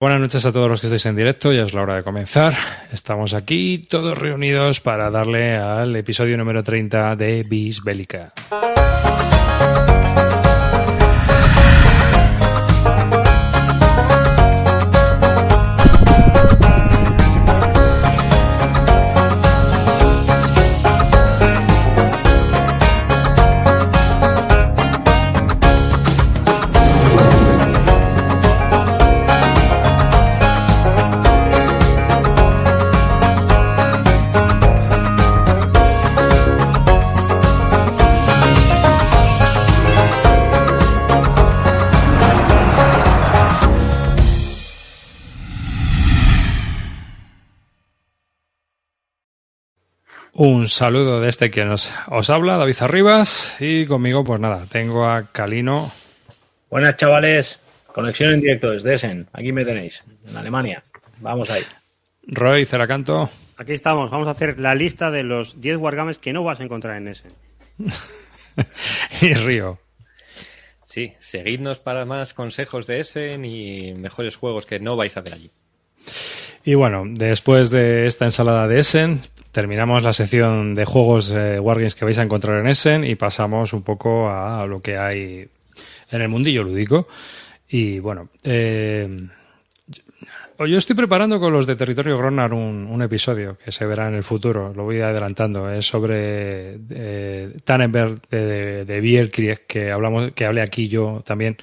[0.00, 2.54] Buenas noches a todos los que estáis en directo, ya es la hora de comenzar.
[2.90, 8.32] Estamos aquí todos reunidos para darle al episodio número 30 de Bis Bélica.
[50.42, 55.06] Un saludo de este que nos, os habla, David Arribas, y conmigo, pues nada, tengo
[55.06, 55.92] a Calino.
[56.70, 57.60] Buenas chavales,
[57.92, 60.82] conexión en directo desde Essen, aquí me tenéis, en Alemania,
[61.18, 61.62] vamos ahí.
[62.22, 63.28] Roy Ceracanto.
[63.58, 66.64] Aquí estamos, vamos a hacer la lista de los 10 wargames que no vas a
[66.64, 67.32] encontrar en Essen.
[69.20, 69.78] y Río.
[70.86, 75.34] Sí, seguidnos para más consejos de Essen y mejores juegos que no vais a ver
[75.34, 75.50] allí.
[76.64, 81.94] Y bueno, después de esta ensalada de Essen, terminamos la sección de juegos eh, Wargames
[81.94, 85.48] que vais a encontrar en Essen y pasamos un poco a lo que hay
[86.10, 87.08] en el mundillo lúdico.
[87.68, 89.08] Y bueno, eh,
[90.58, 94.22] yo estoy preparando con los de Territorio Gronar un, episodio que se verá en el
[94.22, 100.60] futuro, lo voy adelantando, es sobre eh, Tannenberg de, de Bierkrieg, que hablamos, que hablé
[100.60, 101.56] aquí yo también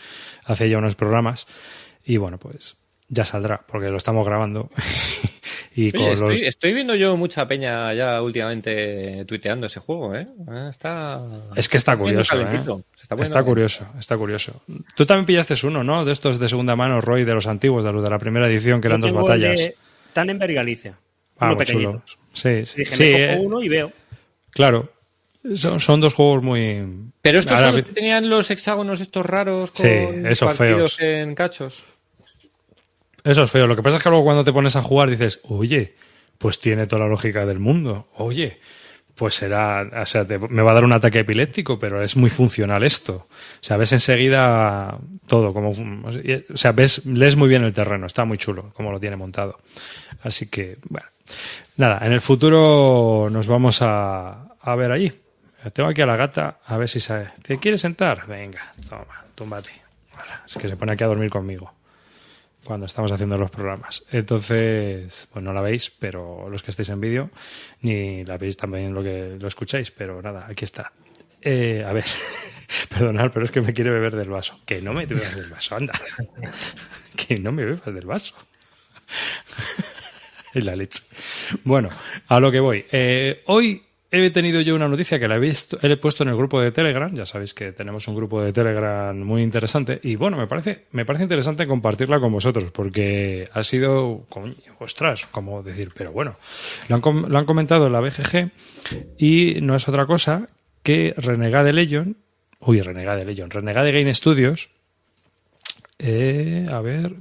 [0.45, 1.45] hace ya unos programas.
[2.03, 2.77] Y bueno, pues
[3.09, 4.69] ya saldrá, porque lo estamos grabando.
[5.75, 6.39] y Oye, estoy, los...
[6.39, 10.27] estoy, viendo yo mucha peña ya últimamente tuiteando ese juego, ¿eh?
[10.69, 11.21] Está...
[11.55, 12.61] Es que está curioso, ¿eh?
[13.01, 14.61] Está, está curioso, está curioso.
[14.95, 16.03] Tú también pillaste uno, ¿no?
[16.03, 18.81] De estos de segunda mano, Roy, de los antiguos, de los de la primera edición,
[18.81, 19.55] que eran dos batallas.
[19.55, 19.75] De
[20.13, 20.97] Tannenberg Galicia.
[21.39, 22.01] Ah, uno chulo.
[22.33, 22.79] Sí, sí.
[22.79, 23.91] Dije, sí me eh, uno y veo.
[24.51, 24.91] Claro.
[25.55, 26.83] Son, son, dos juegos muy.
[27.21, 29.91] Pero estos Ahora, son los que tenían los hexágonos estos raros con sí,
[30.25, 31.13] esos partidos feos.
[31.13, 31.83] en cachos.
[33.23, 33.67] Eso es feo.
[33.67, 35.95] Lo que pasa es que luego cuando te pones a jugar dices, oye,
[36.37, 38.07] pues tiene toda la lógica del mundo.
[38.15, 38.59] Oye,
[39.15, 42.29] pues será, o sea, te, me va a dar un ataque epiléptico, pero es muy
[42.29, 43.27] funcional esto.
[43.27, 48.25] O sea, ves enseguida todo, como, o sea, ves, lees muy bien el terreno, está
[48.25, 49.59] muy chulo como lo tiene montado.
[50.21, 51.07] Así que, bueno,
[51.77, 55.11] nada, en el futuro nos vamos a, a ver allí.
[55.73, 57.29] Tengo aquí a la gata, a ver si sabe.
[57.41, 58.27] ¿Te quieres sentar?
[58.27, 59.71] Venga, toma, túmbate.
[60.45, 61.73] Es que se pone aquí a dormir conmigo
[62.67, 64.03] cuando estamos haciendo los programas.
[64.11, 67.31] Entonces, pues no la veis, pero los que estáis en vídeo,
[67.81, 70.91] ni la veis también lo que lo escucháis, pero nada, aquí está.
[71.41, 72.03] Eh, a ver,
[72.89, 74.59] perdonad, pero es que me quiere beber del vaso.
[74.65, 75.93] Que no me bebas del vaso, anda.
[77.15, 78.35] que no me bebas del vaso.
[80.53, 81.03] es la leche.
[81.63, 81.87] Bueno,
[82.27, 82.85] a lo que voy.
[82.91, 86.37] Eh, hoy he tenido yo una noticia que la he, visto, he puesto en el
[86.37, 87.13] grupo de Telegram.
[87.13, 89.99] Ya sabéis que tenemos un grupo de Telegram muy interesante.
[90.03, 95.25] Y bueno, me parece, me parece interesante compartirla con vosotros porque ha sido, coño, ostras,
[95.31, 96.33] como decir, pero bueno,
[96.87, 98.51] lo han, comentado en la BGG
[99.17, 100.47] y no es otra cosa
[100.83, 102.17] que Renegade Legion,
[102.59, 104.69] uy, Renegade Legion, Renegade Game Studios.
[105.99, 107.13] Eh, a ver,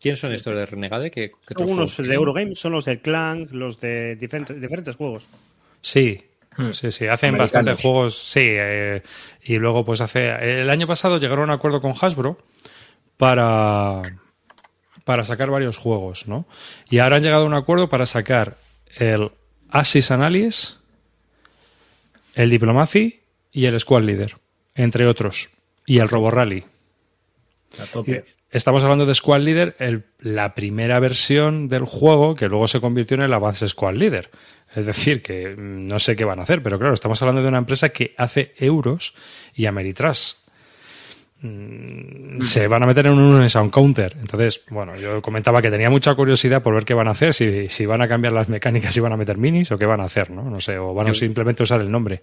[0.00, 1.10] ¿Quién son estos de Renegade?
[1.10, 5.26] ¿Qué, qué son unos de Eurogame, son los del Clank, los de diferentes, diferentes juegos.
[5.80, 6.22] Sí,
[6.72, 7.06] sí, sí.
[7.06, 7.38] Hacen Americanos.
[7.38, 8.42] bastantes juegos, sí.
[8.44, 9.02] Eh,
[9.42, 10.60] y luego, pues hace.
[10.60, 12.38] El año pasado llegaron a un acuerdo con Hasbro
[13.16, 14.02] para.
[15.04, 16.46] para sacar varios juegos, ¿no?
[16.90, 18.58] Y ahora han llegado a un acuerdo para sacar
[18.96, 19.32] el
[19.70, 20.78] Axis Analysis,
[22.34, 23.20] el Diplomacy
[23.50, 24.36] y el Squad Leader,
[24.76, 25.50] entre otros.
[25.86, 26.64] Y el Robo Rally.
[27.80, 28.37] A tope.
[28.50, 33.16] Estamos hablando de Squad Leader, el, la primera versión del juego que luego se convirtió
[33.16, 34.30] en el Advanced Squad Leader.
[34.74, 37.58] Es decir, que no sé qué van a hacer, pero claro, estamos hablando de una
[37.58, 39.14] empresa que hace euros
[39.54, 40.32] y Ameritrash.
[41.40, 44.16] Mm, se van a meter en un Sound Counter.
[44.18, 47.68] Entonces, bueno, yo comentaba que tenía mucha curiosidad por ver qué van a hacer, si,
[47.68, 50.04] si van a cambiar las mecánicas, si van a meter minis o qué van a
[50.04, 50.42] hacer, ¿no?
[50.42, 52.22] No sé, o van a simplemente usar el nombre.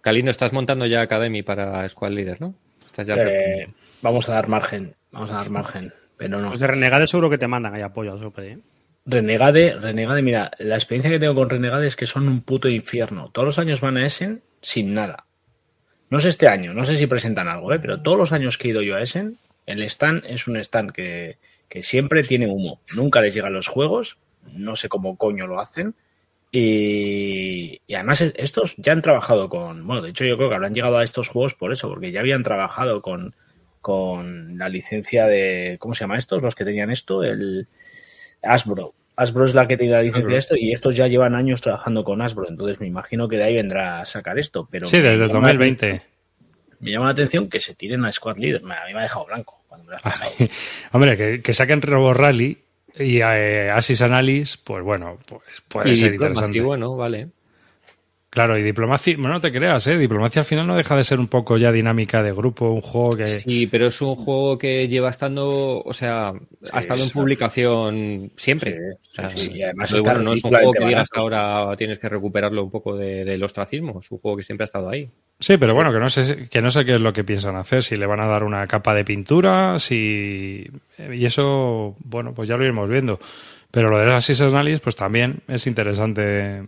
[0.00, 2.54] Calino, estás montando ya Academy para Squad Leader, ¿no?
[2.86, 3.68] Estás ya Eh,
[4.04, 6.50] vamos a dar margen, vamos a dar margen, pero no.
[6.50, 8.58] Los de Renegade seguro que te mandan ahí apoyo, puede, ¿eh?
[9.06, 13.30] Renegade, Renegade, mira, la experiencia que tengo con Renegade es que son un puto infierno.
[13.30, 15.26] Todos los años van a Essen sin nada.
[16.10, 17.78] No sé este año, no sé si presentan algo, ¿eh?
[17.80, 20.92] pero todos los años que he ido yo a Essen, el stand es un stand
[20.92, 22.80] que, que siempre tiene humo.
[22.94, 24.18] Nunca les llegan los juegos,
[24.52, 25.94] no sé cómo coño lo hacen.
[26.52, 30.74] Y, y, además estos ya han trabajado con, bueno, de hecho yo creo que habrán
[30.74, 33.34] llegado a estos juegos por eso, porque ya habían trabajado con,
[33.84, 35.76] con la licencia de.
[35.78, 36.40] ¿Cómo se llama estos?
[36.40, 37.68] Los que tenían esto, el
[38.42, 38.94] Asbro.
[39.14, 42.02] Asbro es la que tiene la licencia de esto y estos ya llevan años trabajando
[42.02, 44.66] con Asbro, entonces me imagino que de ahí vendrá a sacar esto.
[44.70, 46.00] Pero sí, desde el 2020.
[46.80, 48.62] Me llama la atención que se tiren a Squad Leader.
[48.62, 50.50] A mí me ha dejado blanco cuando me lo has
[50.92, 52.56] Hombre, que, que, saquen Robo Rally
[52.98, 56.62] y eh, Asis Analysis, pues bueno, pues puede ser interesante.
[56.62, 57.28] bueno, vale.
[58.34, 59.96] Claro, y diplomacia, bueno, no te creas, ¿eh?
[59.96, 63.10] Diplomacia al final no deja de ser un poco ya dinámica de grupo, un juego
[63.10, 63.26] que...
[63.26, 66.32] Sí, pero es un juego que lleva estando, o sea,
[66.72, 68.76] ha estado en publicación siempre.
[69.36, 72.64] Sí, y además bueno, no es un juego que digas que ahora tienes que recuperarlo
[72.64, 75.08] un poco de, del ostracismo, es un juego que siempre ha estado ahí.
[75.38, 77.84] Sí, pero bueno, que no sé que no sé qué es lo que piensan hacer,
[77.84, 82.56] si le van a dar una capa de pintura, si y eso, bueno, pues ya
[82.56, 83.20] lo iremos viendo.
[83.74, 86.62] Pero lo de las Analysis, pues también es interesante eh,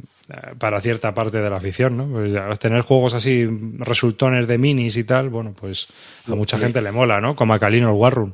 [0.58, 2.08] para cierta parte de la afición, ¿no?
[2.08, 3.46] Pues tener juegos así,
[3.78, 5.86] resultones de minis y tal, bueno, pues
[6.26, 7.36] a mucha gente le mola, ¿no?
[7.36, 8.32] Como a Calino el Warroom.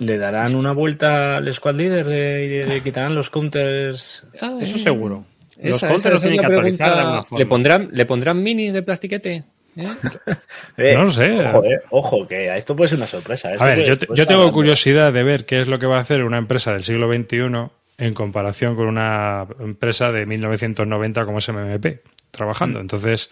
[0.00, 4.26] ¿Le darán una vuelta al Squad Leader de, de, quitarán los counters?
[4.38, 5.24] Ah, Eso seguro.
[5.56, 7.38] Los counters los tienen que actualizar de alguna forma.
[7.38, 9.44] ¿Le pondrán, ¿Le pondrán minis de plastiquete?
[9.76, 9.86] ¿Eh?
[10.76, 11.42] Eh, no lo sé.
[11.88, 13.50] Ojo, que esto puede ser una sorpresa.
[13.58, 16.22] a ver, yo, yo tengo curiosidad de ver qué es lo que va a hacer
[16.22, 17.70] una empresa del siglo XXI
[18.00, 22.00] en comparación con una empresa de 1990 como es MMP
[22.30, 22.78] trabajando.
[22.78, 22.82] Mm.
[22.82, 23.30] Entonces,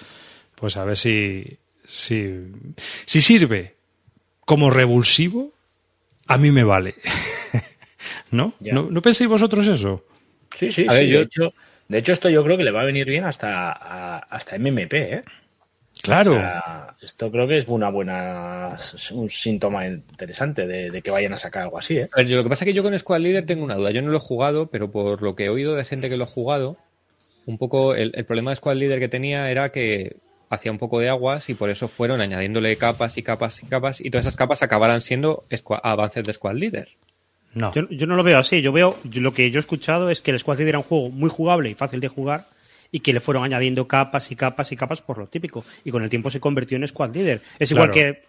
[0.55, 2.35] pues a ver si, si,
[3.07, 3.77] si sirve
[4.41, 5.55] como revulsivo,
[6.27, 6.97] a mí me vale.
[8.31, 8.55] ¿No?
[8.61, 9.03] ¿No?
[9.03, 10.05] penséis vosotros eso?
[10.55, 10.95] Sí, sí, sí.
[10.95, 11.55] de, hecho,
[11.89, 15.25] de hecho, esto yo creo que le va a venir bien hasta, hasta MMP, ¿eh?
[16.03, 16.41] Claro.
[17.03, 18.77] esto creo que es una buena
[19.13, 21.99] un síntoma interesante de, que vayan a sacar algo así.
[21.99, 22.09] ¿eh?
[22.15, 23.91] lo que pasa es que yo con Squad Leader tengo una duda.
[23.91, 26.25] Yo no lo he jugado, pero por lo que he oído de gente que lo
[26.25, 26.77] ha jugado,
[27.47, 30.17] un poco el, problema de Squad Leader que tenía era que
[30.51, 34.01] hacía un poco de aguas y por eso fueron añadiéndole capas y capas y capas
[34.01, 35.45] y todas esas capas acabarán siendo
[35.83, 36.89] avances de Squad Leader.
[37.55, 37.73] No.
[37.73, 38.63] Yo, yo, no lo veo así.
[38.63, 41.11] Yo veo, lo que yo he escuchado es que el Squad Leader era un juego
[41.11, 42.47] muy jugable y fácil de jugar
[42.91, 45.65] y que le fueron añadiendo capas y capas y capas por lo típico.
[45.85, 47.43] Y con el tiempo se convirtió en Squad Leader.
[47.59, 48.23] Es igual que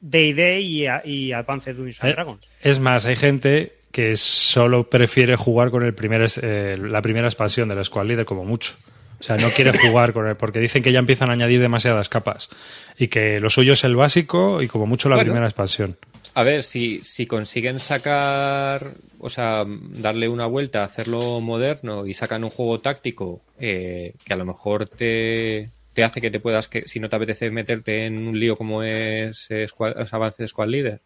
[0.00, 2.48] Day y, y Advanced Dungeons and eh, Dragons.
[2.60, 7.68] Es más, hay gente que solo prefiere jugar con el primer, eh, la primera expansión
[7.68, 8.74] del Squad Leader como mucho.
[9.20, 12.08] O sea, no quiere jugar con él porque dicen que ya empiezan a añadir demasiadas
[12.08, 12.50] capas
[12.96, 15.96] y que lo suyo es el básico y como mucho la primera expansión.
[16.34, 22.44] A ver, si, si consiguen sacar, o sea, darle una vuelta, hacerlo moderno y sacan
[22.44, 26.88] un juego táctico eh, que a lo mejor te, te, hace que te puedas, que
[26.88, 29.74] si no te apetece meterte en un lío como es, es,
[30.12, 31.00] avance de Squad Leader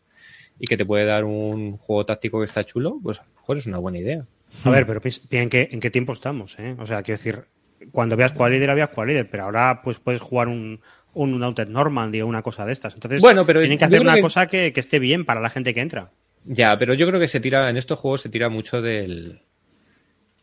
[0.58, 3.56] y que te puede dar un juego táctico que está chulo, pues a lo mejor
[3.58, 4.26] es una buena idea.
[4.64, 5.00] A ver, pero
[5.30, 6.76] en qué, en qué tiempo estamos, ¿eh?
[6.78, 7.44] O sea, quiero decir,
[7.90, 10.80] cuando veas Squad Leader había Squad Leader, pero ahora pues puedes jugar un,
[11.14, 12.94] un Norman Normandy o una cosa de estas.
[12.94, 15.80] Entonces, bueno, pero tienen que hacer una cosa que, esté bien para la gente que
[15.80, 16.10] entra.
[16.44, 19.42] Ya, pero yo creo que se tira, en estos juegos se tira mucho del.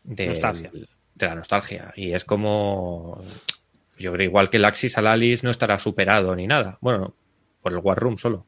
[0.04, 0.70] nostalgia.
[1.14, 1.92] De la nostalgia.
[1.96, 3.22] Y es como.
[3.98, 6.78] Yo creo igual que el Axis al Alice no estará superado ni nada.
[6.80, 7.14] Bueno,
[7.60, 8.46] por el War Room solo.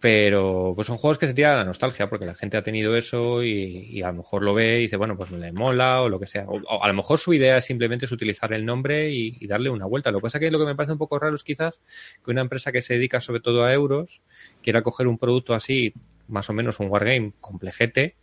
[0.00, 2.94] Pero pues son juegos que se tiran a la nostalgia porque la gente ha tenido
[2.96, 6.08] eso y, a lo mejor lo ve y dice, bueno, pues me le mola o
[6.08, 6.46] lo que sea.
[6.46, 10.12] O, a lo mejor su idea simplemente es utilizar el nombre y, darle una vuelta.
[10.12, 11.80] Lo que pasa que lo que me parece un poco raro es quizás
[12.24, 14.22] que una empresa que se dedica sobre todo a euros
[14.62, 15.92] quiera coger un producto así,
[16.28, 18.16] más o menos un wargame complejete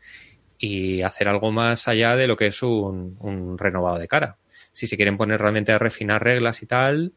[0.58, 4.38] y hacer algo más allá de lo que es un, un renovado de cara.
[4.72, 7.14] Si se quieren poner realmente a refinar reglas y tal,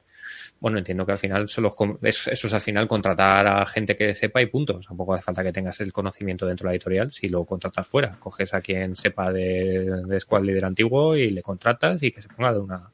[0.61, 4.43] bueno, entiendo que al final solo eso, es al final contratar a gente que sepa
[4.43, 4.81] y punto.
[4.81, 8.17] Tampoco hace falta que tengas el conocimiento dentro de la editorial si lo contratas fuera.
[8.19, 12.29] Coges a quien sepa de, de Squad Leader antiguo y le contratas y que se
[12.29, 12.93] ponga de una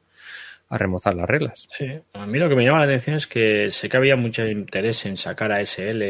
[0.67, 1.67] a remozar las reglas.
[1.69, 4.45] Sí, a mí lo que me llama la atención es que sé que había mucho
[4.47, 6.01] interés en sacar a SL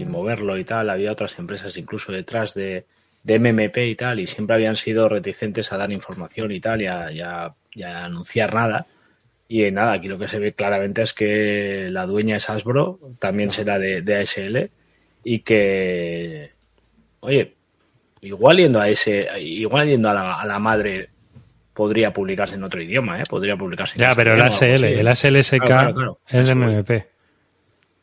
[0.00, 0.90] y moverlo y tal.
[0.90, 2.86] Había otras empresas incluso detrás de,
[3.22, 6.86] de MMP y tal, y siempre habían sido reticentes a dar información y tal, y
[6.86, 7.54] a
[8.04, 8.86] anunciar nada.
[9.52, 13.50] Y nada, aquí lo que se ve claramente es que la dueña es Hasbro, también
[13.50, 14.70] será de, de ASL,
[15.24, 16.50] y que,
[17.18, 17.56] oye,
[18.20, 21.08] igual yendo a ese, igual yendo a la, a la madre
[21.74, 23.24] podría publicarse en otro idioma, ¿eh?
[23.28, 25.64] Podría publicarse en Ya, pero el ASL, el ASLSK
[26.28, 26.90] es de MMP.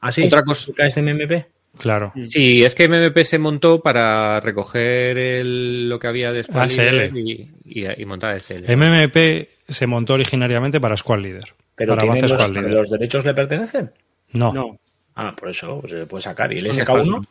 [0.02, 0.26] ¿Ah, sí?
[0.26, 1.46] ¿Otra cosa es de MMP?
[1.80, 2.12] Claro.
[2.24, 7.18] Sí, es que MMP se montó para recoger el, lo que había de ASL.
[7.18, 8.66] Y, y, y, montar ASL.
[8.76, 11.54] MMP se montó originariamente para Squad Leader.
[11.76, 13.92] ¿Pero para los, los, derechos le pertenecen?
[14.34, 14.52] No.
[14.54, 14.80] no.
[15.16, 16.52] Ah, por eso se puede sacar.
[16.54, 17.28] ¿Y el SK1?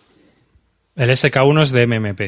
[0.96, 2.20] El SK1 es de MMP,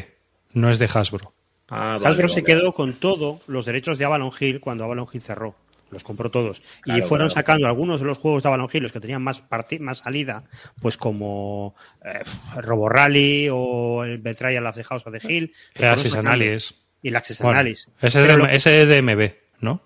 [0.53, 1.33] no es de Hasbro.
[1.69, 5.55] Ah, Hasbro se quedó con todos los derechos de Avalon Hill cuando Avalon Hill cerró.
[5.91, 6.61] los compró todos.
[6.85, 7.29] y fueron claro.
[7.29, 10.43] sacando algunos de los juegos de Avalon Hill, los que tenían más, parti- más salida,
[10.81, 11.75] pues como
[12.05, 12.19] eh,
[12.61, 15.51] Robo Rally o el Betrayal of the House of the Hill.
[15.73, 16.29] El Axis sacando.
[16.31, 16.75] Analysis.
[17.01, 17.89] Y el Access Bueno, Analysis.
[18.01, 19.81] ese, es lo- de, ese es de MB, ¿no?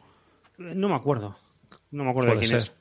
[0.75, 1.37] No me acuerdo.
[1.91, 2.57] No me acuerdo de quién ser.
[2.59, 2.73] es.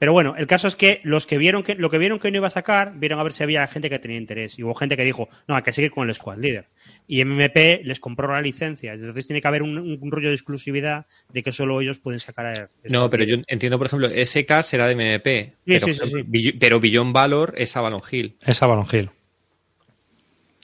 [0.00, 2.38] Pero bueno, el caso es que los que vieron que lo que vieron que no
[2.38, 4.58] iba a sacar, vieron a ver si había gente que tenía interés.
[4.58, 6.68] Y hubo gente que dijo, no, hay que seguir con el Squad Leader.
[7.06, 8.94] Y MMP les compró la licencia.
[8.94, 12.70] Entonces tiene que haber un, un rollo de exclusividad de que solo ellos pueden sacar.
[12.82, 13.40] el No, pero Leader.
[13.40, 15.52] yo entiendo, por ejemplo, SK será de MP.
[15.52, 18.38] Sí, pero, sí, sí, pero Beyond Valor es Avalon Hill.
[18.40, 19.10] Es Avalon Hill.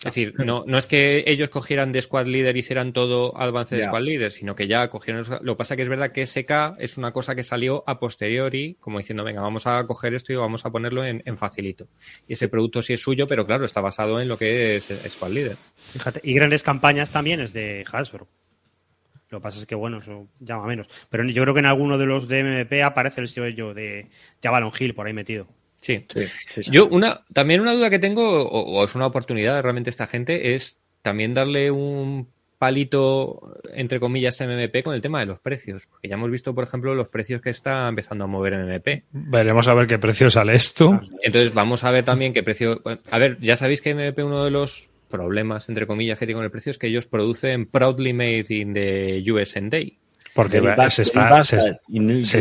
[0.07, 3.77] Es decir, no, no es que ellos cogieran de Squad Leader y hicieran todo avance
[3.77, 3.85] de.
[3.85, 5.25] Squad Leader, sino que ya cogieron.
[5.43, 8.77] Lo que pasa que es verdad que SK es una cosa que salió a posteriori,
[8.81, 11.89] como diciendo, venga, vamos a coger esto y vamos a ponerlo en, en facilito.
[12.27, 15.31] Y ese producto sí es suyo, pero claro, está basado en lo que es Squad
[15.31, 15.57] Leader.
[15.77, 18.29] Fíjate, y grandes campañas también es de Hasbro.
[19.29, 20.87] Lo que pasa es que, bueno, eso llama menos.
[21.11, 24.09] Pero yo creo que en alguno de los de MMP aparece el sello de,
[24.41, 25.49] de Avalon Hill por ahí metido.
[25.81, 26.03] Sí.
[26.13, 26.71] Sí, sí, sí.
[26.71, 30.55] Yo, una, también una duda que tengo, o, o es una oportunidad realmente esta gente,
[30.55, 32.29] es también darle un
[32.59, 33.41] palito,
[33.75, 35.87] entre comillas, a MMP con el tema de los precios.
[35.87, 39.05] Porque ya hemos visto, por ejemplo, los precios que está empezando a mover MMP.
[39.13, 41.01] Veremos a ver qué precio sale esto.
[41.23, 42.83] Entonces vamos a ver también qué precio.
[43.11, 46.45] A ver, ya sabéis que MMP uno de los problemas, entre comillas, que tiene con
[46.45, 49.99] el precio es que ellos producen proudly made in the US Day.
[50.37, 51.61] Porque va- se está, se,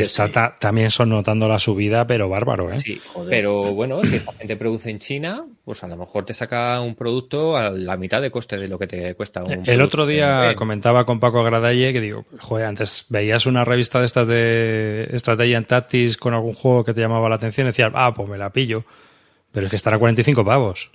[0.03, 2.79] se ta- también son notando la subida, pero bárbaro, ¿eh?
[2.79, 3.29] Sí, Joder.
[3.29, 6.93] pero bueno, si esta gente produce en China, pues a lo mejor te saca un
[6.95, 10.05] producto a la mitad de coste de lo que te cuesta un El producto otro
[10.05, 14.27] día en- comentaba con Paco Agradalle que digo, joder, antes veías una revista de estas
[14.27, 18.13] de estrategia en Tactics con algún juego que te llamaba la atención y decías, ah,
[18.13, 18.83] pues me la pillo.
[19.51, 20.91] Pero es que estará a 45 pavos.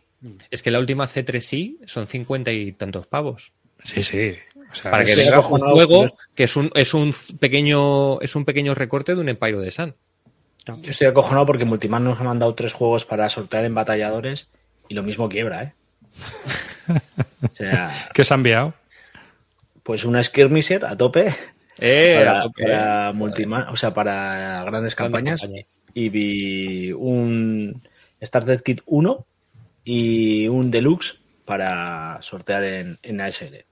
[0.51, 3.53] Es que la última C3i son 50 y tantos pavos.
[3.85, 4.35] Sí, sí.
[4.73, 8.45] O sea, Para que veas un juego que es un, es un pequeño es un
[8.45, 9.95] pequeño recorte de un Empire de Sun.
[10.83, 14.49] Yo estoy acojonado porque Multiman nos ha mandado tres juegos para sortear en batalladores
[14.89, 15.73] y lo mismo quiebra, ¿eh?
[17.43, 18.75] o sea, ¿Qué se ha enviado?
[19.83, 21.35] pues una Skirmisher a tope
[21.83, 23.13] Eh, a para, tope, para.
[23.15, 25.41] Multiman, o sea, para grandes campañas.
[25.41, 25.81] campañas.
[25.95, 27.83] Y vi un
[28.23, 29.27] Starter Kit 1
[29.85, 33.65] y un Deluxe para sortear en, en ASL.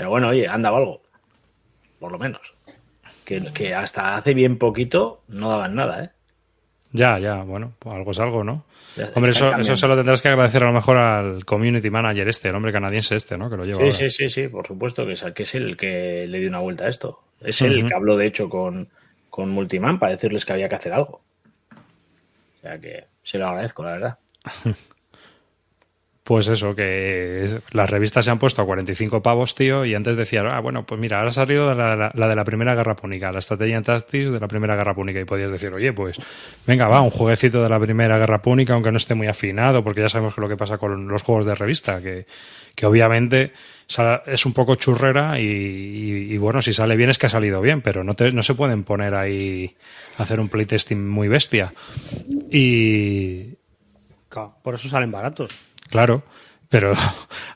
[0.00, 1.02] Pero bueno, oye, anda algo.
[1.98, 2.54] Por lo menos.
[3.22, 6.10] Que, que hasta hace bien poquito no daban nada, ¿eh?
[6.92, 8.64] Ya, ya, bueno, pues algo es algo, ¿no?
[8.96, 9.60] Ya Hombre, eso, cambiando.
[9.60, 12.72] eso se lo tendrás que agradecer a lo mejor al community manager este, el hombre
[12.72, 13.50] canadiense este, ¿no?
[13.50, 13.92] Que lo lleva Sí, ahora.
[13.94, 16.86] sí, sí, sí, por supuesto, que es, que es el que le dio una vuelta
[16.86, 17.20] a esto.
[17.42, 18.88] Es el que habló, de hecho, con,
[19.28, 21.20] con Multiman para decirles que había que hacer algo.
[22.56, 24.18] O sea que se lo agradezco, la verdad.
[26.30, 30.46] Pues eso, que las revistas se han puesto a 45 pavos, tío, y antes decían,
[30.46, 33.76] ah, bueno, pues mira, ahora ha salido la, de la Primera Guerra Púnica, la estrategia
[33.76, 33.82] en
[34.30, 36.20] de la Primera Guerra Púnica, y podías decir, oye, pues
[36.68, 40.02] venga, va, un jueguecito de la Primera Guerra Púnica, aunque no esté muy afinado, porque
[40.02, 42.26] ya sabemos que lo que pasa con los juegos de revista, que,
[42.76, 43.52] que obviamente
[44.26, 47.82] es un poco churrera y, y- bueno, si sale bien es que ha salido bien,
[47.82, 49.74] pero no, te- no se pueden poner ahí
[50.16, 51.74] a hacer un playtesting muy bestia.
[52.52, 53.56] Y,
[54.62, 55.50] Por eso salen baratos.
[55.90, 56.22] Claro,
[56.68, 56.92] pero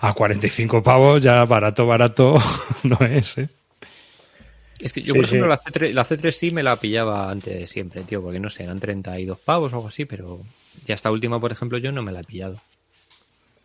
[0.01, 2.35] a 45 pavos ya barato, barato
[2.83, 3.49] no es, ¿eh?
[4.81, 5.63] Es que yo, Sí, por ejemplo, sí.
[5.65, 8.65] la, C3, la C3 sí me la pillaba antes de siempre, tío, porque no sé,
[8.65, 10.41] eran 32 pavos o algo así, pero
[10.85, 12.61] ya esta última, por ejemplo, yo no me la he pillado.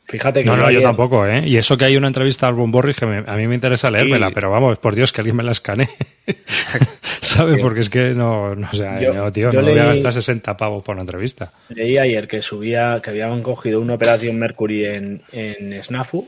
[0.09, 1.43] Fíjate que No, no, yo ayer- tampoco, ¿eh?
[1.47, 3.91] Y eso que hay una entrevista al Bon Borris que me- a mí me interesa
[3.91, 4.33] leérmela, Sí.
[4.33, 5.87] pero vamos, por Dios, que alguien me la escanee.
[7.21, 7.61] ¿Sabes?
[7.61, 9.87] Porque es que no, no o sea, Yo- no, tío, yo no voy a leí-
[9.89, 11.53] gastar 60 pavos por una entrevista.
[11.69, 16.27] Leí ayer que subía, que habían cogido una operación Mercury en, en Snafu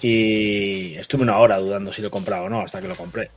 [0.00, 3.30] y estuve una hora dudando si lo compraba o no, hasta que lo compré.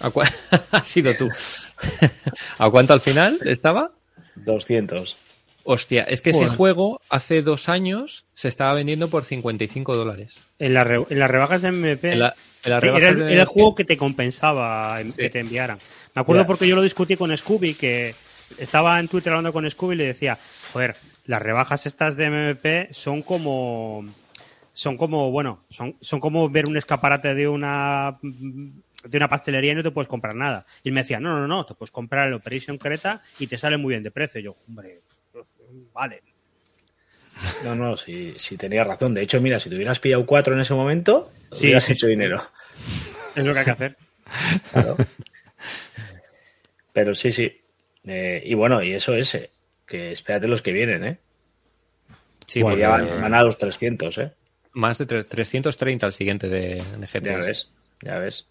[0.00, 0.10] ¿A
[0.72, 1.28] has sido tú.
[2.58, 3.92] ¿A cuánto al final estaba?
[4.36, 5.16] 200.
[5.64, 10.42] Hostia, es que ese juego hace dos años se estaba vendiendo por 55 dólares.
[10.58, 12.12] En, la re- en las rebajas de MP.
[12.12, 15.12] En la- en las Era, rebajas de- era el juego que te compensaba Sí.
[15.16, 15.78] que te enviaran.
[16.14, 18.14] Me acuerdo porque yo lo discutí con Scooby, que
[18.58, 20.38] estaba en Twitter hablando con Scooby y le decía,
[20.72, 24.04] joder, las rebajas estas de MMP son como
[24.74, 29.74] son como, bueno, son, son como ver un escaparate de una de una pastelería y
[29.74, 30.64] no te puedes comprar nada.
[30.82, 33.58] Y él me decía, no, no, no, te puedes comprar el Operation Creta y te
[33.58, 34.40] sale muy bien de precio.
[34.40, 35.00] Y yo, hombre,
[35.92, 36.22] vale.
[37.64, 39.14] No, no, si, si tenías razón.
[39.14, 41.92] De hecho, mira, si te hubieras pillado cuatro en ese momento, Sí, hubieras sí.
[41.92, 42.46] hecho dinero.
[43.34, 43.96] Es lo que hay que hacer.
[44.72, 44.96] Claro.
[46.92, 47.60] Pero sí, sí.
[48.04, 49.50] Eh, y bueno, y eso es, eh,
[49.86, 51.18] que espérate los que vienen, ¿eh?
[52.46, 54.32] Sí, porque ya van, van a los 300, ¿eh?
[54.74, 57.70] más de tre- 330 al siguiente de, de Ya ves,
[58.02, 58.46] ya ves.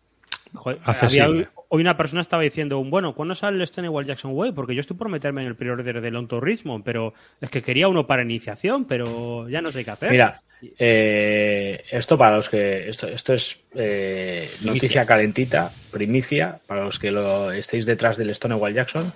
[0.54, 1.24] Joder, accesible.
[1.26, 4.52] había- hoy una persona estaba diciendo, bueno, ¿cuándo sale el Stonewall Jackson Way?
[4.52, 7.88] Porque yo estoy por meterme en el pre-order del On Tourismo, pero es que quería
[7.88, 10.12] uno para iniciación, pero ya no sé qué hacer.
[10.12, 10.42] Mira,
[10.78, 12.90] eh, esto para los que.
[12.90, 18.74] Esto, esto es eh, noticia calentita, primicia, para los que lo estéis detrás del Stonewall
[18.74, 19.14] Jackson.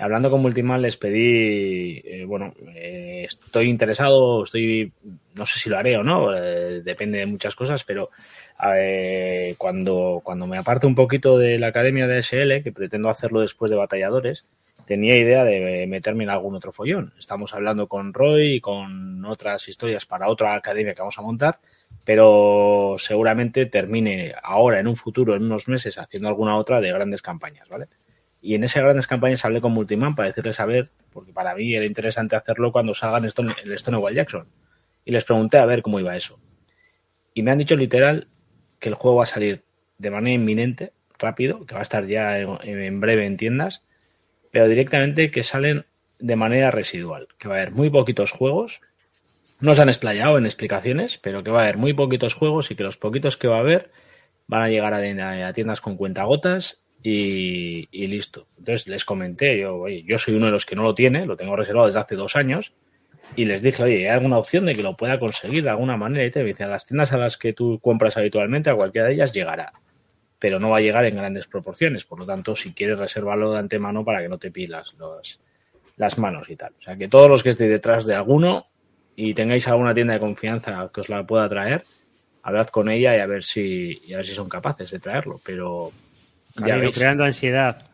[0.00, 4.92] Hablando con Multiman les pedí, eh, bueno, eh, estoy interesado, estoy,
[5.34, 8.08] no sé si lo haré o no, eh, depende de muchas cosas, pero
[9.58, 13.70] cuando, cuando me aparte un poquito de la academia de SL, que pretendo hacerlo después
[13.70, 14.46] de batalladores,
[14.86, 17.12] tenía idea de meterme en algún otro follón.
[17.18, 21.58] Estamos hablando con Roy y con otras historias para otra academia que vamos a montar,
[22.04, 27.22] pero seguramente termine ahora, en un futuro, en unos meses, haciendo alguna otra de grandes
[27.22, 27.86] campañas, ¿vale?
[28.42, 31.74] Y en esas grandes campañas hablé con Multiman para decirles a ver, porque para mí
[31.74, 34.48] era interesante hacerlo cuando salgan Stone, el Stonewall Jackson.
[35.04, 36.38] Y les pregunté a ver cómo iba eso.
[37.34, 38.28] Y me han dicho literal
[38.78, 39.64] que el juego va a salir
[39.98, 43.84] de manera inminente, rápido, que va a estar ya en, breve en tiendas,
[44.50, 45.84] pero directamente que salen
[46.18, 48.80] de manera residual, que va a haber muy poquitos juegos.
[49.60, 52.74] No se han explayado en explicaciones, pero que va a haber muy poquitos juegos y
[52.74, 53.90] que los poquitos que va a haber
[54.46, 58.46] van a llegar a, a tiendas con cuentagotas y, listo.
[58.58, 61.36] Entonces les comenté, yo, oye, yo soy uno de los que no lo tiene, lo
[61.36, 62.74] tengo reservado desde hace dos años,
[63.36, 66.24] y les dije, oye, ¿hay alguna opción de que lo pueda conseguir de alguna manera?
[66.24, 69.14] Y te dicen, a las tiendas a las que tú compras habitualmente, a cualquiera de
[69.14, 69.72] ellas llegará,
[70.38, 72.04] pero no va a llegar en grandes proporciones.
[72.04, 75.40] Por lo tanto, si quieres, resérvalo de antemano para que no te pilas los,
[75.96, 76.72] las manos y tal.
[76.78, 78.66] O sea, que todos los que estéis detrás de alguno
[79.14, 81.84] y tengáis alguna tienda de confianza que os la pueda traer,
[82.42, 85.40] hablad con ella y a ver si, y a ver si son capaces de traerlo.
[85.44, 85.92] Pero
[86.66, 86.96] ya veis.
[86.96, 87.86] creando ansiedad.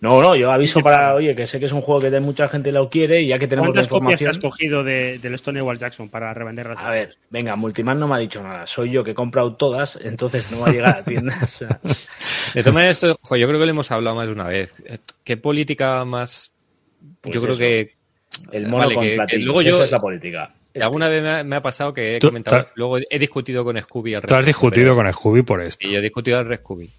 [0.00, 2.46] No, no, yo aviso para, oye, que sé que es un juego que de mucha
[2.48, 4.30] gente lo quiere y ya que tenemos la ¿Cuántas copias información...
[4.30, 6.76] has cogido de, del Stonewall Jackson para revenderlas?
[6.78, 8.66] A ver, venga, Multiman no me ha dicho nada.
[8.66, 11.60] Soy yo que he comprado todas, entonces no va a llegar a tiendas.
[12.54, 14.74] de todas maneras, esto, jo, yo creo que lo hemos hablado más de una vez.
[15.22, 16.52] ¿Qué política más...?
[17.22, 17.60] Pues yo creo eso.
[17.60, 17.94] que...
[18.52, 20.54] El mono Vale, con que- luego yo- esa es la política.
[20.82, 24.16] Alguna vez me ha, me ha pasado que he comentado, luego he discutido con Scooby
[24.16, 25.86] al Tú has respecto, discutido pero- con Scooby por esto.
[25.86, 26.90] Y yo he discutido al Scooby.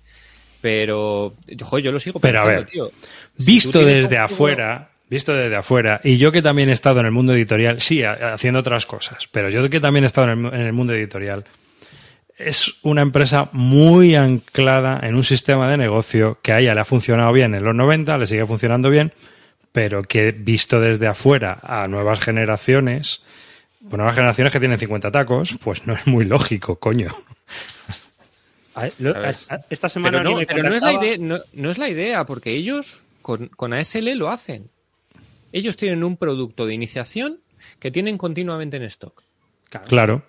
[0.66, 2.92] Pero, jo, yo lo sigo Pero, a pensando, ver, tío.
[3.38, 7.12] Si Visto desde afuera, visto desde afuera, y yo que también he estado en el
[7.12, 10.62] mundo editorial, sí, haciendo otras cosas, pero yo que también he estado en el, en
[10.62, 11.46] el mundo editorial,
[12.40, 16.86] es una empresa muy anclada en un sistema de negocio que a ella le ha
[16.86, 19.14] funcionado bien en los 90, le sigue funcionando bien,
[19.72, 23.22] pero que visto desde afuera a nuevas generaciones,
[23.82, 27.16] pues nuevas generaciones que tienen 50 tacos, pues no es muy lógico, coño.
[28.76, 29.36] A- lo- A ver.
[29.50, 32.26] a- Esta semana Pero, no, pero no, es la idea, no, no es la idea,
[32.26, 34.70] porque ellos con, con ASL lo hacen.
[35.52, 37.40] Ellos tienen un producto de iniciación
[37.80, 39.24] que tienen continuamente en stock.
[39.88, 40.24] Claro.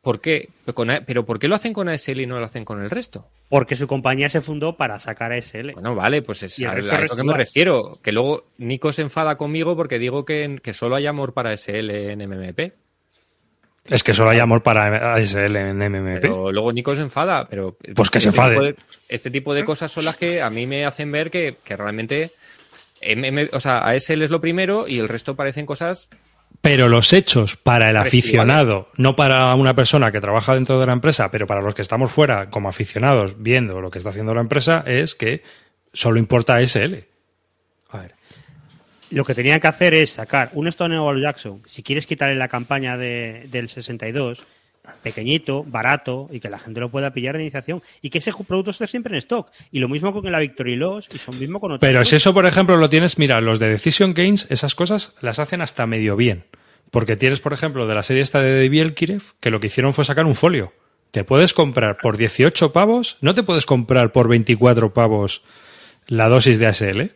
[0.00, 0.48] ¿Por qué?
[0.64, 2.80] Pero, con A- pero ¿por qué lo hacen con ASL y no lo hacen con
[2.80, 3.28] el resto?
[3.48, 5.72] Porque su compañía se fundó para sacar a SL.
[5.72, 7.98] Bueno, vale, pues es a, eso que me refiero.
[8.02, 11.90] Que luego Nico se enfada conmigo porque digo que, que solo hay amor para SL
[12.12, 12.72] en MMP.
[13.90, 16.20] Es que solo hay amor para ASL en MMP.
[16.20, 17.46] Pero luego Nico se enfada.
[17.48, 18.60] Pero Pues que se este enfade.
[18.60, 18.76] de-
[19.08, 22.32] este tipo de cosas son las que a mí me hacen ver que, que realmente.
[23.00, 26.08] MM o sea, ASL es lo primero y el resto parecen cosas
[26.60, 30.92] Pero los hechos para el aficionado, no para una persona que trabaja dentro de la
[30.94, 34.40] empresa, pero para los que estamos fuera como aficionados viendo lo que está haciendo la
[34.40, 35.44] empresa, es que
[35.92, 37.04] solo importa SL.
[39.10, 42.96] Lo que tenían que hacer es sacar un Stonewall Jackson, si quieres quitarle la campaña
[42.98, 44.44] de- del 62,
[45.02, 48.70] pequeñito, barato, y que la gente lo pueda pillar de iniciación, y que ese producto
[48.70, 49.50] esté siempre en stock.
[49.70, 51.86] Y lo mismo con la Victory Loss, y son mismo con otros.
[51.88, 55.38] Pero si eso, por ejemplo, lo tienes, mira, los de Decision Games, esas cosas las
[55.38, 56.44] hacen hasta medio bien.
[56.90, 59.92] Porque tienes, por ejemplo, de la serie esta de David Kirev, que lo que hicieron
[59.92, 60.72] fue sacar un folio.
[61.10, 65.42] Te puedes comprar por 18 pavos, no te puedes comprar por 24 pavos
[66.06, 67.10] la dosis de ASL.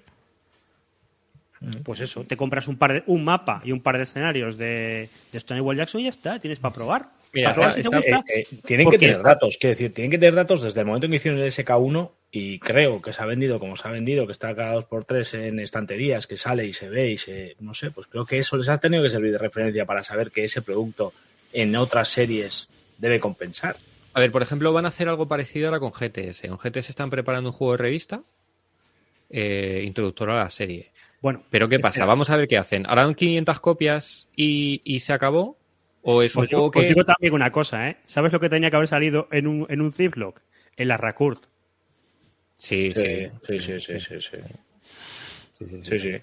[1.85, 5.09] Pues eso, te compras un par de, un mapa y un par de escenarios de,
[5.31, 7.09] de Stonewall Jackson y ya está, tienes para probar.
[7.33, 8.33] Mira, Para probar está- si te está- gusta.
[8.35, 10.87] Eh, eh, tienen que tener está- datos, quiero decir, tienen que tener datos desde el
[10.87, 13.91] momento en que hicieron el SK1 y creo que se ha vendido como se ha
[13.91, 17.17] vendido, que está cada dos por tres en estanterías, que sale y se ve y
[17.17, 20.03] se, no sé, pues creo que eso les ha tenido que servir de referencia para
[20.03, 21.13] saber que ese producto
[21.53, 23.77] en otras series debe compensar.
[24.15, 26.45] A ver, por ejemplo, van a hacer algo parecido ahora con GTS.
[26.47, 28.23] En GTS están preparando un juego de revista
[29.31, 30.91] eh, introductor a la serie.
[31.23, 31.91] Bueno, Pero ¿qué pasa?
[31.95, 32.07] espera.
[32.07, 32.85] Vamos a ver qué hacen.
[32.87, 35.57] ¿Harán 500 copias y, y se acabó?
[36.03, 36.81] ¿O es un Os digo, juego que...?
[36.81, 37.97] os digo también una cosa, ¿eh?
[38.05, 40.41] ¿Sabes lo que tenía que haber salido en un, en un Ziploc?
[40.77, 41.45] En la Rakurt.
[42.59, 43.29] Sí, sí.
[43.43, 44.37] sí, sí, sí, sí, sí.
[45.59, 45.99] Sí, sí, sí.
[45.99, 46.19] Sí,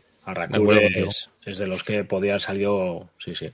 [0.96, 3.50] es, es de los que podía haber salido, sí, sí.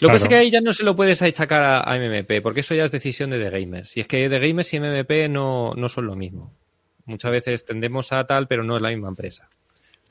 [0.00, 2.40] Lo que pasa es que ahí ya no se lo puedes achacar a, a MMP,
[2.42, 3.96] porque eso ya es decisión de The Gamers.
[3.96, 6.54] Y es que The Gamers y MMP no, no son lo mismo.
[7.06, 9.48] Muchas veces tendemos a tal, pero no es la misma empresa.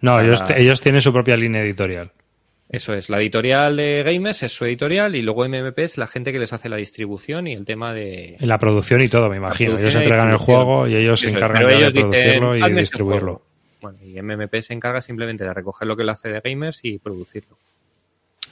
[0.01, 2.11] No, ellos, ellos tienen su propia línea editorial.
[2.69, 6.31] Eso es, la editorial de Gamers es su editorial y luego MMP es la gente
[6.31, 8.37] que les hace la distribución y el tema de...
[8.39, 9.77] La producción y todo, me imagino.
[9.77, 12.81] Ellos entregan el juego y ellos se encargan de ellos dicen, producirlo y "Hazme este
[12.81, 13.33] distribuirlo.
[13.33, 13.51] juego".
[13.81, 16.97] Bueno, y MMP se encarga simplemente de recoger lo que le hace de Gamers y
[16.99, 17.57] producirlo.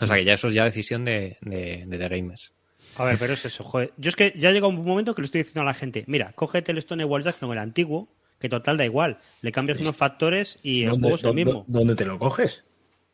[0.02, 2.52] O sea que ya eso es ya decisión de, de, de The Gamers.
[2.98, 3.94] A ver, pero es eso, joder.
[3.96, 6.34] Yo es que ya llega un momento que le estoy diciendo a la gente, mira,
[6.36, 9.18] cógete el Stone Wall Jackson, el antiguo, que total da igual.
[9.42, 11.66] Le cambias unos factores y el ¿Dónde, juego es dónde- mismo.
[11.68, 12.64] dónde te lo coges?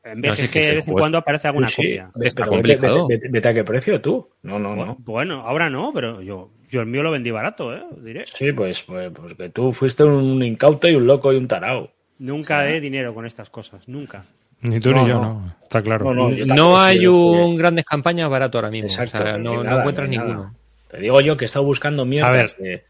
[0.04, 2.12] En No, vez sí, de que de vez en es- cuando aparece alguna Sí, copia.
[2.22, 3.08] Está pero complicado.
[3.08, 4.30] Vete, vete a qué precio tú.
[4.44, 4.96] No, no, no.
[5.00, 7.82] Bueno, ahora no, pero yo, yo el mío lo vendí barato, ¿eh?
[8.04, 8.24] Diré.
[8.28, 11.90] Sí, pues, pues, pues que tú fuiste un incauto y un loco y un tarao.
[12.20, 14.26] Nunca dé dinero con estas cosas, nunca.
[14.62, 15.22] Ni tú No, ni yo, no.
[15.22, 15.56] no.
[15.64, 16.14] Está claro.
[16.14, 18.88] No, no, No hay un grandes campañas barato ahora mismo.
[18.90, 20.24] Exacto, o sea, ni no, no nada, encuentras nada.
[20.24, 20.56] ninguno.
[20.88, 22.50] Te digo yo que he estado buscando mierdas A ver.
[22.58, 22.86] de-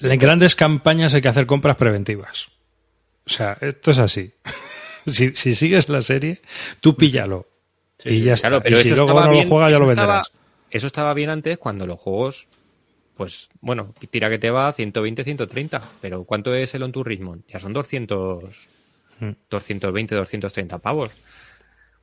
[0.00, 2.48] En grandes campañas hay que hacer compras preventivas.
[3.26, 4.32] O sea, esto es así.
[5.06, 6.42] si, si sigues la serie,
[6.80, 7.48] tú píllalo.
[7.98, 8.48] Sí, y sí, ya está.
[8.48, 10.32] Claro, pero y si luego estaba no bien, lo juegas, ya lo estaba- venderás.
[10.70, 12.48] Eso estaba bien antes cuando los juegos,
[13.16, 15.80] pues, bueno, tira que te va 120, 130.
[16.00, 17.44] Pero ¿cuánto es el On Tour Richmond?
[17.48, 18.68] Ya son 200,
[19.20, 19.30] Mm.
[19.48, 21.10] 220, 230 pavos.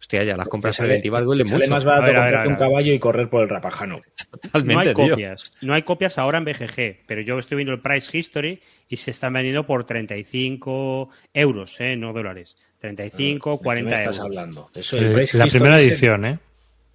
[0.03, 1.71] Hostia, ya las compras te sale- preventivas duelen sale mucho.
[1.71, 2.59] más barato A ver, a ver, comprarte a un ver.
[2.69, 3.99] caballo y correr por el rapajano.
[4.41, 5.09] Totalmente, no hay tío.
[5.11, 5.53] copias.
[5.61, 9.11] No hay copias ahora en BGG, pero yo estoy viendo el Price History y se
[9.11, 11.95] están vendiendo por 35 euros, ¿eh?
[11.95, 12.57] no dólares.
[12.79, 14.25] 35, ¿De qué 40 me estás euros.
[14.37, 14.69] hablando?
[14.75, 16.39] Eso, el Price la History primera edición, ¿eh?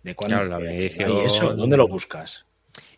[0.02, 0.36] ¿De cuándo?
[0.36, 1.54] Claro, la primera edición- ¿Y eso?
[1.54, 2.44] ¿Dónde lo buscas?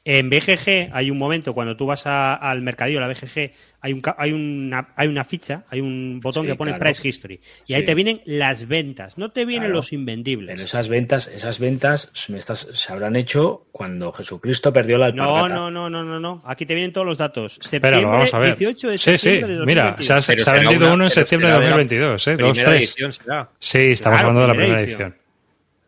[0.02, 4.00] En BGG hay un momento, cuando tú vas a- al mercadillo, la BGG, hay, un,
[4.00, 6.84] ca- hay, una, hay una ficha, hay un botón Sí, que pone claro.
[6.84, 7.34] Price History.
[7.34, 7.74] Y Sí.
[7.74, 9.74] ahí te vienen las ventas, no te vienen Claro.
[9.76, 10.54] los invendibles.
[10.54, 15.36] Pero esas ventas, esas ventas me estás, se habrán hecho cuando Jesucristo perdió la No,
[15.36, 15.54] alpargata.
[15.54, 16.40] no, no, no, no, no.
[16.46, 17.58] Aquí te vienen todos los datos.
[17.60, 18.56] Espéralo, Septiembre, vamos a ver.
[18.56, 19.28] 18 de sí, sí.
[19.32, 19.36] de
[19.66, 20.06] Mira, 2022.
[20.06, 21.70] se ha, Pero se ha será vendido una- uno en pero septiembre de será de
[21.70, 22.36] la 2022, ¿eh?
[22.36, 22.80] Dos, Primera tres.
[22.88, 23.50] edición será.
[23.58, 25.08] Sí, estamos Claro, hablando de la primera primera edición.
[25.12, 25.20] edición.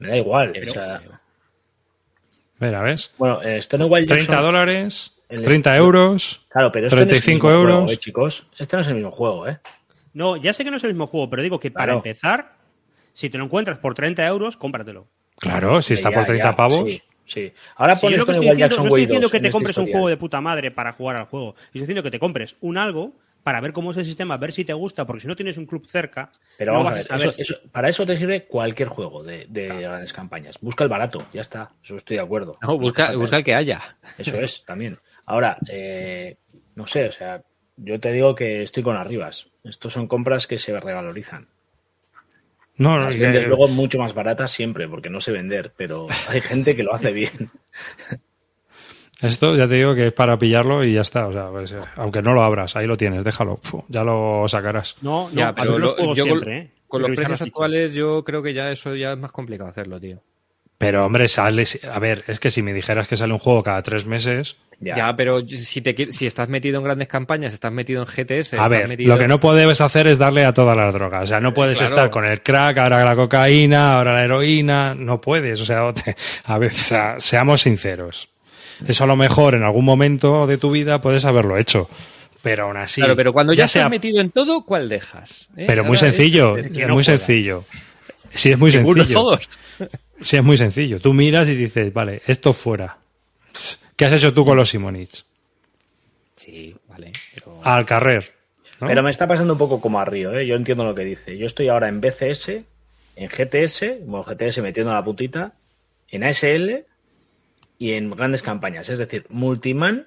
[0.01, 0.51] Me da igual.
[0.53, 1.01] Pero- o sea,
[2.63, 3.13] Mira, ¿ves?
[3.19, 6.47] bueno, eh, Stonewall 30 Jackson- dólares, el- 30 euros.
[6.49, 7.77] Claro, pero este no es el 35 mismo euros.
[7.79, 8.47] juego, eh, chicos.
[8.57, 9.59] Este no es el mismo juego, ¿eh?
[10.15, 11.99] No, ya sé que no es el mismo juego, pero digo que para Claro.
[11.99, 12.53] empezar,
[13.13, 15.09] si te lo encuentras por 30 euros, cómpratelo.
[15.39, 16.85] Claro, si está Ya, por 30 ya, pavos.
[16.89, 17.53] Sí, sí.
[17.75, 19.47] Ahora Si yo pones lo que estoy diciendo, Jackson no estoy diciendo 2 que te
[19.49, 21.57] este compres un juego de puta madre para jugar al juego.
[21.67, 24.65] Estoy diciendo que te compres un algo para ver cómo es el sistema, ver si
[24.65, 27.19] te gusta, porque si no tienes un club cerca, Pero no vamos vas a a
[27.19, 27.41] ver, saber.
[27.41, 30.59] eso- eso- para eso te sirve cualquier juego de, de grandes campañas.
[30.61, 31.73] Busca el barato, ya está.
[31.83, 32.57] Eso estoy de acuerdo.
[32.63, 33.99] No, busca, busca el que haya.
[34.19, 34.99] Eso es, también.
[35.27, 36.37] Ahora, eh,
[36.75, 37.43] no sé, o sea,
[37.77, 39.49] yo te digo que estoy con arribas.
[39.65, 41.49] Estos son compras que se revalorizan.
[42.77, 45.73] No, no, Las es vendes que- luego mucho más baratas siempre, porque no sé vender,
[45.77, 47.51] pero hay gente que lo hace bien.
[49.23, 51.27] Esto ya te digo que es para pillarlo y ya está.
[51.27, 53.61] O sea, pues, eh, aunque no lo abras, ahí lo tienes, déjalo.
[53.89, 54.97] Ya lo sacarás.
[55.03, 56.71] No, no, Ya, pero lo- juegos yo con, siempre, ¿eh?
[56.89, 60.21] con los precios actuales yo creo que ya eso ya es más complicado hacerlo, tío.
[60.79, 61.63] Pero, hombre, sale.
[61.93, 64.57] A ver, es que si me dijeras que sale un juego cada tres meses.
[64.81, 68.67] Ya, pero si te si estás metido en grandes campañas, estás metido en GTS, A
[68.67, 71.23] ver, metido- lo que no puedes hacer es darle a todas las drogas.
[71.23, 71.95] O sea, no puedes claro.
[71.95, 74.97] estar con el crack, ahora la cocaína, ahora la heroína.
[74.97, 75.61] No puedes.
[75.61, 78.29] O sea, te- a ver, o sea, seamos sinceros.
[78.87, 81.89] Eso a lo mejor en algún momento de tu vida puedes haberlo hecho.
[82.43, 83.01] Pero aún así.
[83.01, 85.49] Claro, pero cuando ya, sea- estás metido en todo, ¿cuál dejas?
[85.57, 85.65] ¿Eh?
[85.67, 87.23] Pero muy Ahora sencillo, es es, que no muy juegas.
[87.23, 87.65] sencillo.
[88.35, 89.05] Sí, es muy sencillo.
[89.13, 89.49] todos.
[90.21, 91.01] Sí, es muy sencillo.
[91.01, 92.97] Tú miras y dices, vale, esto fuera.
[93.97, 95.25] ¿Qué has hecho tú con los Simonits?
[96.37, 97.13] Sí, vale.
[97.35, 97.61] Pero...
[97.63, 98.33] Al carrer.
[98.81, 98.87] ¿no?
[98.89, 100.47] Pero me está pasando un poco como a Río, ¿eh?
[100.47, 101.37] Yo entiendo lo que dice.
[101.39, 102.49] Yo estoy ahora en BCS,
[103.17, 105.53] en GTS, bueno, GTS metiendo la putita,
[106.09, 106.85] en ASL
[107.83, 108.89] y en grandes campañas.
[108.89, 110.07] Es decir, Multiman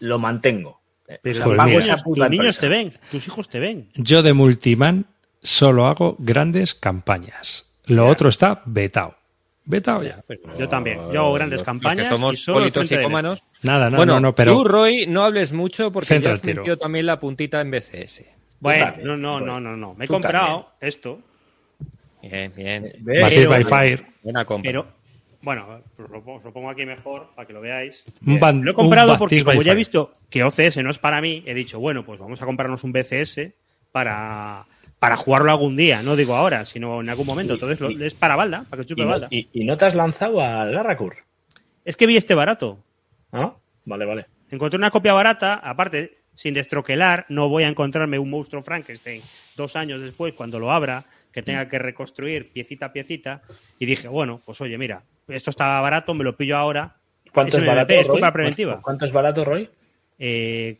[0.00, 0.80] lo mantengo.
[1.22, 1.78] Pero o sea, Pues pago mira.
[1.80, 2.60] esa tus puta niños empresa.
[2.60, 3.88] te ven, tus hijos te ven.
[3.94, 5.06] Yo de Multiman
[5.42, 7.68] solo hago grandes campañas.
[7.86, 9.16] Lo otro está vetado.
[9.64, 10.24] Vetado ya.
[10.58, 10.98] Yo también.
[11.12, 13.44] Yo hago grandes campañas Los que somos y solo del politoxicómanos.
[13.62, 16.36] Nada, no, bueno, no, no, pero tú, Roy, no hables mucho porque Centra ya el
[16.36, 16.62] has tiro.
[16.62, 18.24] metido también la puntita en BCS.
[18.58, 19.94] Bueno, también, no, no, no, no, no.
[19.94, 21.20] Me he comprado esto,
[22.22, 22.92] Bien, bien.
[23.00, 24.06] By Fire.
[24.22, 24.68] Buena compra.
[24.68, 24.86] pero
[25.42, 28.04] bueno, os lo, pongo- os lo pongo aquí mejor para que lo veáis.
[28.26, 31.42] Un Lo he comprado porque como ya he visto que OCS no es para mí,
[31.46, 33.50] he dicho, bueno, pues vamos a comprarnos un BCS
[33.90, 34.64] para,
[34.98, 37.54] para jugarlo algún día, no digo ahora, sino en algún momento.
[37.54, 39.28] Entonces lo- es para balda, para que chupe ¿Y no, balda.
[39.30, 41.16] y- y no te has lanzado a Larracur?
[41.84, 42.78] Es que vi este barato.
[43.32, 43.54] ¿Ah?
[43.84, 44.26] Vale, vale.
[44.50, 49.22] Encontré una copia barata, aparte, sin destroquelar, no voy a encontrarme un monstruo Frankenstein
[49.56, 53.42] dos años después, cuando lo abra, que tenga que reconstruir piecita a piecita.
[53.78, 56.96] Y dije, bueno, pues oye, mira, esto está barato, me lo pillo ahora.
[57.32, 57.92] ¿Cuánto es, un barato?
[57.94, 58.14] Es Roy?
[58.14, 58.80] compra preventiva.
[58.82, 59.68] ¿Cuánto es barato, Roy?
[60.18, 60.78] Eh,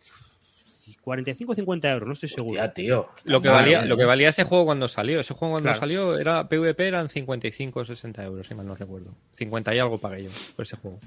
[1.01, 2.57] 45 o 50 euros, no estoy seguro.
[2.57, 3.09] Ya, tío.
[3.25, 5.21] Lo que, valía, lo que valía ese juego cuando salió.
[5.21, 5.81] Ese juego cuando Claro.
[5.81, 9.15] salió era PvP eran 55 o 60 euros, si mal no recuerdo.
[9.33, 11.01] 50 y algo pagué yo por ese juego.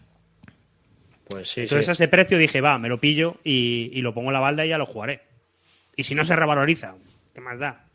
[1.27, 1.91] Pues sí, Entonces sí.
[1.91, 4.65] a ese precio dije, va, me lo pillo y, y lo pongo en la balda
[4.65, 5.21] y ya lo jugaré.
[5.95, 6.95] Y si no se revaloriza,
[7.33, 7.85] ¿qué más da?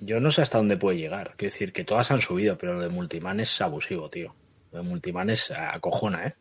[0.00, 1.34] Yo no sé hasta dónde puede llegar.
[1.36, 4.34] Quiero decir que todas han subido, pero lo de Multiman es abusivo, tío.
[4.72, 6.34] Lo de Multiman es acojona, ¿eh?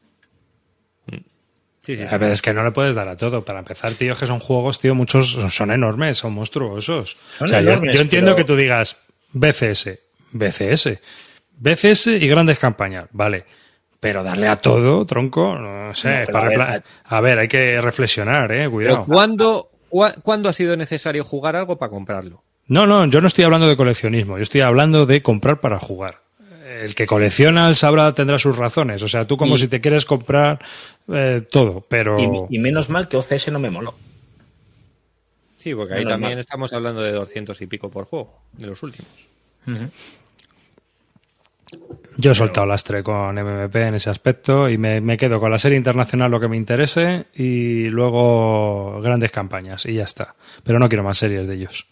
[1.81, 1.97] Sí, sí.
[1.97, 2.13] sí.
[2.13, 3.43] A ver, es que no le puedes dar a todo.
[3.43, 7.17] Para empezar, tío, es que son juegos, tío, muchos son enormes, son monstruosos.
[7.37, 8.97] Son o sea, yo- enormes, yo, entiendo pero- que tú digas
[9.31, 9.99] BCS,
[10.31, 10.99] BCS,
[11.57, 13.45] BCS y grandes campañas, vale.
[13.99, 16.21] Pero darle a todo, tronco, no sé.
[16.21, 19.05] No, para a ver, repla- a ver, hay que reflexionar, eh, cuidado.
[19.05, 19.71] ¿cuándo,
[20.23, 22.43] ¿cuándo ha sido necesario jugar algo para comprarlo?
[22.67, 26.18] No, no, yo no estoy hablando de coleccionismo, yo estoy hablando de comprar para jugar.
[26.79, 29.03] El que colecciona sabrá, tendrá sus razones.
[29.03, 30.59] O sea, tú como Y- si te quieres comprar
[31.11, 32.47] eh, todo, pero...
[32.49, 33.93] Y, y menos mal que OCS no me moló.
[35.57, 36.39] Sí, porque ahí Menos también mal.
[36.39, 39.11] estamos hablando de 200 y pico por juego, de los últimos.
[42.17, 45.59] Yo he soltado lastre con MMP en ese aspecto y me, me quedo con la
[45.59, 50.35] serie internacional lo que me interese y luego grandes campañas y ya está.
[50.63, 51.85] Pero no quiero más series de ellos.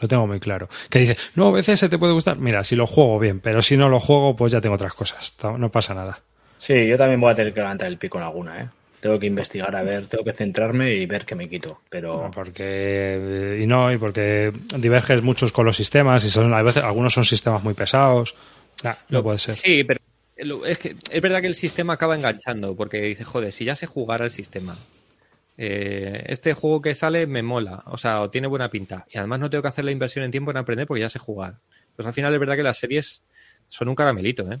[0.00, 0.68] Lo tengo muy claro.
[0.90, 2.38] Que dice, no, BCS te puede gustar.
[2.38, 5.34] Mira, si lo juego bien, pero si no lo juego, pues ya tengo otras cosas.
[5.58, 6.20] No pasa nada.
[6.58, 8.68] Sí, yo también voy a tener que levantar el pico en alguna, ¿eh?
[9.00, 11.82] Tengo que investigar, a ver, tengo que centrarme y ver qué me quito.
[11.88, 16.62] Pero Porque, eh, y no, y porque diverges muchos con los sistemas y son, a
[16.62, 18.34] veces, algunos son sistemas muy pesados.
[18.82, 19.54] Ah, no puede ser.
[19.54, 20.00] Sí, pero
[20.66, 23.86] es, que, es verdad que el sistema acaba enganchando, porque dice, joder, si ya sé
[23.86, 24.76] jugar al sistema,
[25.58, 29.40] eh, este juego que sale me mola, o sea, o tiene buena pinta, y además
[29.40, 31.56] no tengo que hacer la inversión en tiempo en aprender porque ya sé jugar.
[31.96, 33.22] Pues al final es verdad que las series
[33.68, 34.58] son un caramelito, ¿eh?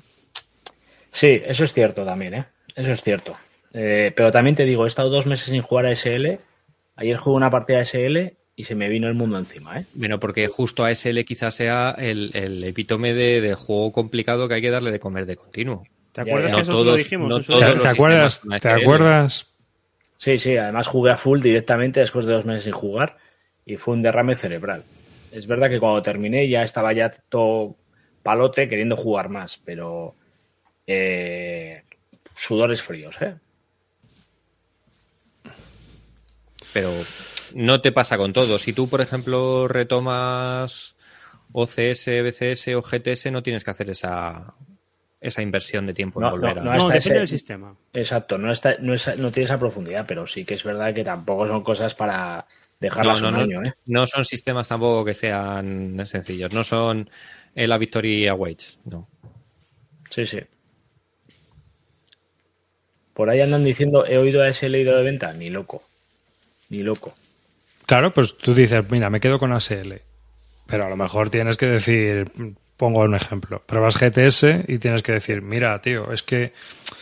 [1.10, 2.44] sí, eso es cierto también, ¿eh?
[2.74, 3.36] Eso es cierto.
[3.72, 6.38] Eh, pero también te digo, he estado dos meses sin jugar a SL.
[6.96, 9.84] Ayer jugué una partida de SL y se me vino el mundo encima, ¿eh?
[9.94, 14.54] Bueno, porque justo a SL quizás sea el, el epítome de, de juego complicado que
[14.54, 15.84] hay que darle de comer de continuo.
[16.12, 17.28] ¿Te acuerdas que eso todos- lo dijimos?
[17.28, 18.42] no todos ¿Te, acuerdas?
[18.60, 19.46] ¿Te acuerdas?
[20.18, 23.16] Sí, sí, además jugué a full directamente después de dos meses sin jugar
[23.64, 24.82] y fue un derrame cerebral.
[25.30, 27.76] Es verdad que cuando terminé ya estaba ya todo
[28.22, 30.16] palote queriendo jugar más, pero
[30.86, 31.84] eh,
[32.36, 33.36] sudores fríos, ¿eh?
[36.72, 36.92] Pero
[37.54, 38.58] no te pasa con todo.
[38.58, 40.96] Si tú, por ejemplo, retomas
[41.52, 44.54] OCS, BCS o GTS, no tienes que hacer esa,
[45.20, 46.64] esa inversión de tiempo en No, volver no, a...
[46.64, 47.74] no, No, hasta depende ese- del sistema.
[47.92, 51.04] Exacto, no, está, no, es- no tiene esa profundidad, pero sí que es verdad que
[51.04, 52.46] tampoco son cosas para
[52.80, 53.74] dejarlas No, no, un no, año, ¿eh?
[53.86, 56.52] no son sistemas tampoco que sean sencillos.
[56.52, 57.10] No son
[57.54, 58.78] eh, la Victory Awaits.
[58.84, 59.08] No.
[60.10, 60.40] Sí, sí.
[63.14, 65.82] Por ahí andan diciendo, he oído a ese leído de venta, ni loco,
[66.68, 67.14] ni loco.
[67.86, 70.02] Claro, pues tú dices, mira, me quedo con ASL.
[70.66, 72.30] Pero a lo mejor tienes que decir,
[72.78, 76.52] pongo un ejemplo, pruebas GTS y tienes que decir, mira, tío, es que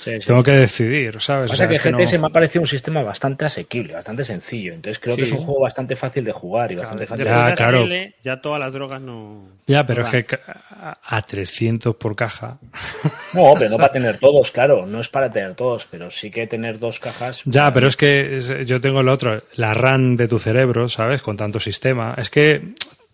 [0.00, 0.26] Sí, sí.
[0.26, 1.50] tengo que decidir, ¿sabes?
[1.52, 4.24] O sea, que es que no- GTS me ha parecido un sistema bastante asequible, bastante
[4.24, 4.72] sencillo.
[4.74, 7.50] Entonces creo que es un juego bastante fácil de jugar y bastante fácil Ya, de
[7.50, 7.86] de claro.
[8.22, 9.48] Ya todas las drogas no.
[9.66, 10.38] Ya, pero no es que
[10.70, 12.58] a a 300 por caja.
[13.34, 14.86] No, pero no para tener todos, claro.
[14.86, 17.42] No es para tener todos, pero sí que tener dos cajas.
[17.44, 21.20] Ya, pero es que yo tengo el otro, la RAM de tu cerebro, ¿sabes?
[21.20, 22.14] Con tanto sistema.
[22.16, 22.62] Es que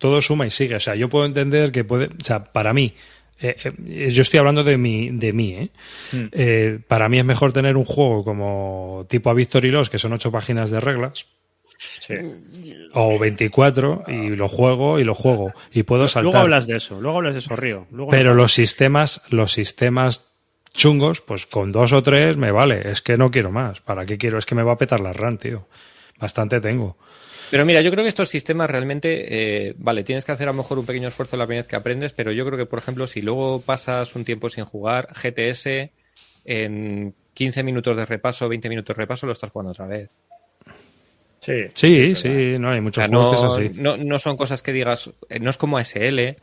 [0.02, 0.74] todo suma y sigue.
[0.74, 2.06] O sea, yo puedo entender que puede.
[2.06, 2.92] O sea, para mí,
[3.40, 5.68] eh, eh, yo estoy hablando de mí, de mí, ¿eh?
[6.10, 6.24] Mm.
[6.32, 10.12] Eh, Para mí es mejor tener un juego como tipo a Victory Loss, que son
[10.12, 11.26] ocho páginas de reglas,
[11.78, 12.14] Sí.
[12.94, 15.52] o 24, y lo juego y lo juego.
[15.72, 16.24] Y puedo saltar.
[16.24, 17.86] Luego hablas de eso, luego hablas de eso, Río.
[17.92, 20.24] Luego Pero los sistemas, los sistemas
[20.74, 22.90] chungos, pues con dos o tres me vale.
[22.90, 23.80] Es que no quiero más.
[23.80, 24.38] ¿Para qué quiero?
[24.38, 25.66] Es que me va a petar la RAM, tío.
[26.18, 26.96] Bastante tengo.
[27.52, 30.56] Pero mira, yo creo que estos sistemas realmente, eh, vale, tienes que hacer a lo
[30.56, 33.06] mejor un pequeño esfuerzo la primera vez que aprendes, pero yo creo que, por ejemplo,
[33.06, 35.90] si luego pasas un tiempo sin jugar, GTS
[36.46, 40.08] en 15 minutos de repaso, 20 minutos de repaso, lo estás jugando otra vez.
[41.40, 43.80] Sí, Sí, sí, no hay O muchos sea, juegos no, que es así.
[43.82, 46.36] no, no son cosas que digas, eh, no es como ASL,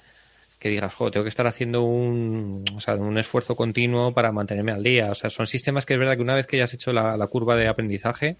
[0.59, 4.73] que digas, jo, tengo que estar haciendo un, o sea, un esfuerzo continuo para mantenerme
[4.73, 5.09] al día.
[5.11, 7.15] O sea, son sistemas que es verdad que una vez que ya has hecho la,
[7.15, 8.35] la curva de aprendizaje,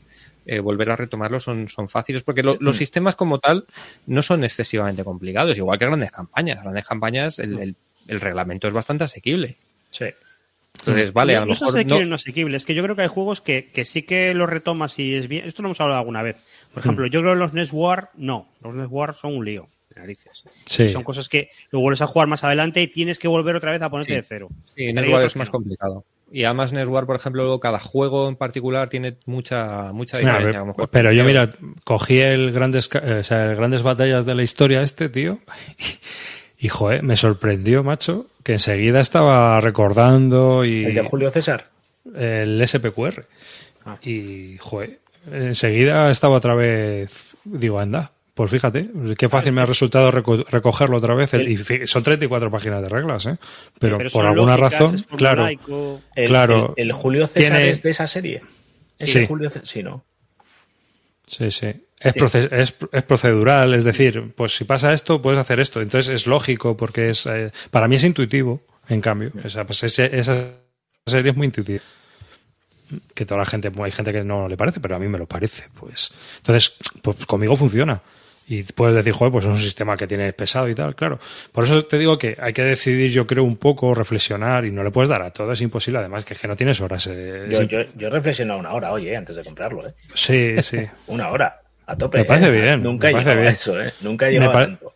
[0.46, 3.66] eh, volver a retomarlos son, son fáciles, porque lo- los sistemas como tal
[4.06, 6.62] no son excesivamente complicados, igual que grandes campañas.
[6.62, 7.76] Grandes campañas, el, el-
[8.08, 9.58] el reglamento es bastante asequible.
[9.92, 10.06] Sí.
[10.80, 12.58] Entonces, vale, a lo mejor asequible, no, no asequible.
[12.58, 15.28] Es que yo creo que hay juegos que, que sí que los retomas y es
[15.28, 15.46] bien.
[15.48, 16.38] Esto lo hemos hablado alguna vez.
[16.74, 18.48] Por ejemplo, yo creo que los NES War, no.
[18.62, 19.68] Los NES War son un lío.
[20.00, 20.44] Narices.
[20.66, 20.90] Sí.
[20.90, 23.82] Son cosas que lo vuelves a jugar más adelante y tienes que volver otra vez
[23.82, 24.16] a ponerte Sí.
[24.16, 24.50] de cero.
[24.76, 25.52] Sí, Neswar es más no.
[25.54, 26.06] complicado.
[26.32, 30.46] Y además Neswar, por ejemplo, luego cada juego en particular tiene mucha, mucha diferencia.
[30.48, 30.90] pero- a lo mejor.
[30.90, 31.52] pero yo, mira,
[31.84, 35.40] cogí el grandes, eh, o sea, el grandes batallas de la historia este, tío.
[36.62, 41.68] Y, joder, me sorprendió, macho, que enseguida estaba recordando y ¿El de Julio César?
[42.14, 43.26] el SPQR.
[43.86, 43.98] Ah.
[44.04, 45.00] Y, joder,
[45.32, 48.84] enseguida estaba otra vez, digo, anda, pues fíjate,
[49.18, 51.34] qué fácil me ha resultado reco- recogerlo otra vez.
[51.34, 53.38] El- y son 34 páginas de reglas, ¿eh?
[53.80, 55.46] Pero, Pero por alguna lógicas, razón, claro.
[56.16, 56.74] El, Claro.
[56.78, 58.42] el, el Julio César Tiene- es de esa serie.
[58.98, 59.18] ¿Es Sí.
[59.20, 59.68] el Julio César?
[59.68, 60.06] Sí, ¿no?
[61.28, 61.68] Sí, sí.
[62.00, 62.38] Es, Sí.
[62.52, 65.82] es, es procedural, es decir, pues si pasa esto, puedes hacer esto.
[65.82, 69.34] Entonces es lógico porque es eh, para mí es intuitivo, en cambio.
[69.44, 70.54] Esa, pues esa
[71.06, 71.82] serie es muy intuitiva.
[73.14, 75.28] Que toda la gente, hay gente que no le parece, pero a mí me lo
[75.28, 75.66] parece.
[75.78, 78.02] Pues entonces, pues conmigo funciona.
[78.52, 81.20] Y puedes decir, joder, pues es un sistema que tiene pesado y tal, claro.
[81.52, 84.84] Por eso te digo que hay que decidir, yo creo, un poco, reflexionar y no
[84.84, 86.00] le puedes dar a todo, es imposible.
[86.00, 87.08] Además, que es que no tienes horas.
[87.12, 89.94] eh, Yo, yo, yo he reflexionado una hora, oye, antes de comprarlo, ¿eh?
[90.16, 90.80] Sí, sí.
[91.08, 92.18] Una hora, a tope.
[92.18, 92.62] Me parece ¿eh?
[92.62, 93.94] bien, Nunca me he parece llegado a eso, ¿eh?
[94.02, 94.94] Nunca he Me llegado a pa- tanto.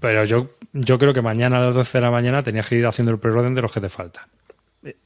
[0.00, 2.86] Pero yo, yo creo que mañana a las 12 de la mañana tenías que ir
[2.86, 4.24] haciendo el preorden de los que te faltan.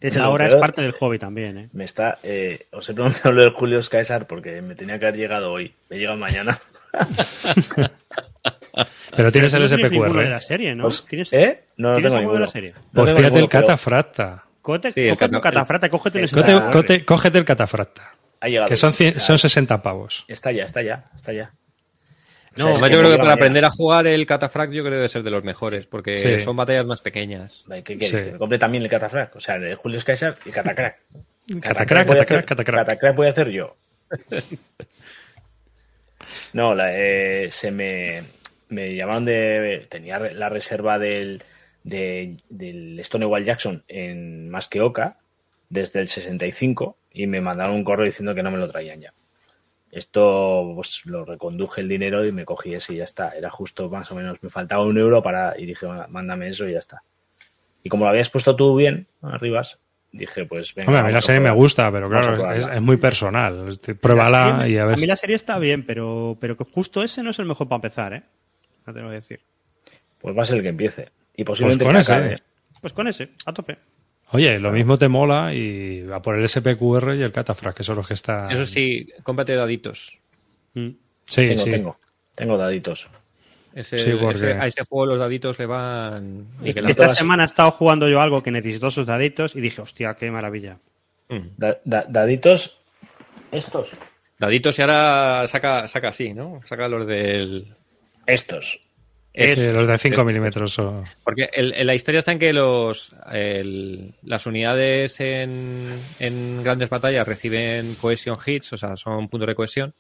[0.00, 1.68] Es, No, ahora pero- es parte del hobby también, ¿eh?
[1.72, 2.18] Me está.
[2.22, 5.74] eh, os he preguntado lo del Julio César porque me tenía que haber llegado hoy.
[5.88, 6.56] Me llega mañana.
[9.16, 10.18] Pero tienes el Tú no SPQR.
[10.24, 10.84] de la serie, ¿no?
[10.84, 11.64] Pues, ¿Tienes, ¿Eh?
[11.76, 12.72] No, no ¿tienes tengo alguno de la serie?
[12.76, 14.44] No Pues fíjate ninguno, el catafracta.
[14.62, 16.70] Cote, Sí, el cógete un cata- catafrata, cógete un Está- Cote- Star.
[16.70, 18.14] cote- cógete el catafracta.
[18.40, 18.68] Ha llegado.
[18.68, 20.24] Que son, cien- son 60 pavos.
[20.28, 21.52] Está ya, está ya, está ya.
[22.56, 24.72] No, O sea, es Además, que yo creo que para aprender a jugar el Catafract
[24.72, 26.40] yo creo que debe ser de los mejores, porque Sí.
[26.40, 27.64] son batallas más pequeñas.
[27.84, 28.08] ¿Qué quieres?
[28.20, 28.24] Sí.
[28.26, 29.36] Que me compre también el Catafract.
[29.36, 30.98] O sea, el Julio César y Catacrack.
[31.60, 32.76] Catacrack, catacrack, catacrack.
[32.86, 33.76] Catacrack voy a hacer yo.
[36.52, 38.22] No, la, eh, se me,
[38.68, 39.86] me llamaron de.
[39.88, 41.42] Tenía la reserva del,
[41.84, 45.18] de- del Stonewall Jackson en Más que Oca
[45.68, 49.12] desde el 65 y me mandaron un correo diciendo que no me lo traían ya.
[49.92, 53.30] Esto pues lo reconduje el dinero y me cogí ese y ya está.
[53.30, 56.68] Era justo más o menos, me faltaba un euro para y dije, "Va, mándame eso
[56.68, 57.02] y ya está.
[57.82, 59.62] Y como lo habías puesto tú bien, arriba,
[60.12, 60.88] dije, pues venga.
[60.88, 63.78] Hombre, a mí la a serie me gusta, pero a claro, es, muy personal.
[64.00, 64.98] Pruébala serie- y a ver.
[64.98, 67.76] mí la serie está bien, pero, pero que justo ese no es el mejor para
[67.78, 68.22] empezar, ¿eh?
[68.86, 69.40] No te lo voy a decir.
[70.20, 71.08] Pues va a ser el que empiece.
[71.36, 72.12] Y posiblemente Pues con ese.
[72.12, 72.36] acabe.
[72.80, 73.78] Pues con ese, a tope.
[74.32, 77.96] Oye, lo mismo te mola y va por el SPQR y el catafract, que son
[77.96, 78.50] los que están.
[78.50, 80.18] Eso sí, cómprate daditos.
[80.74, 80.88] Mm.
[81.24, 81.70] Sí, Tengo, sí.
[81.70, 81.98] tengo.
[82.34, 83.08] Tengo daditos.
[83.74, 86.46] Ese, Sí, porque- ese- a ese juego los daditos le van...
[86.64, 90.14] Esta todas- semana he estado jugando yo algo que necesitó sus daditos y dije, hostia,
[90.14, 90.78] qué maravilla.
[91.28, 91.38] Mm.
[91.56, 92.80] Da- da- daditos.
[93.52, 93.90] Estos.
[94.38, 96.60] Daditos y ahora saca, saca así, ¿no?
[96.64, 97.74] Saca los del...
[98.26, 98.80] Estos.
[99.32, 100.76] Los de 5 Eh, milímetros.
[100.80, 106.62] o- Porque el- el- la historia está en que los el- las unidades en, en
[106.64, 109.94] grandes batallas reciben cohesion hits, o sea, son puntos de cohesión,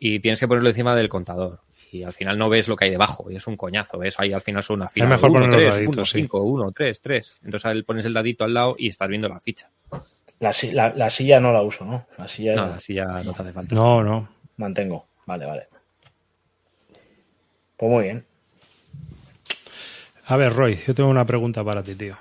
[0.00, 1.60] y tienes que ponerlo encima del contador.
[1.92, 3.98] Y al final no ves lo que hay debajo, y es un coñazo.
[3.98, 4.14] ¿ves?
[4.18, 5.04] Ahí al final son una fila.
[5.06, 6.18] Es mejor de uno, poner los tres, daditos, uno, sí.
[6.20, 7.38] cinco, uno, tres, tres.
[7.44, 9.70] Entonces ahí pones el dadito al lado y estás viendo la ficha.
[10.38, 12.06] La, si- la- la silla no la uso, ¿no?
[12.16, 13.74] La silla No, la ya no te hace falta.
[13.74, 14.28] No, no.
[14.56, 15.06] mantengo.
[15.26, 15.62] Vale, vale.
[17.76, 18.24] Pues muy bien.
[20.26, 22.16] A ver, Roy, yo tengo una pregunta para ti, tío.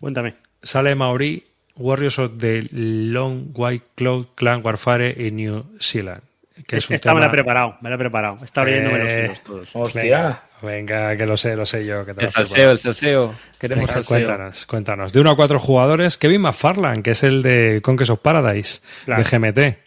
[0.00, 0.36] Cuéntame.
[0.62, 1.44] Sale Maori,
[1.76, 6.22] Warriors of the Long White Cloud Clan Warfare en New Zealand.
[6.66, 8.38] Que es un Esta me la he preparado, me la he preparado.
[8.44, 9.70] Estaba leyéndome los Eh, hilos todos.
[9.74, 10.02] Hostia.
[10.02, 12.04] Venga, venga, que lo sé, lo sé yo.
[12.04, 13.34] Que te lo El salseo, el salseo.
[13.58, 14.16] Queremos Venga, salseo.
[14.16, 15.12] cuéntanos, cuéntanos.
[15.12, 19.22] De uno a cuatro jugadores, Kevin McFarland, que es el de Conquest of Paradise, Claro.
[19.22, 19.78] de GMT.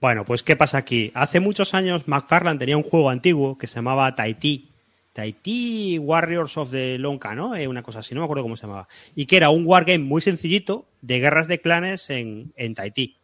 [0.00, 1.12] Bueno, pues ¿qué pasa aquí?
[1.14, 4.68] Hace muchos años McFarlane tenía un juego antiguo que se llamaba Tahiti.
[5.12, 7.54] Tahiti Warriors of the Lonca, ¿no?
[7.56, 8.88] Eh, una cosa así, no me acuerdo cómo se llamaba.
[9.14, 13.18] Y que era un wargame muy sencillito de guerras de clanes en, en Tahití.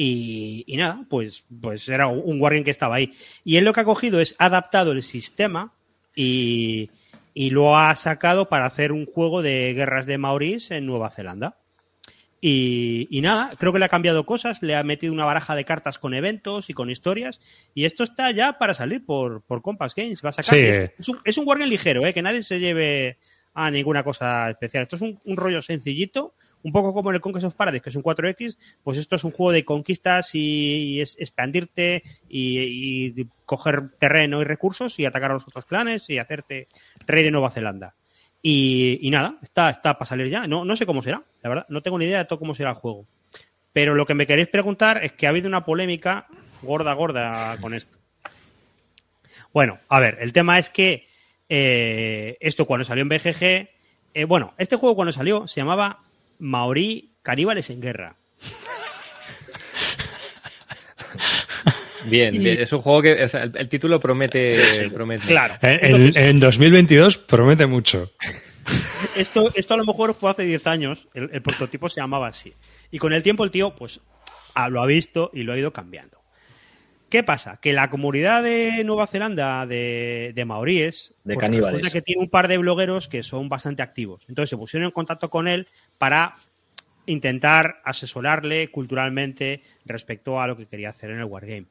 [0.00, 3.12] Y, y nada, pues, pues era un wargame que estaba ahí.
[3.42, 5.72] Y él lo que ha cogido es adaptado el sistema
[6.14, 6.90] y,
[7.34, 11.56] y lo ha sacado para hacer un juego de guerras de Maoris en Nueva Zelanda.
[12.40, 15.64] Y, y nada, creo que le ha cambiado cosas, le ha metido una baraja de
[15.64, 17.40] cartas con eventos y con historias.
[17.74, 20.24] Y esto está ya para salir por, por Compass Games.
[20.24, 20.54] Va a sacar.
[20.54, 20.64] Sí.
[20.64, 22.14] Es, es un, es un wargame ligero, ¿eh?
[22.14, 23.18] que nadie se lleve
[23.52, 24.84] a ninguna cosa especial.
[24.84, 27.90] Esto es un, un rollo sencillito, un poco como en el Conquest of Paradise, que
[27.90, 28.56] es un 4X.
[28.82, 34.98] Pues esto es un juego de conquistas y, es expandirte y, coger terreno y recursos
[34.98, 36.68] y atacar a los otros clanes y hacerte
[37.06, 37.94] rey de Nueva Zelanda.
[38.42, 40.46] Y, y nada, está, está para salir ya.
[40.46, 41.66] No, no sé cómo será, la verdad.
[41.68, 43.06] No tengo ni idea de todo cómo será el juego.
[43.72, 46.26] Pero lo que me queréis preguntar es que ha habido una polémica
[46.62, 47.98] gorda, gorda con esto.
[49.52, 51.08] Bueno, a ver, el tema es que
[51.48, 53.68] eh, esto cuando salió en BGG,
[54.14, 56.00] eh, bueno, este juego cuando salió se llamaba
[56.38, 58.16] Maorí Caníbales en Guerra.
[62.04, 64.88] Bien, Y- bien, es un juego que o sea, el, el título promete, Sí, sí.
[64.90, 65.26] promete.
[65.26, 65.56] Claro.
[65.62, 68.12] En, en- Entonces, en 2022 promete mucho.
[69.16, 72.54] esto, esto a lo mejor fue hace 10 años, el, el prototipo se llamaba así.
[72.90, 74.00] Y con el tiempo el tío, pues,
[74.54, 76.18] ah, lo ha visto y lo ha ido cambiando.
[77.08, 77.58] ¿Qué pasa?
[77.60, 82.28] Que la comunidad de Nueva Zelanda de, de maoríes De pues resulta que tiene un
[82.28, 84.26] par de blogueros que son bastante activos.
[84.28, 86.34] Entonces se pusieron en contacto con él para
[87.06, 91.66] intentar asesorarle culturalmente respecto a lo que quería hacer en el Wargame.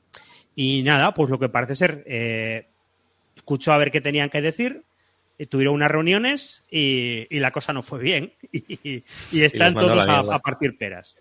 [0.56, 2.66] Y nada, pues lo que parece ser, eh,
[3.36, 4.82] escuchó a ver qué tenían que decir,
[5.38, 8.34] eh, tuvieron unas reuniones y, y la cosa no fue bien.
[8.52, 11.18] Y, y están todos a partir peras.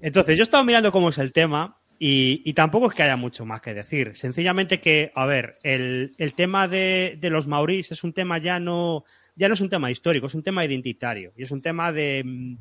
[0.00, 3.16] Entonces, yo he estado mirando cómo es el tema y, y tampoco es que haya
[3.16, 4.12] mucho más que decir.
[4.14, 8.60] Sencillamente que, a ver, el, el tema de, de los maorís es un tema ya
[8.60, 11.92] no, ya no es un tema histórico, es un tema identitario y es un tema
[11.92, 12.56] de, mm,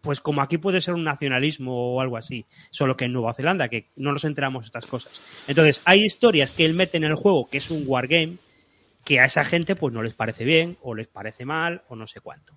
[0.00, 3.68] pues como aquí puede ser un nacionalismo o algo así, solo que en Nueva Zelanda,
[3.68, 5.20] que no nos enteramos de estas cosas.
[5.46, 8.38] Entonces, hay historias que él mete en el juego, que es un wargame,
[9.04, 12.06] que a esa gente pues no les parece bien, o les parece mal, o no
[12.06, 12.54] sé cuánto.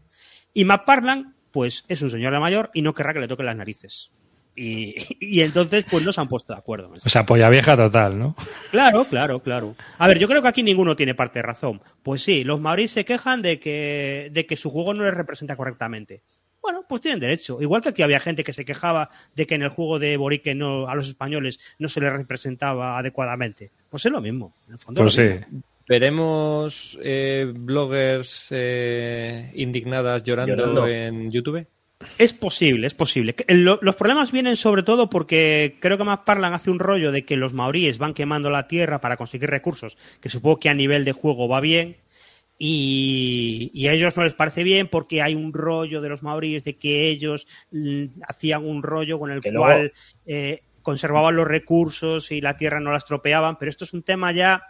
[0.53, 3.55] Y McParland, pues es un señor de mayor y no querrá que le toquen las
[3.55, 4.11] narices.
[4.53, 6.87] Y, y entonces, pues no se han puesto de acuerdo.
[6.87, 6.93] en.
[7.05, 8.35] O sea, polla vieja total, ¿no?
[8.69, 9.75] Claro, claro, claro.
[9.97, 11.81] A ver, yo creo que aquí ninguno tiene parte de razón.
[12.03, 15.55] Pues sí, los maoríes se quejan de que, de que su juego no les representa
[15.55, 16.21] correctamente.
[16.61, 17.59] Bueno, pues tienen derecho.
[17.61, 20.53] Igual que aquí había gente que se quejaba de que en el juego de Borique
[20.53, 23.71] no, a los españoles no se les representaba adecuadamente.
[23.89, 24.53] Pues es lo mismo.
[24.67, 25.45] En el fondo Pues es sí.
[25.45, 25.63] mismo.
[25.91, 30.87] ¿Veremos eh, bloggers eh, indignadas llorando, Llorando.
[30.87, 31.67] en YouTube?
[32.17, 33.35] Es posible, es posible.
[33.49, 37.53] Los problemas vienen sobre todo porque creo que McFarlane hace un rollo de que los
[37.53, 41.49] maoríes van quemando la tierra para conseguir recursos, que supongo que a nivel de juego
[41.49, 41.97] va bien,
[42.57, 46.63] y, y a ellos no les parece bien porque hay un rollo de los maoríes
[46.63, 49.93] de que ellos mm, hacían un rollo con el Que luego- cual
[50.25, 54.31] eh, conservaban los recursos y la tierra no la estropeaban, pero esto es un tema
[54.31, 54.63] ya...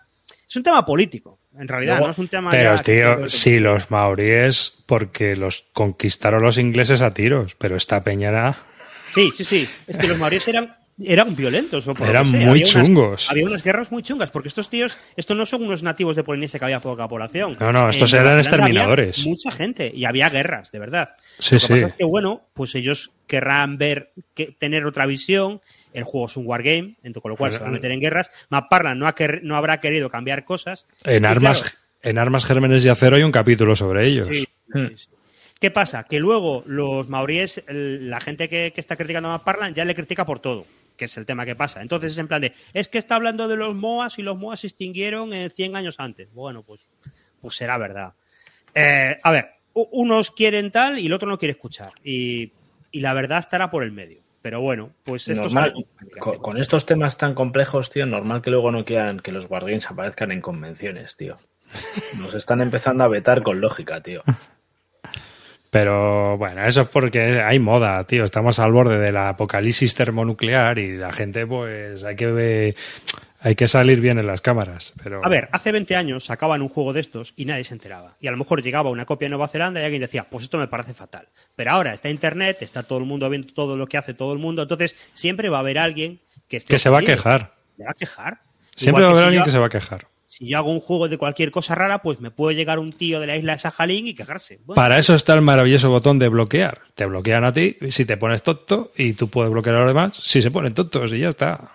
[0.52, 3.58] Es un tema político, en realidad, Luego- no es un tema Pero, ya tío, sí,
[3.62, 8.56] los maoríes, porque los conquistaron los ingleses a tiros, pero esta peña era...
[9.16, 9.70] Sí, sí, sí.
[9.88, 11.88] Es que los maoríes eran, eran violentos.
[11.88, 13.32] O por lo Eran que muy Había unas- chungos.
[13.32, 16.60] había unas guerras muy chungas, porque estos tíos, estos no son unos nativos de Polinesia
[16.60, 17.56] que había poca población.
[17.58, 19.26] No, no, estos En eran exterminadores.
[19.26, 21.12] Mucha gente y había guerras, de verdad.
[21.40, 21.74] Sí, lo que sí.
[21.76, 25.62] pasa es que, bueno, pues ellos querrán ver, que, tener otra visión.
[25.94, 28.30] El juego es un wargame, entonces, con lo cual se va a meter en guerras.
[28.50, 30.86] Maparla no, ha quer- no habrá querido cambiar cosas.
[31.04, 34.28] En Y armas, claro, en armas gérmenes y acero hay un capítulo sobre ellos.
[34.32, 34.88] Sí, Hmm.
[34.88, 35.10] sí, sí.
[35.60, 36.06] ¿Qué pasa?
[36.06, 39.94] Que luego los maoríes, el- la gente que, que está criticando a Parlan ya le
[39.94, 40.66] critica por todo,
[40.98, 41.82] que es el tema que pasa.
[41.84, 44.62] Entonces es en plan de, es que está hablando de los Moas y los Moas
[44.62, 46.34] se extinguieron eh, 100 años antes.
[46.34, 46.88] Bueno, pues,
[47.40, 48.14] pues será verdad.
[48.74, 51.92] Eh, a ver, unos quieren tal y el otro no quiere escuchar.
[52.04, 52.52] Y,
[52.92, 54.21] y la verdad estará por el medio.
[54.42, 58.50] Pero bueno, pues esto Normal, sale- con, con estos temas tan complejos, tío, normal que
[58.50, 61.38] luego no quieran que los Wargames aparezcan en convenciones, tío.
[62.18, 64.24] Nos están empezando a vetar con lógica, tío.
[65.70, 68.26] Pero bueno, eso es porque hay moda, tío.
[68.26, 72.76] Estamos al borde del apocalipsis termonuclear y la gente, pues, hay que ver-
[73.44, 74.94] hay que salir bien en las cámaras.
[75.04, 78.16] Pero A ver, hace 20 años sacaban un juego de estos y nadie se enteraba.
[78.22, 80.58] Y a lo mejor llegaba una copia de Nueva Zelanda y alguien decía, pues esto
[80.60, 81.28] me parece fatal.
[81.56, 84.40] Pero ahora está Internet, está todo el mundo viendo todo lo que hace todo el
[84.40, 86.74] mundo, entonces siempre va a haber alguien que esté...
[86.76, 87.56] que se va a quejar.
[87.78, 88.42] Se va a quejar.
[88.76, 90.08] Siempre Igual va a haber si alguien yo- que se va a quejar.
[90.28, 93.20] Si yo hago un juego de cualquier cosa rara, pues me puede llegar un tío
[93.20, 94.60] de la isla de Sajalín y quejarse.
[94.64, 96.80] Bueno, Para eso está el maravilloso botón de bloquear.
[96.96, 100.16] Te bloquean a ti si te pones tonto y tú puedes bloquear a los demás
[100.16, 101.72] si se ponen tontos y ya está.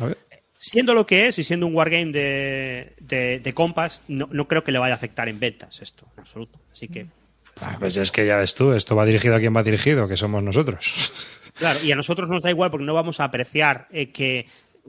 [0.00, 0.16] A ver.
[0.62, 4.62] Siendo lo que es y siendo un wargame de, de, de compas, no, no creo
[4.62, 6.58] que le vaya a afectar en ventas esto, en absoluto.
[6.70, 7.06] Así que,
[7.60, 10.16] Ah, Pues es que ya ves tú, esto va dirigido a quien va dirigido, que
[10.16, 11.12] somos nosotros.
[11.54, 14.46] Claro, y a nosotros nos da igual porque no vamos a apreciar eh, que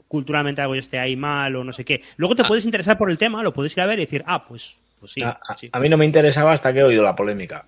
[0.08, 2.02] culturalmente algo esté ahí mal o no sé qué.
[2.16, 4.46] Luego te puedes interesar por el tema, lo puedes ir a ver y decir, ah,
[4.48, 5.22] pues, pues sí.
[5.22, 5.68] a, a- sí.
[5.70, 7.66] a mí no me interesaba hasta que he oído la polémica.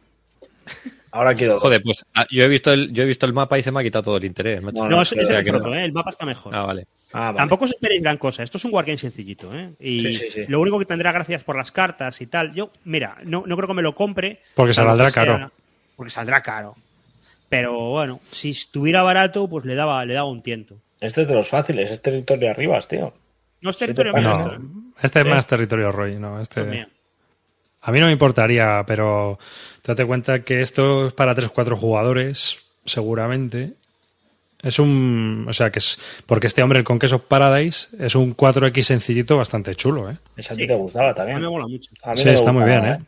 [1.17, 1.55] Ahora quiero.
[1.55, 1.63] dos.
[1.63, 3.81] Joder, pues ah, yo he visto el, yo he visto el mapa y se me
[3.81, 4.63] ha quitado todo el interés.
[4.63, 4.79] macho.
[4.83, 5.75] No, no, no, es, es el que fruto, no.
[5.75, 5.85] ¿eh?
[5.85, 6.55] el mapa está mejor.
[6.55, 6.87] Ah, vale.
[7.13, 7.37] Ah, vale.
[7.39, 8.43] Tampoco os esperéis gran cosa.
[8.43, 9.71] Esto es un wargame sencillito, ¿eh?
[9.81, 10.45] Y Sí, sí, sí.
[10.49, 12.53] lo único que tendrá gracias por las cartas y tal.
[12.55, 14.41] Yo, mira, no, no creo que me lo compre.
[14.55, 15.53] Porque saldrá sea- caro.
[15.97, 16.77] Porque saldrá caro.
[17.49, 20.77] Pero bueno, si estuviera barato, pues le daba, le daba un tiento.
[21.01, 23.13] Este es de los fáciles, es territorio arriba, tío.
[23.63, 24.59] No es territorio No,
[25.03, 26.87] este es más territorio Roy, no, este.
[27.87, 29.39] A mí no me importaría, pero
[29.85, 33.75] date cuenta que esto es para tres o cuatro jugadores, seguramente.
[34.61, 35.47] Es un.
[35.49, 35.99] O sea, que es.
[36.27, 40.17] Porque este hombre, el Conquest of Paradise, es un 4X sencillito bastante chulo, ¿eh?
[40.37, 41.39] Esa a ti te gustaba A también.
[41.39, 41.91] mí me mola mucho.
[42.03, 43.05] A mí Sí, me está muy gustaba, bien, ¿eh?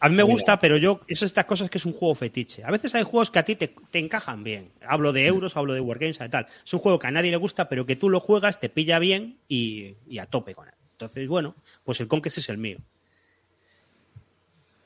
[0.00, 0.32] A mí me Mira.
[0.32, 2.62] gusta, pero yo, es estas cosas que es un juego fetiche.
[2.62, 4.70] A veces hay juegos que a ti te, te encajan bien.
[4.86, 6.46] Hablo de euros, hablo de Wargames y tal.
[6.64, 9.00] Es un juego que a nadie le gusta, pero que tú lo juegas, te pilla
[9.00, 10.74] bien y, y a tope con él.
[10.92, 12.78] Entonces, bueno, pues el Conquest es el mío.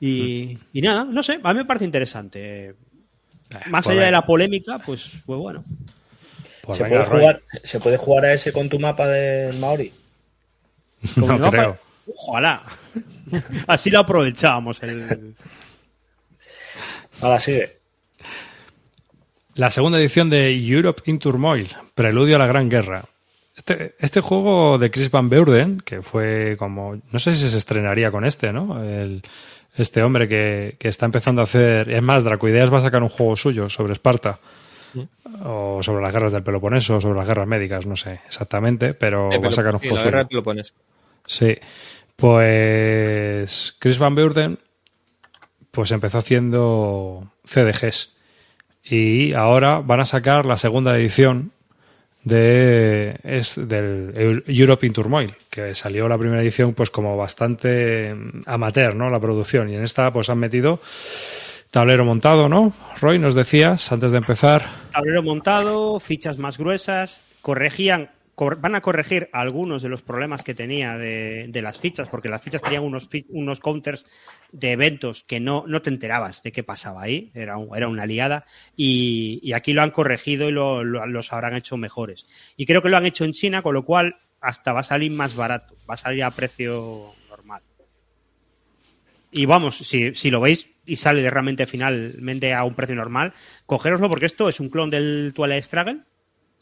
[0.05, 2.75] Y, y nada, no sé, a mí me parece interesante.
[3.69, 5.63] Más pues allá de la polémica, pues, pues bueno.
[6.61, 9.93] Pues ¿Se, venga, puede jugar, ¿Se puede jugar a ese con tu mapa del Maori?
[11.15, 11.77] Con No mi mapa- creo.
[12.27, 12.63] Ojalá.
[13.67, 14.81] Así lo aprovechábamos.
[14.83, 15.35] El...
[17.21, 17.77] Ahora sigue.
[19.55, 23.05] La segunda edición de Europe in Turmoil, Preludio a la Gran Guerra.
[23.55, 26.99] Este, este juego de Chris Van Beurden, que fue como.
[27.11, 28.83] No sé si se estrenaría con este, ¿no?
[28.83, 29.21] El-
[29.75, 31.89] este hombre que, que está empezando a hacer.
[31.91, 34.39] Es más, Dracoideas va a sacar un juego suyo sobre Esparta.
[35.43, 39.31] O sobre las guerras del Peloponeso, o sobre las guerras médicas, no sé exactamente, pero
[39.31, 40.43] Eh, va a sacar un sí, juego la guerra suyo.
[40.43, 40.73] pones.
[41.25, 41.57] Sí.
[42.15, 44.59] Pues Chris Van Beurden
[45.71, 48.13] pues empezó haciendo CDGs
[48.83, 51.51] y ahora van a sacar la segunda edición
[52.23, 58.13] de es del Eu- Europe in Turmoil, que salió la primera edición pues como bastante
[58.15, 59.09] mm, amateur, ¿no?
[59.09, 60.79] La producción y en esta pues han metido
[61.71, 62.71] tablero montado, ¿no?
[63.01, 64.65] Roy, nos decías antes de empezar.
[64.91, 70.55] tablero montado, fichas más gruesas, corregían, cor- van a corregir algunos de los problemas que
[70.55, 74.05] tenía de, las fichas, porque las fichas tenían unos, unos counters
[74.51, 78.05] de eventos que no, no te enterabas de qué pasaba ahí, era, un- era una
[78.05, 82.25] liada, y, y aquí lo han corregido y lo- lo- los habrán hecho mejores.
[82.57, 85.11] Y creo que lo han hecho en China, con lo cual hasta va a salir
[85.11, 87.61] más barato, va a salir a precio normal.
[89.31, 93.33] Y vamos, si, si lo veis y sale de realmente finalmente a un precio normal,
[93.65, 96.01] cogeroslo porque esto es un clon del Twilight Struggle.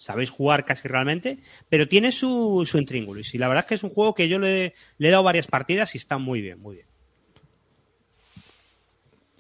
[0.02, 1.38] Sabéis jugar casi realmente,
[1.70, 3.36] pero tiene su, su intríngulis.
[3.36, 5.94] Y la verdad es que es un juego que yo le, he dado varias partidas
[5.94, 6.88] y está muy bien, muy bien.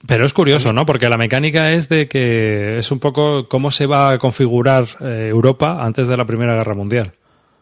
[0.05, 0.85] Pero es curioso, ¿no?
[0.85, 5.29] Porque la mecánica es de que es un poco cómo se va a configurar eh,
[5.31, 7.13] Europa antes de la Primera Guerra Mundial.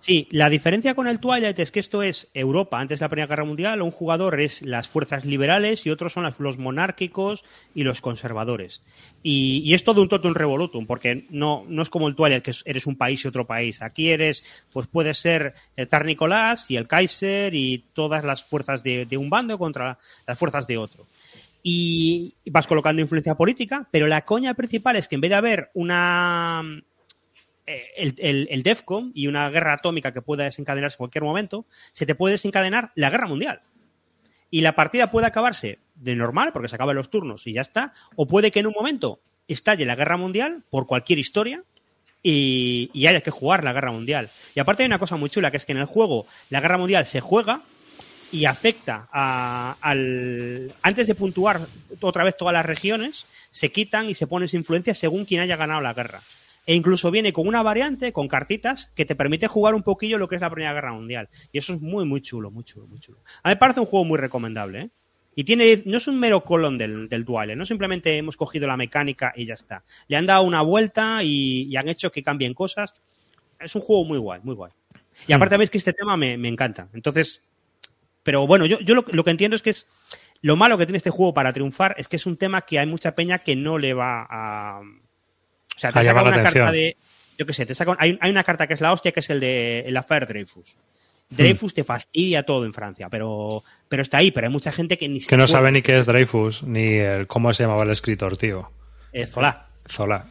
[0.02, 3.28] Sí, la diferencia con el Twilight es que esto es Europa antes de la Primera
[3.28, 3.82] Guerra Mundial.
[3.82, 7.44] Un jugador es las fuerzas liberales y otros son los monárquicos
[7.76, 8.82] y los conservadores.
[9.24, 12.52] Y, y es todo un totum revolutum, porque no, no es como el Twilight, que
[12.52, 13.82] es- eres un país y otro país.
[13.82, 18.82] Aquí eres, pues puedes ser el zar Nicolás y el Kaiser y todas las fuerzas
[18.84, 21.06] de, de un bando contra las fuerzas de otro
[21.62, 25.70] y vas colocando influencia política, pero la coña principal es que en vez de haber
[25.74, 26.64] una
[27.98, 32.06] el, el, el DEFCON y una guerra atómica que pueda desencadenarse en cualquier momento, se
[32.06, 33.62] te puede desencadenar la guerra mundial.
[34.52, 37.94] Y la partida puede acabarse de normal, porque se acaban los turnos y ya está,
[38.16, 41.64] o puede que en un momento estalle la guerra mundial por cualquier historia
[42.24, 44.30] y, y haya que jugar la guerra mundial.
[44.56, 46.78] Y aparte hay una cosa muy chula, que es que en el juego la guerra
[46.78, 47.62] mundial se juega
[48.32, 50.74] y afecta a- al.
[50.82, 51.62] Antes de puntuar
[52.02, 55.56] otra vez todas las regiones, se quitan y se ponen su influencia según quien haya
[55.56, 56.22] ganado la guerra.
[56.70, 60.28] E incluso viene con una variante, con cartitas, que te permite jugar un poquillo lo
[60.28, 61.28] que es la Primera Guerra Mundial.
[61.52, 63.18] Y eso es muy, muy chulo, muy chulo, muy chulo.
[63.42, 64.90] A mí me parece un juego muy recomendable, ¿eh?
[65.34, 68.78] Y tiene, no es un mero colón del, del Dual, no simplemente hemos cogido la
[68.78, 69.84] mecánica y ya está.
[70.08, 72.94] Le han dado una vuelta y, y han hecho que cambien cosas.
[73.60, 74.72] Es un juego muy guay, muy guay.
[75.28, 76.88] Y aparte, veis que este tema me, me encanta.
[76.94, 77.42] Entonces,
[78.22, 79.88] pero bueno, yo, yo lo, lo que entiendo es que es
[80.42, 82.86] lo malo que tiene este juego para triunfar es que es un tema que hay
[82.86, 84.82] mucha peña que no le va a.
[85.80, 86.98] O sea, te saca una carta de.
[87.38, 89.30] Yo qué sé, te saca, hay, hay una carta que es la hostia, que es
[89.30, 90.76] el de el Affair Dreyfus.
[91.30, 95.08] Dreyfus te fastidia todo en Francia, pero, pero está ahí, pero hay mucha gente que
[95.08, 97.92] ni Que no se sabe ni qué es Dreyfus, ni el, cómo se llamaba el
[97.92, 98.70] escritor, tío.
[99.14, 99.68] Eh, Zola.
[99.88, 100.26] Zola.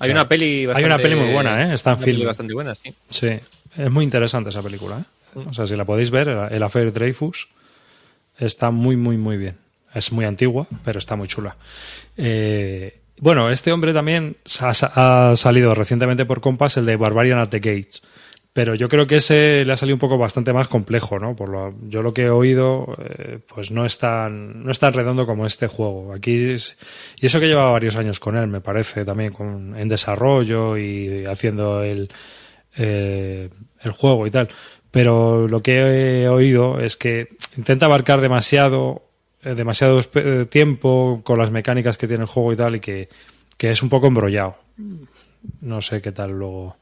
[0.00, 1.74] Hay una peli bastante, Hay una peli muy buena, ¿eh?
[1.74, 2.26] Está en una peli film.
[2.26, 2.94] bastante buena, sí.
[3.08, 3.28] Sí,
[3.78, 4.98] es muy interesante esa película.
[4.98, 5.38] ¿eh?
[5.46, 7.48] O sea, si la podéis ver, el el Affair Dreyfus
[8.38, 9.56] está muy, muy, muy bien.
[9.94, 11.56] Es muy antigua, pero está muy chula.
[12.16, 17.50] Eh, bueno, este hombre también sa- ha, salido recientemente por Compass, el de Barbarian at
[17.50, 18.02] the Gates.
[18.52, 21.36] Pero yo creo que ese le ha salido un poco bastante más complejo, ¿no?
[21.36, 25.46] Por lo, yo lo que he oído, eh, pues no es, tan, no redondo como
[25.46, 26.12] este juego.
[26.12, 26.76] Aquí es-
[27.16, 31.24] y eso que lleva varios años con él, me parece, también con, en desarrollo y
[31.26, 32.10] haciendo el,
[32.76, 33.50] eh,
[33.82, 34.48] el juego y tal.
[34.90, 39.11] Pero lo que he oído es que intenta abarcar demasiado,
[39.42, 43.08] demasiado espe- eh, tiempo con las mecánicas que tiene el juego y tal, y que,
[43.56, 44.56] que es un poco embrollado.
[45.60, 46.76] No sé qué tal luego.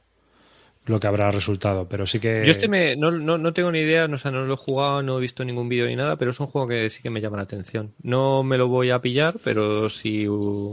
[0.86, 2.42] lo que habrá resultado, pero sí que...
[2.44, 4.56] Yo este me, no, no, no tengo ni idea, no, o sea, no lo he
[4.56, 7.11] jugado, no he visto ningún vídeo ni nada, pero es un juego que sí que
[7.11, 7.94] me llama la atención.
[8.02, 10.26] No me lo voy a pillar, pero si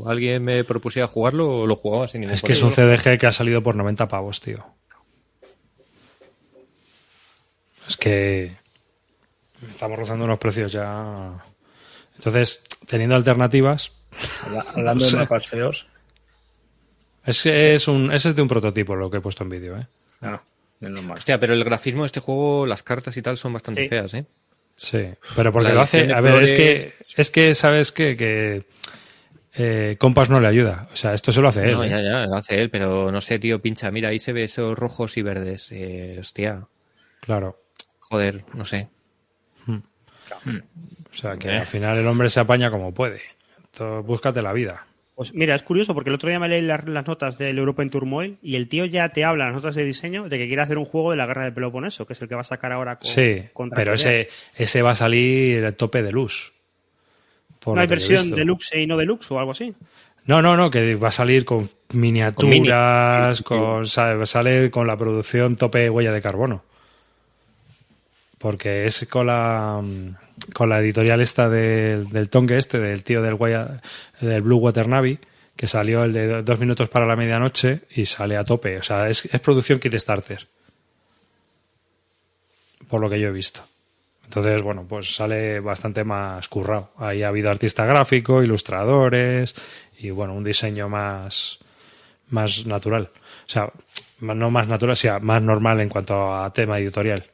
[0.08, 3.32] alguien me propusiera jugarlo, lo jugaba sin ningún Es que es un CDG que ha
[3.32, 4.66] salido por 90 pavos, tío.
[7.88, 8.54] Es que
[9.70, 11.34] estamos rozando unos precios ya.
[12.18, 13.92] Entonces, teniendo alternativas.
[14.44, 15.88] Habla- Hablando de mapas feos.
[17.26, 19.78] Es, que es un, ese es de un prototipo lo que he puesto en vídeo,
[19.78, 19.88] ¿eh?
[20.22, 20.42] Ah,
[20.80, 21.18] menos mal.
[21.18, 23.90] Hostia, pero el grafismo de este juego, las cartas y tal son bastante Sí.
[23.90, 24.26] feas, ¿eh?
[24.76, 26.14] Sí, pero porque La lo hace.
[26.14, 28.64] A ver, es que, es que sabes que, que
[29.56, 30.88] eh, Compass no le ayuda.
[30.94, 31.72] O sea, esto se lo hace él.
[31.74, 31.90] No, ¿eh?
[31.90, 34.78] ya, ya, lo hace él, pero no sé, tío, pincha, mira, ahí se ve esos
[34.78, 35.72] rojos y verdes.
[35.72, 36.68] Eh, hostia,
[37.22, 37.60] Claro.
[38.00, 38.88] joder, no sé.
[40.36, 41.58] O sea, que Eh.
[41.58, 43.22] al final el hombre se apaña como puede.
[43.74, 44.86] Entonces, búscate la vida.
[45.16, 47.82] Pues mira, es curioso porque el otro día me leí las, las notas del Europa
[47.82, 50.46] en Turmoil y el tío ya te habla en las notas de diseño de que
[50.46, 52.44] quiere hacer un juego de la guerra del Peloponeso, que es el que va a
[52.44, 53.42] sacar ahora con, Sí,
[53.74, 56.54] pero ese, ese va a salir el tope de luz.
[57.60, 59.74] por ¿No hay versión deluxe y no deluxe o algo así?
[60.26, 65.56] No, no, no, que va a salir con miniaturas, con, sa- sale con la producción
[65.56, 66.64] tope huella de carbono.
[68.38, 69.82] Porque es con la
[70.54, 73.82] con la editorial esta del, del Tongue este, del tío del Guaya-
[74.22, 75.20] del Blue Water Navy,
[75.56, 78.78] que salió el de do- dos minutos para la medianoche y sale a tope.
[78.78, 80.48] O sea, es, es producción Kickstarter.
[82.88, 83.62] Por lo que yo he visto.
[84.26, 86.92] Entonces, bueno, pues sale bastante más currado.
[86.98, 89.56] Ahí ha habido artista gráfico, ilustradores
[89.98, 91.60] y, bueno, un diseño más,
[92.30, 93.10] más natural.
[93.14, 93.72] O sea,
[94.20, 97.26] no más natural, o sea, más normal en cuanto a tema editorial.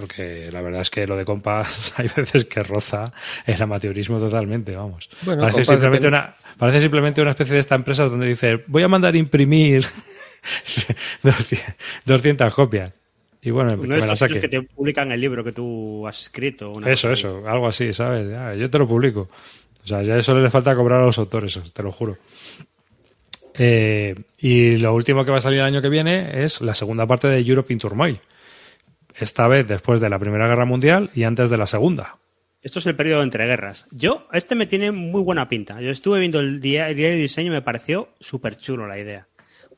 [0.00, 3.12] Porque la verdad es que lo de compas hay veces que roza
[3.46, 5.08] el amateurismo totalmente, vamos.
[5.22, 8.82] Bueno, parece, Compass simplemente una, parece simplemente una especie de esta empresa donde dice, voy
[8.82, 9.86] a mandar imprimir
[11.22, 11.74] 200
[12.06, 12.92] 200 copias.
[13.42, 14.40] Y bueno, que Uno me la sitios saquen.
[14.40, 16.72] que te publican el libro que tú has escrito.
[16.72, 18.28] una Eso, eso, algo así, ¿sabes?
[18.28, 19.30] Ya, yo te lo publico.
[19.82, 22.18] O sea, ya eso le falta cobrar a los autores, eso, te lo juro.
[23.54, 27.06] Eh, y lo último que va a salir el año que viene es la segunda
[27.06, 28.20] parte de Europe in Turmoil.
[29.18, 32.18] Esta vez después de la Primera Guerra Mundial y antes de la Segunda.
[32.62, 33.88] Esto es el periodo entre guerras.
[33.90, 35.80] Yo, este me tiene muy buena pinta.
[35.80, 39.28] Yo estuve viendo el diario de diseño y me pareció súper chulo la idea.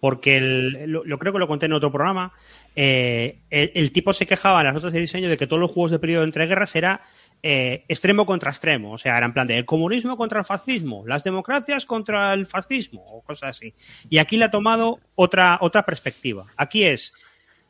[0.00, 2.32] Porque lo, creo que lo conté en otro programa.
[2.74, 5.70] eh, el, el tipo se quejaba en las notas de diseño de que todos los
[5.70, 7.02] juegos de periodo entre guerras era
[7.40, 8.94] eh, extremo contra extremo.
[8.94, 12.46] O sea, era en plan de el comunismo contra el fascismo, las democracias contra el
[12.46, 13.74] fascismo, o cosas así.
[14.10, 16.46] Y aquí le ha tomado otra, otra perspectiva.
[16.56, 17.14] Aquí es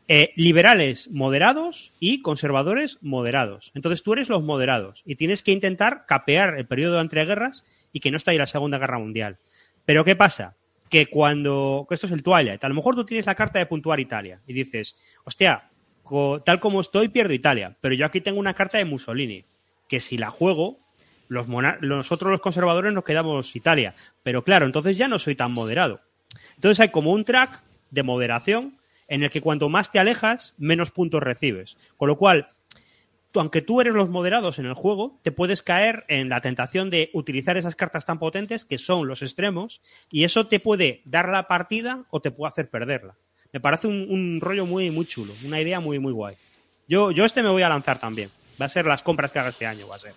[0.08, 3.70] eh, liberales moderados y conservadores moderados.
[3.74, 8.00] Entonces tú eres los moderados y tienes que intentar capear el periodo de entreguerras y
[8.00, 9.38] que no esté ahí la Segunda Guerra Mundial.
[9.84, 10.56] Pero ¿qué pasa?
[10.90, 11.86] Que cuando.
[11.90, 12.62] esto es el Twilight.
[12.62, 15.70] A lo mejor tú tienes la carta de puntuar Italia y dices, hostia,
[16.44, 17.76] tal como estoy, pierdo Italia.
[17.80, 19.44] Pero yo aquí tengo una carta de Mussolini,
[19.88, 20.80] que si la juego,
[21.28, 23.94] los nosotros los conservadores nos quedamos Italia.
[24.22, 26.00] Pero claro, entonces ya no soy tan moderado.
[26.56, 28.78] Entonces hay como un track de moderación
[29.12, 31.76] en el que cuanto más te alejas, menos puntos recibes.
[31.98, 32.48] Con lo cual,
[33.30, 36.88] tú, aunque tú eres los moderados en el juego, te puedes caer en la tentación
[36.88, 41.28] de utilizar esas cartas tan potentes que son los extremos y eso te puede dar
[41.28, 43.14] la partida o te puede hacer perderla.
[43.52, 46.36] Me parece un, rollo muy, muy chulo, una idea muy, muy guay.
[46.88, 48.30] Yo, yo este me voy a lanzar también.
[48.58, 50.14] Va a ser las compras que haga este año, va a ser.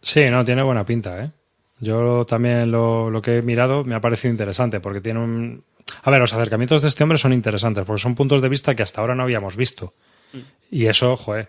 [0.00, 1.30] Sí, no, tiene buena pinta, ¿eh?
[1.78, 5.64] Yo también lo, lo que he mirado me ha parecido interesante porque tiene un...
[6.02, 8.82] A ver, los acercamientos de este hombre son interesantes porque son puntos de vista que
[8.82, 9.94] hasta ahora no habíamos visto.
[10.70, 11.48] Y eso, joder,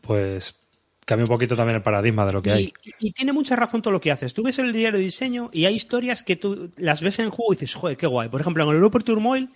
[0.00, 0.56] pues
[1.04, 2.72] cambia un poquito también el paradigma de lo que hay.
[2.98, 4.34] Y, tiene mucha razón todo lo que haces.
[4.34, 7.30] Tú ves el diario de diseño y hay historias que tú las ves en el
[7.30, 8.28] juego y dices, joder, qué guay.
[8.28, 9.50] Por ejemplo, en el Europa Turmoil,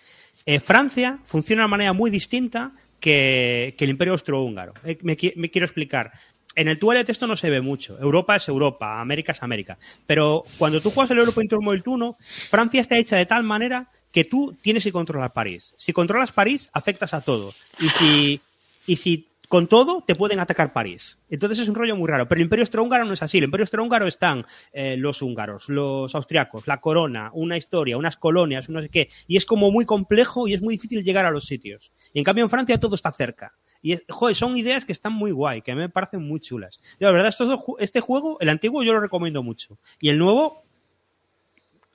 [0.47, 4.75] eh, Francia funciona de una manera muy distinta que, que el Imperio Austrohúngaro.
[4.85, 6.13] Eh, me quiero explicar.
[6.55, 7.99] En el Twilight esto no se ve mucho.
[8.01, 9.79] Europa es Europa, América es América.
[10.07, 12.17] Pero cuando tú juegas el Europa Turmoil 1,
[12.51, 15.75] Francia está hecha de tal manera que tú tienes que controlar París.
[15.77, 17.53] Si controlas París, afectas a todo.
[17.81, 18.41] Y si,
[18.87, 21.19] y si con todo te pueden atacar París.
[21.31, 22.29] Entonces es un rollo muy raro.
[22.29, 23.39] Pero el Imperio Austrohúngaro no es así.
[23.39, 28.69] El Imperio Austrohúngaro están eh, los húngaros, los austriacos, la corona, una historia, unas colonias,
[28.69, 29.09] no sé qué.
[29.27, 31.93] Y es como muy complejo y es muy difícil llegar a los sitios.
[32.13, 33.55] Y en cambio en Francia todo está cerca.
[33.81, 36.41] Y es- joder, son ideas que están muy guay, que a mí me parecen muy
[36.41, 36.81] chulas.
[37.01, 37.49] Yo, la verdad, estos
[37.79, 39.79] este juego, el antiguo, yo lo recomiendo mucho.
[40.01, 40.65] Y el nuevo,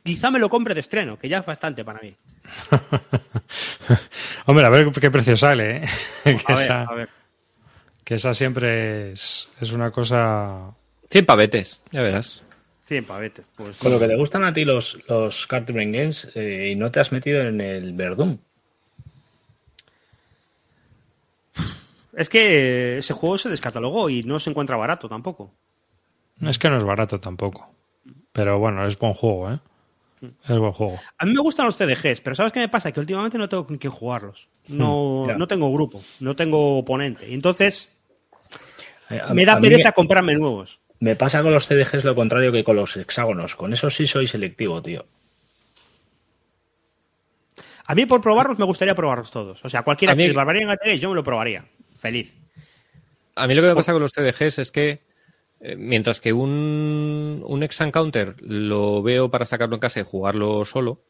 [0.03, 2.13] quizá me lo compre de estreno, que ya es bastante para mí.
[4.45, 5.85] Hombre, a ver qué precio sale, ¿eh?
[6.23, 7.09] que, A ver, esa, a ver.
[8.03, 10.71] que esa siempre es, es una cosa...
[11.09, 12.43] 100 pavetes, ya verás.
[12.81, 13.45] Sí, en pavetes.
[13.55, 16.75] Pues, Con lo que te gustan a ti los, los Card Brain Games eh, y
[16.75, 18.37] no te has metido en el Verdum.
[22.15, 25.51] Es que ese juego se descatalogó y no se encuentra barato tampoco.
[26.41, 27.69] Es que no es barato tampoco.
[28.31, 29.59] Pero bueno, es buen juego, ¿eh?
[30.23, 30.99] Es buen juego.
[31.17, 32.91] A mí me gustan los CDGs, pero ¿sabes qué me pasa?
[32.91, 34.47] Que últimamente no tengo con quién jugarlos.
[34.67, 35.35] No, Ya.
[35.35, 37.29] no tengo grupo, no tengo oponente.
[37.29, 37.91] Y entonces
[39.09, 40.79] Eh, a- me da pereza me- comprarme nuevos.
[40.99, 43.55] Me pasa con los CDGs lo contrario que con los hexágonos.
[43.55, 45.05] Con eso sí soy selectivo, tío.
[47.85, 49.59] A mí por probarlos me gustaría probarlos todos.
[49.65, 51.65] O sea, cualquiera mí- que el Barbarian yo me lo probaría.
[51.97, 52.33] Feliz.
[53.35, 55.01] A mí lo que me pasa con los CDGs es que eh,
[55.77, 61.01] mientras que un, un Exam Counter lo veo para sacarlo en casa y jugarlo solo,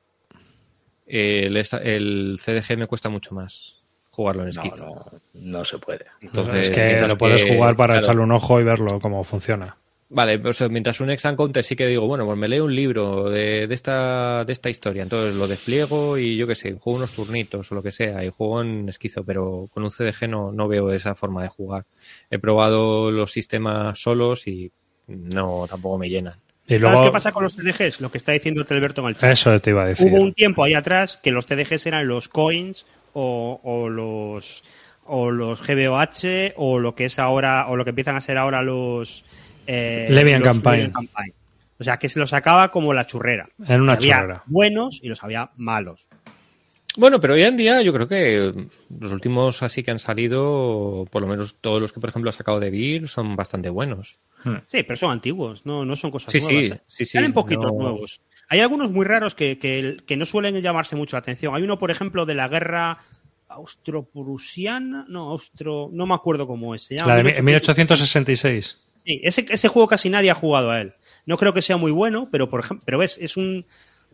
[1.08, 3.82] eh, el, el CDG me cuesta mucho más
[4.12, 4.86] jugarlo en esquizo.
[4.86, 6.06] no, no se puede.
[6.22, 8.06] Entonces, es que lo puedes que- jugar para claro.
[8.06, 9.78] echarle un ojo y verlo cómo funciona.
[10.14, 12.76] Vale, pues eh, mientras un Exam Counter sí que digo, bueno, pues me leo un
[12.76, 16.98] libro de, de esta, de esta historia, entonces lo despliego y yo qué sé, juego
[16.98, 20.52] unos turnitos o lo que sea, y juego en esquizo, pero con un CDG no,
[20.52, 21.86] no veo esa forma de jugar.
[22.30, 24.72] He probado los sistemas solos y
[25.08, 26.36] no, tampoco me llenan.
[26.68, 28.00] Y ¿Sabes luego, qué pasa con los CDGs?
[28.00, 29.32] Lo que está diciendo Telberto en el chat.
[29.32, 30.12] eso te iba a decir.
[30.12, 34.64] Hubo un tiempo ahí atrás que los CDGs eran los coins o, o los
[35.06, 38.62] o los GBOH o lo que es ahora o lo que empiezan a ser ahora
[38.62, 39.26] los
[39.68, 40.92] eh, Levian Campaign.
[40.92, 41.34] Campaign.
[41.80, 43.50] O sea, que se los sacaba como la churrera.
[43.68, 44.44] En una había churrera.
[44.46, 46.08] buenos y los había malos.
[46.96, 48.54] Bueno, pero hoy en día yo creo que
[49.00, 52.34] los últimos así que han salido, por lo menos todos los que por ejemplo ha
[52.34, 54.20] sacado de Beer, son bastante buenos.
[54.68, 56.66] Sí, pero son antiguos, no, no son cosas Sí, nuevas.
[56.68, 56.82] sí, ¿eh?
[56.86, 58.22] sí, sí, Salen poquitos no- nuevos.
[58.50, 61.56] Hay algunos muy raros que, que- que no suelen llamarse mucho la atención.
[61.56, 63.00] Hay uno, por ejemplo, de la guerra
[63.48, 65.06] austro-prusiana.
[65.08, 65.90] No, austro.
[65.92, 66.84] No me acuerdo cómo es.
[66.84, 67.78] Se llama La de 1800.
[68.00, 68.83] 1866.
[69.06, 70.94] Sí, ese, ese juego casi nadie ha jugado a él.
[71.26, 73.66] No creo que sea muy bueno, pero por ejemplo, pero ves, es un,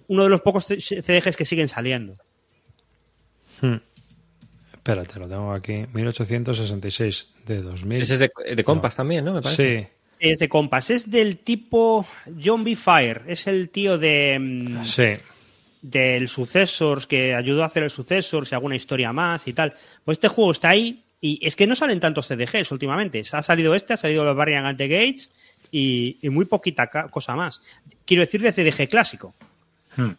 [0.08, 2.18] uno de los pocos CDGs que siguen saliendo.
[3.62, 3.78] Hmm.
[4.74, 5.86] Espérate, lo tengo aquí.
[5.94, 8.02] 1866 de 2000.
[8.02, 9.34] Ese es de, de Compass también, ¿no?
[9.34, 9.92] Me parece.
[10.06, 12.08] Sí, Es de compas, es del tipo
[12.44, 12.76] John B.
[12.76, 15.12] Fire, es el tío de mm, sí.
[15.82, 19.74] del Successors que ayudó a hacer el Successors y alguna historia más y tal.
[20.04, 23.22] Pues este juego está ahí y es que no salen tantos CDGs últimamente.
[23.32, 25.32] Ha salido este, ha salido los Variant at the Gates
[25.72, 27.61] y, y muy poquita cosa más.
[28.05, 29.34] Quiero decir de CDG clásico.
[29.97, 30.11] Hmm.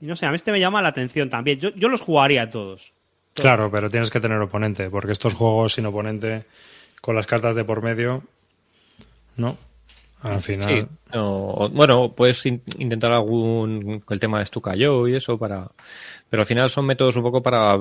[0.00, 1.58] Y no sé, a mí este me llama la atención también.
[1.58, 2.92] Yo, yo los jugaría a todos.
[3.34, 6.44] Claro, pero tienes que tener oponente, porque estos juegos sin oponente,
[7.00, 8.22] con las cartas de por medio,
[9.36, 9.58] ¿no?
[10.22, 10.68] Al final.
[10.68, 15.70] Sí, no, bueno, puedes in- intentar algún el tema de Stukayo y eso para,
[16.30, 17.76] pero al final son métodos un poco para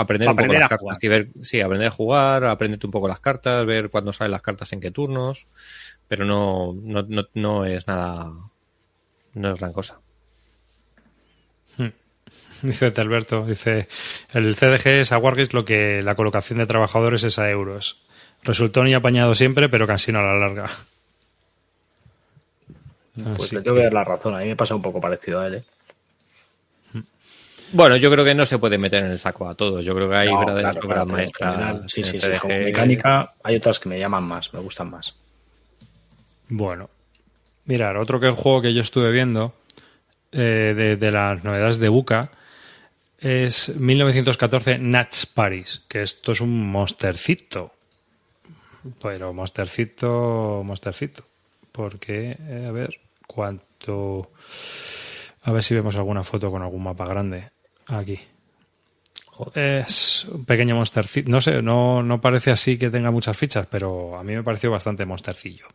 [0.00, 0.98] aprender un poco las a cartas jugar.
[1.00, 4.42] y ver, sí, aprender a jugar, aprenderte un poco las cartas, ver cuándo salen las
[4.42, 5.46] cartas en qué turnos,
[6.08, 8.30] pero no, no, no, no es nada,
[9.34, 10.00] no es gran cosa.
[12.62, 13.88] Dice Telberto, dice,
[14.32, 18.02] el CDG es a Wargames lo que la colocación de trabajadores es a euros.
[18.42, 20.70] Resultó ni apañado siempre, pero cansino a la larga.
[23.14, 24.34] Pues Así le tengo que dar la razón.
[24.34, 25.54] A mí me pasa un poco parecido a él.
[25.56, 25.64] ¿eh?
[27.72, 29.84] Bueno, yo creo que no se puede meter en el saco a todos.
[29.84, 31.92] Yo creo que hay No, verdaderas claro, obras claro, general, maestras.
[31.92, 32.28] Sí, sí, sí.
[32.40, 35.14] Como mecánica, hay otras que me llaman más, me gustan más.
[36.48, 36.90] Bueno,
[37.66, 39.54] mirar, otro que juego que yo estuve viendo
[40.32, 42.32] eh, de, de las novedades de Buca
[43.18, 47.72] es 1914 Nats Paris, que esto es un monstercito.
[49.00, 51.24] Pero monstercito, monstercito.
[51.70, 54.30] Porque, eh, a ver, cuánto.
[55.42, 57.50] A ver si vemos alguna foto con algún mapa grande.
[57.90, 58.18] Aquí.
[59.54, 61.30] Es un pequeño monstercito.
[61.30, 64.70] No sé, no, no parece así que tenga muchas fichas, pero a mí me pareció
[64.70, 65.66] bastante monstercillo.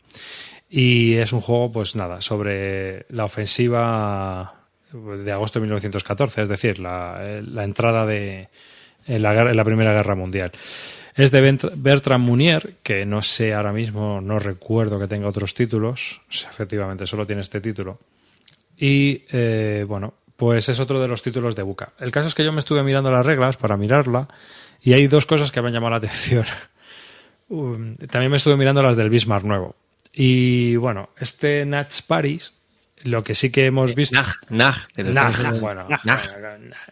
[0.69, 6.79] Y es un juego, pues nada, sobre la ofensiva de agosto de 1914, es decir,
[6.79, 8.49] la, la entrada de
[9.07, 10.51] en la, Primera Guerra Mundial.
[11.15, 16.21] Es de Bertrand Munier, que no sé ahora mismo, no recuerdo que tenga otros títulos.
[16.29, 17.99] Efectivamente, solo tiene este título.
[18.77, 21.93] Y eh, bueno, pues es otro de los títulos de Buca.
[21.99, 24.27] El caso es que yo me estuve mirando las reglas para mirarla
[24.81, 26.45] y hay dos cosas que me han llamado la atención.
[27.47, 29.75] Um, También me estuve mirando las del Bismarck nuevo.
[30.11, 32.53] Y bueno, este Nats Paris,
[33.03, 34.15] lo que sí que hemos visto.
[34.15, 36.21] Nag, Nag, Nag, bueno, Nag.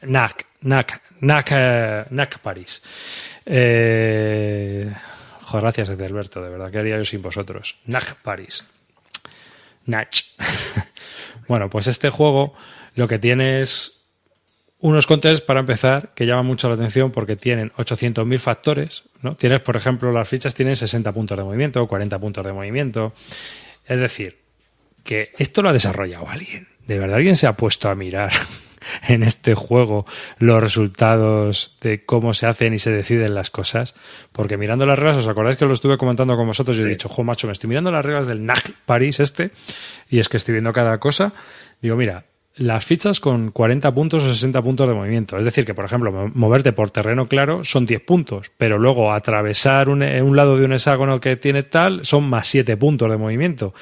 [0.04, 2.06] Nag, Nag, Nag, eh.
[3.48, 4.94] Eh,
[5.42, 7.80] joder, gracias, Alberto, de verdad, ¿qué haría yo sin vosotros?
[7.86, 8.64] Nag Paris.
[9.86, 10.16] Nach.
[11.48, 12.54] bueno, pues este juego
[12.96, 14.04] lo que tiene es
[14.84, 19.36] unos counters para empezar que llaman mucho la atención porque tienen 800.000 factores, ¿no?
[19.36, 23.14] Tienes, por ejemplo, las fichas tienen 60 puntos de movimiento, 40 puntos de movimiento.
[23.86, 24.40] Es decir,
[25.06, 26.68] que esto lo ha desarrollado alguien.
[26.86, 28.32] De verdad, alguien se ha puesto a mirar
[29.08, 30.06] en este juego
[30.38, 33.96] los resultados de cómo se hacen y se deciden las cosas.
[34.34, 36.76] Porque mirando las reglas, ¿os acordáis que lo estuve comentando con vosotros?
[36.76, 39.52] Yo he dicho, jo, macho, me estoy mirando las reglas del NAG París este,
[40.10, 41.32] y es que estoy viendo cada cosa.
[41.82, 42.26] Digo, mira,
[42.56, 45.38] las fichas con 40 puntos o 60 puntos de movimiento.
[45.40, 49.12] Es decir, que por ejemplo, mo- moverte por terreno claro son 10 puntos, pero luego
[49.12, 53.18] atravesar un, un lado de un hexágono que tiene tal son más 7 puntos de
[53.18, 53.74] movimiento.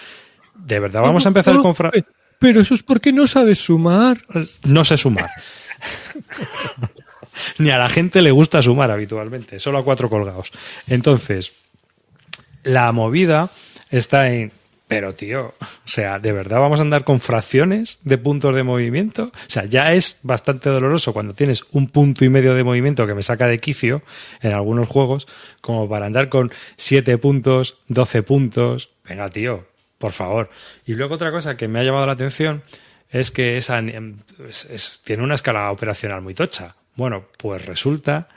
[0.56, 1.76] ¿De verdad vamos a empezar con...
[1.76, 1.92] fra-
[2.40, 4.20] Pero eso es porque no sabes sumar.
[4.66, 5.30] No sé sumar.
[7.58, 10.52] Ni a la gente le gusta sumar habitualmente, solo a cuatro colgados.
[10.88, 11.54] Entonces,
[12.64, 13.50] la movida
[13.90, 14.52] está en.
[14.92, 19.32] Pero, tío, o sea, ¿de verdad vamos a andar con fracciones de puntos de movimiento?
[19.34, 23.14] O sea, ya es bastante doloroso cuando tienes un punto y medio de movimiento que
[23.14, 24.02] me saca de quicio
[24.42, 25.28] en algunos juegos,
[25.62, 28.90] como para andar con 7 puntos, 12 puntos.
[29.08, 29.66] Venga, tío,
[29.98, 30.50] por favor.
[30.86, 32.62] Y luego otra cosa que me ha llamado la atención
[33.10, 36.76] es que esa, es- es- tiene una escala operacional muy tocha.
[36.98, 38.28] Bueno, pues resulta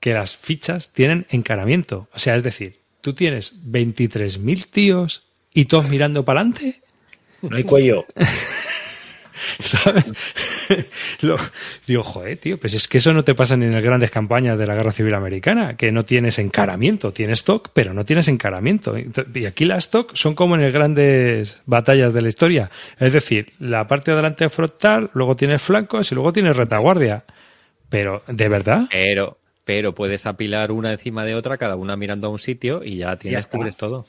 [0.00, 2.08] que las fichas tienen encaramiento.
[2.12, 6.80] O sea, es decir, tú tienes 23.000 tíos y todos mirando para adelante.
[7.42, 8.04] No hay cuello.
[9.60, 10.04] ¿Sabes?
[11.22, 11.38] Lo-
[11.86, 14.58] digo, joder, tío, pues es que eso no te pasa ni en las grandes campañas
[14.58, 18.94] de la Guerra Civil Americana, que no tienes encaramiento, tienes stock, pero no tienes encaramiento.
[18.98, 22.70] Y aquí las stock son como en las grandes batallas de la historia.
[22.98, 27.24] Es decir, la parte de adelante frontal, luego tienes flancos y luego tienes retaguardia.
[27.88, 28.82] Pero, ¿de verdad?
[28.90, 32.98] Pero, pero puedes apilar una encima de otra, cada una mirando a un sitio y
[32.98, 34.06] ya tienes cubres todo.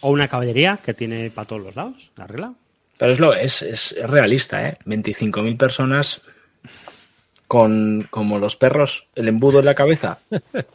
[0.00, 2.52] O una caballería que tiene para todos los lados, arregla.
[2.98, 4.78] Pero es, lo, es, es, es realista, ¿eh?
[4.86, 6.22] 25.000 personas
[7.46, 10.18] con como los perros, el embudo en la cabeza.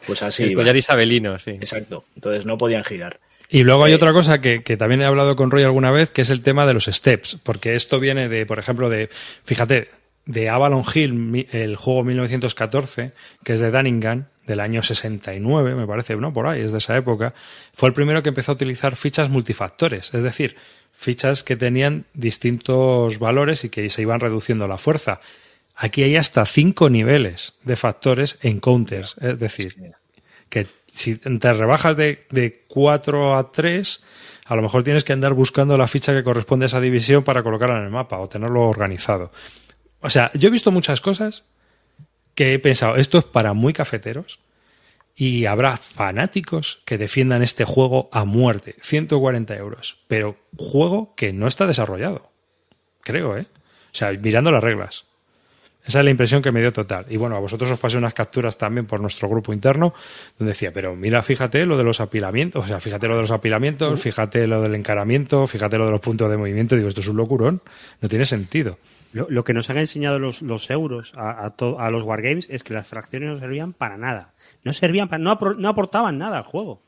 [0.07, 0.43] Pues así.
[0.43, 1.51] el collar isabelino, sí.
[1.51, 2.05] Exacto.
[2.15, 3.19] Entonces no podían girar.
[3.49, 6.09] Y luego hay Eh, otra cosa que, que también he hablado con Roy alguna vez,
[6.11, 9.09] que es el tema de los steps, porque esto viene de, por ejemplo, de,
[9.43, 9.89] fíjate,
[10.25, 13.11] de Avalon Hill, el juego 1914,
[13.43, 16.33] que es de Dunningham, del año 69, me parece, ¿no?
[16.33, 17.33] Por ahí, es de esa época,
[17.73, 20.57] fue el primero que empezó a utilizar fichas multifactores, es decir,
[20.93, 25.21] fichas que tenían distintos valores y que se iban reduciendo la fuerza.
[25.73, 29.75] Aquí hay hasta cinco niveles de factores en counters, es decir,
[30.49, 34.03] que si te rebajas de, de 4 a 3,
[34.45, 37.41] a lo mejor tienes que andar buscando la ficha que corresponde a esa división para
[37.41, 39.31] colocarla en el mapa o tenerlo organizado.
[40.01, 41.45] O sea, yo he visto muchas cosas
[42.35, 44.39] que he pensado, esto es para muy cafeteros
[45.15, 51.47] y habrá fanáticos que defiendan este juego a muerte, 140 euros, pero juego que no
[51.47, 52.31] está desarrollado,
[53.01, 53.45] creo, ¿eh?
[53.93, 55.05] O sea, mirando las reglas.
[55.85, 57.05] Esa es la impresión que me dio total.
[57.09, 59.93] Y bueno, a vosotros os pasé unas capturas también por nuestro grupo interno,
[60.37, 63.31] donde decía, pero mira, fíjate lo de los apilamientos, o sea, fíjate lo de los
[63.31, 66.75] apilamientos, fíjate lo del encaramiento, fíjate lo de los puntos de movimiento.
[66.75, 67.61] Digo, esto es un locurón,
[67.99, 68.77] no tiene sentido.
[69.13, 72.49] Lo, lo que nos han enseñado los, los euros a, a to- a los wargames
[72.49, 74.33] es que las fracciones no servían para nada.
[74.63, 76.81] No servían para, no, apro- no aportaban nada al juego.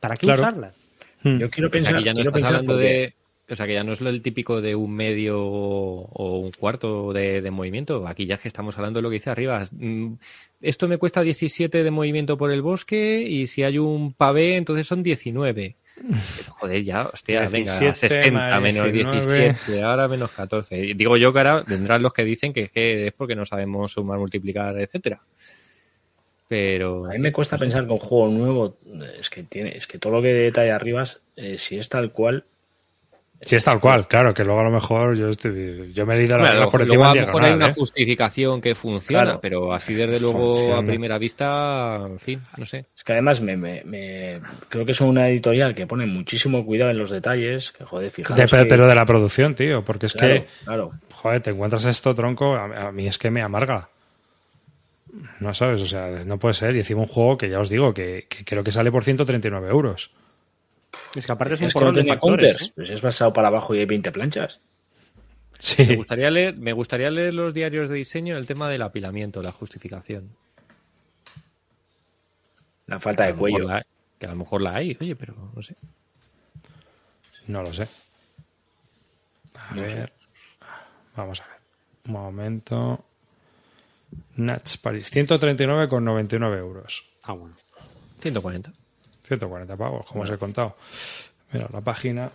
[0.00, 0.42] ¿Para qué Claro.
[0.42, 0.78] usarlas?
[1.22, 1.38] Hmm.
[1.38, 1.96] Yo quiero O sea, pensar.
[1.98, 3.14] que ya no quiero estás pensar hablando porque- de.
[3.50, 7.12] O sea, que ya no es lo del típico de un medio o un cuarto
[7.12, 8.06] de, de movimiento.
[8.06, 9.64] Aquí ya es que estamos hablando de lo que dice arriba.
[9.72, 10.14] Mm,
[10.62, 14.86] Esto me cuesta 17 de movimiento por el bosque y si hay un pavé, entonces
[14.86, 15.76] son 19.
[15.94, 19.44] Pero, joder, ya, hostia, venga, 17 60 más menos 19.
[19.44, 20.78] 17, ahora menos 14.
[20.78, 23.44] Y Digo yo que ahora vendrán los que dicen que es, que es porque no
[23.44, 25.22] sabemos sumar, multiplicar, etcétera.
[26.48, 27.06] Pero.
[27.06, 28.78] A mí me cuesta pensar que un juego nuevo
[29.18, 31.04] es que tiene, es que todo lo que detalla arriba,
[31.36, 32.44] eh, si es tal cual,
[33.44, 36.18] Si es tal cual, claro, que luego a lo mejor yo, estoy, yo me he
[36.18, 37.74] leído las Bueno, reglas por luego encima a lo mejor hay una ¿eh?
[37.74, 39.40] justificación que funciona, Claro.
[39.42, 40.78] pero así desde luego Funciona.
[40.78, 42.86] a primera vista, en fin, no sé.
[42.96, 46.92] es que además me, me- me- creo que es una editorial que pone muchísimo cuidado
[46.92, 50.06] en los detalles, que joder, fijaros De- pero, que- pero de la producción, tío, porque
[50.06, 50.90] es claro, que, claro.
[51.12, 53.88] joder, te encuentras esto, tronco, a, a mí es que me amarga.
[55.40, 56.74] No sabes, o sea, no puede ser.
[56.74, 59.68] Y encima un juego que ya os digo, que, que creo que sale por 139
[59.68, 60.10] euros.
[61.14, 62.18] Es que aparte es un Es que no factores.
[62.20, 62.72] counters, ¿eh?
[62.74, 64.60] pues es basado para abajo y hay 20 planchas.
[65.52, 69.42] Me Sí, gustaría leer, me gustaría leer los diarios de diseño el tema del apilamiento,
[69.42, 70.30] la justificación.
[72.86, 73.60] La falta de cuello.
[73.68, 73.82] la-
[74.18, 75.74] que a lo mejor la hay, oye, pero no sé.
[77.48, 77.88] no lo sé.
[79.54, 80.12] A ver,
[81.16, 81.56] vamos a ver.
[82.06, 83.04] Un momento.
[84.36, 87.04] Nats Paris, 139,99 euros.
[87.22, 87.56] Ah, bueno.
[88.20, 88.72] 140.
[89.22, 90.74] 140 pavos, como os he contado.
[91.52, 92.30] Mira, la página.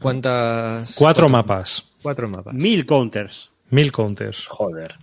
[0.00, 0.94] ¿Cuántas?
[0.94, 2.54] Cuatro mapas, Cuatro mapas.
[2.54, 3.50] Mil counters.
[3.70, 4.46] mil counters.
[4.46, 4.96] Joder.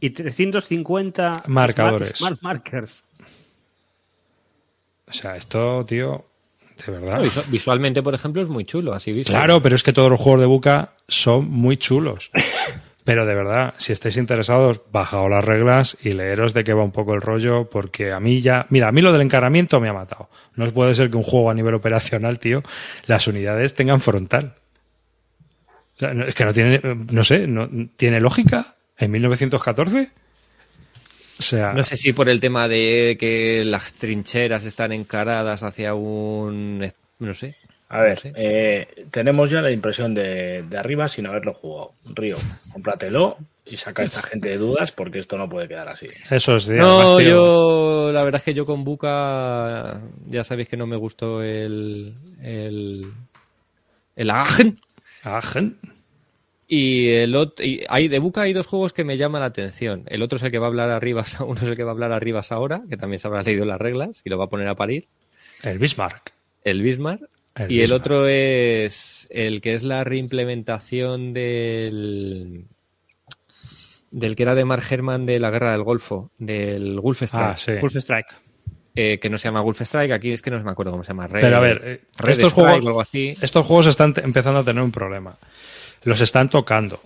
[0.00, 2.12] Y 350 Marcadores.
[2.16, 3.04] smart markers.
[5.08, 6.26] O sea, esto, tío,
[6.84, 7.22] de verdad.
[7.48, 9.32] Visualmente, por ejemplo, es muy chulo, así visto.
[9.32, 12.30] Claro, pero es que todos los juegos de Buca son muy chulos.
[13.04, 16.92] Pero de verdad, si estáis interesados, bajaos las reglas y leeros de qué va un
[16.92, 18.66] poco el rollo, porque a mí ya.
[18.70, 20.30] Mira, a mí lo del encaramiento me ha matado.
[20.54, 22.62] No puede ser que un juego a nivel operacional, tío,
[23.06, 24.54] las unidades tengan frontal.
[25.96, 26.80] O sea, es que no tiene.
[27.10, 28.76] No sé, no, ¿tiene lógica?
[28.96, 30.10] ¿En 1914?
[31.38, 31.72] O sea.
[31.72, 36.92] No sé si por el tema de que las trincheras están encaradas hacia un.
[37.18, 37.56] No sé.
[37.92, 38.32] A ver, No sé.
[38.36, 41.92] eh, tenemos ya la impresión de, de arriba sin haberlo jugado.
[42.04, 42.36] Río,
[42.72, 46.06] cómpratelo y saca a esta gente de dudas porque esto no puede quedar así.
[46.30, 46.68] Eso es.
[46.70, 48.10] No, yo.
[48.12, 50.00] La verdad es que yo con Buca.
[50.26, 52.14] Ya sabéis que no me gustó el.
[52.42, 53.12] El.
[54.16, 54.78] El Agen.
[55.22, 55.78] Agen.
[56.68, 60.04] Y el otro, y hay, de Buca hay dos juegos que me llaman la atención.
[60.06, 61.92] El otro es el que va a hablar arriba, uno es el que va a
[61.92, 64.68] hablar arriba ahora, que también se habrá leído las reglas y lo va a poner
[64.68, 65.06] a parir.
[65.62, 66.32] El Bismarck.
[66.64, 67.22] El Bismarck.
[67.54, 72.66] El y el otro es el que es la reimplementación del
[74.10, 77.56] del que era de Mark Herman de la Guerra del Golfo, del Gulf Strike, Ah,
[77.56, 77.72] sí.
[77.80, 78.26] Wolf Strike.
[78.94, 81.08] eh, que no se llama Gulf Strike, aquí es que no me acuerdo cómo se
[81.08, 81.26] llama.
[81.26, 83.34] Red- Pero a ver, eh, estos Strike juegos- o algo así.
[83.40, 85.38] Estos juegos están empezando a tener un problema.
[86.04, 87.00] Los están tocando.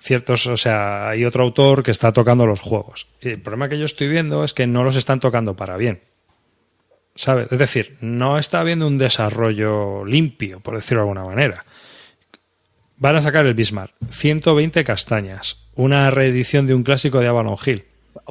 [0.00, 3.08] Ciertos, o sea, hay otro autor que está tocando los juegos.
[3.20, 6.02] Y el problema que yo estoy viendo es que no los están tocando para bien.
[7.14, 7.48] ¿Sabes?
[7.52, 11.64] Es decir, no está habiendo un desarrollo limpio, por decirlo de alguna manera.
[12.96, 13.92] Van a sacar el Bismarck.
[14.10, 15.56] 120 castañas.
[15.74, 17.84] Una reedición de un clásico de Avalon Hill.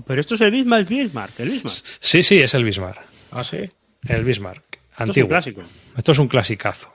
[0.07, 1.75] Pero esto es el Bismarck, el Bismarck, el Bismarck.
[1.99, 2.99] Sí, sí, es el Bismarck.
[3.31, 3.59] Ah, sí.
[4.07, 4.63] El Bismarck.
[4.63, 5.29] Esto es un Antiguo.
[5.29, 5.61] clásico.
[5.97, 6.89] Esto es un clasicazo,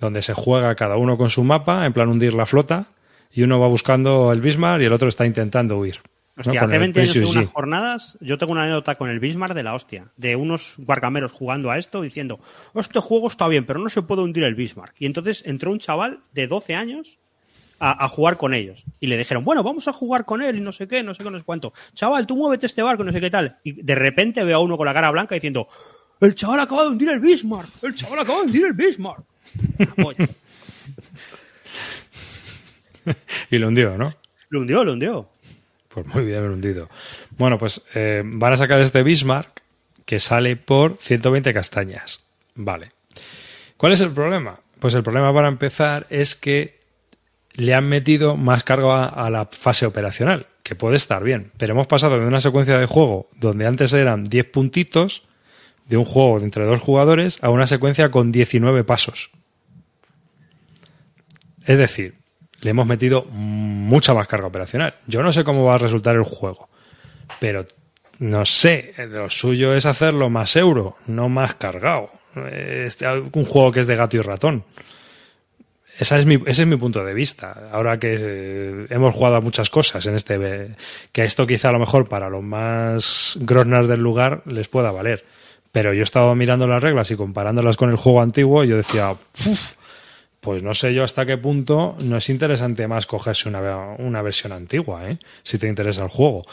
[0.00, 2.86] donde se juega cada uno con su mapa, en plan hundir la flota,
[3.32, 6.00] y uno va buscando el Bismarck y el otro está intentando huir.
[6.36, 6.40] ¿No?
[6.40, 9.20] Hostia, Con hace el 20 años en unas jornadas, yo tengo una anécdota con el
[9.20, 12.40] Bismarck de la hostia, de unos guargameros jugando a esto diciendo,
[12.74, 14.94] este juego está bien, pero no se puede hundir el Bismarck.
[14.98, 17.18] Y entonces entró un chaval de 12 años
[17.78, 18.84] a, a jugar con ellos.
[18.98, 21.22] Y le dijeron, bueno, vamos a jugar con él y no sé qué, no sé
[21.22, 21.72] qué, no sé cuánto.
[21.94, 23.58] Chaval, tú muévete este barco, no sé qué tal.
[23.62, 25.68] Y de repente veo a uno con la cara blanca diciendo,
[26.20, 29.24] el chaval acaba de hundir el Bismarck, el chaval acaba de hundir el Bismarck.
[33.50, 34.14] Y lo hundió, ¿no?
[34.48, 35.30] Lo hundió, lo hundió.
[35.94, 36.88] Pues muy bien hundido.
[37.38, 39.62] Bueno, pues eh, van a sacar este Bismarck
[40.04, 42.20] que sale por 120 castañas.
[42.56, 42.90] Vale.
[43.76, 44.58] ¿Cuál es el problema?
[44.80, 46.80] Pues el problema para empezar es que
[47.52, 51.86] le han metido más carga a la fase operacional, que puede estar bien, pero hemos
[51.86, 55.22] pasado de una secuencia de juego donde antes eran 10 puntitos
[55.86, 59.30] de un juego entre dos jugadores a una secuencia con 19 pasos.
[61.64, 62.16] Es decir,
[62.64, 64.94] le hemos metido mucha más carga operacional.
[65.06, 66.68] Yo no sé cómo va a resultar el juego,
[67.38, 67.66] pero
[68.18, 72.10] no sé, lo suyo es hacerlo más euro, no más cargado.
[72.50, 74.64] Este, un juego que es de gato y ratón.
[75.98, 77.68] Esa es mi, ese es mi punto de vista.
[77.70, 80.74] Ahora que eh, hemos jugado a muchas cosas en este.
[81.12, 85.24] que esto quizá a lo mejor para los más grosnas del lugar les pueda valer.
[85.70, 88.76] Pero yo he estado mirando las reglas y comparándolas con el juego antiguo y yo
[88.76, 89.74] decía, "Uf,
[90.44, 94.52] pues no sé yo hasta qué punto no es interesante más cogerse una, una versión
[94.52, 95.18] antigua, ¿eh?
[95.42, 96.44] si te interesa el juego.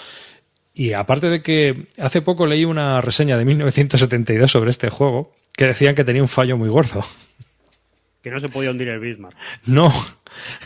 [0.74, 5.68] Y aparte de que hace poco leí una reseña de 1972 sobre este juego que
[5.68, 7.04] decían que tenía un fallo muy gordo.
[8.22, 9.36] Que no se podía hundir el Bismarck.
[9.66, 9.92] No,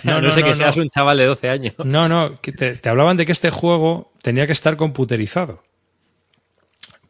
[0.04, 1.74] No, no, sé que seas un chaval de 12 años.
[1.84, 5.64] No, no, que te, te hablaban de que este juego tenía que estar computerizado.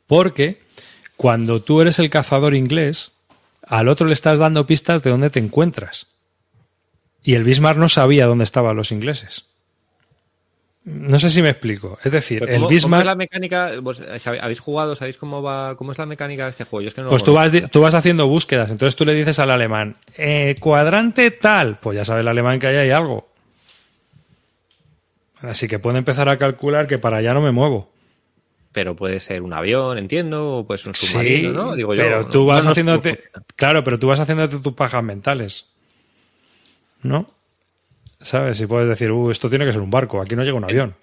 [0.07, 0.61] Porque
[1.17, 3.14] cuando tú eres el cazador inglés,
[3.67, 6.07] al otro le estás dando pistas de dónde te encuentras.
[7.23, 9.45] Y el Bismarck no sabía dónde estaban los ingleses.
[10.83, 11.97] No sé si me explico.
[12.03, 13.01] Es decir, el ¿cómo- cómo Bismarck.
[13.01, 13.71] es la mecánica?
[13.81, 14.95] ¿Vos sabe- ¿Habéis jugado?
[14.95, 15.75] ¿Sabéis cómo va?
[15.75, 16.81] ¿Cómo es la mecánica de este juego?
[16.83, 19.39] Yo es que no Pues tú vas, tú vas haciendo búsquedas, entonces tú le dices
[19.39, 23.27] al alemán, eh, cuadrante tal, pues ya sabe el alemán que ahí hay algo.
[25.41, 27.91] Así que puede empezar a calcular que para allá no me muevo.
[28.75, 31.75] Pero puede ser un avión, entiendo, o puede ser un submarino, Sí, ¿no?
[31.77, 33.23] Digo yo, pero tú no- vas no haciéndote,
[33.55, 35.67] claro, pero tú vas haciéndote tus pajas mentales,
[37.01, 37.29] ¿no?
[38.19, 38.57] ¿Sabes?
[38.57, 40.93] Si puedes decir, uh, esto tiene que ser un barco, aquí no llega un avión.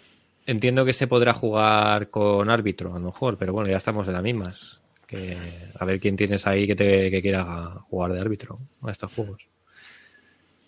[0.45, 4.13] Entiendo que se podrá jugar con árbitro, a lo mejor, pero bueno, ya estamos en
[4.13, 4.81] las mismas.
[5.07, 5.39] Que,
[5.79, 7.45] a ver quién tienes ahí que, te, que quiera
[7.89, 9.49] jugar de árbitro a estos juegos.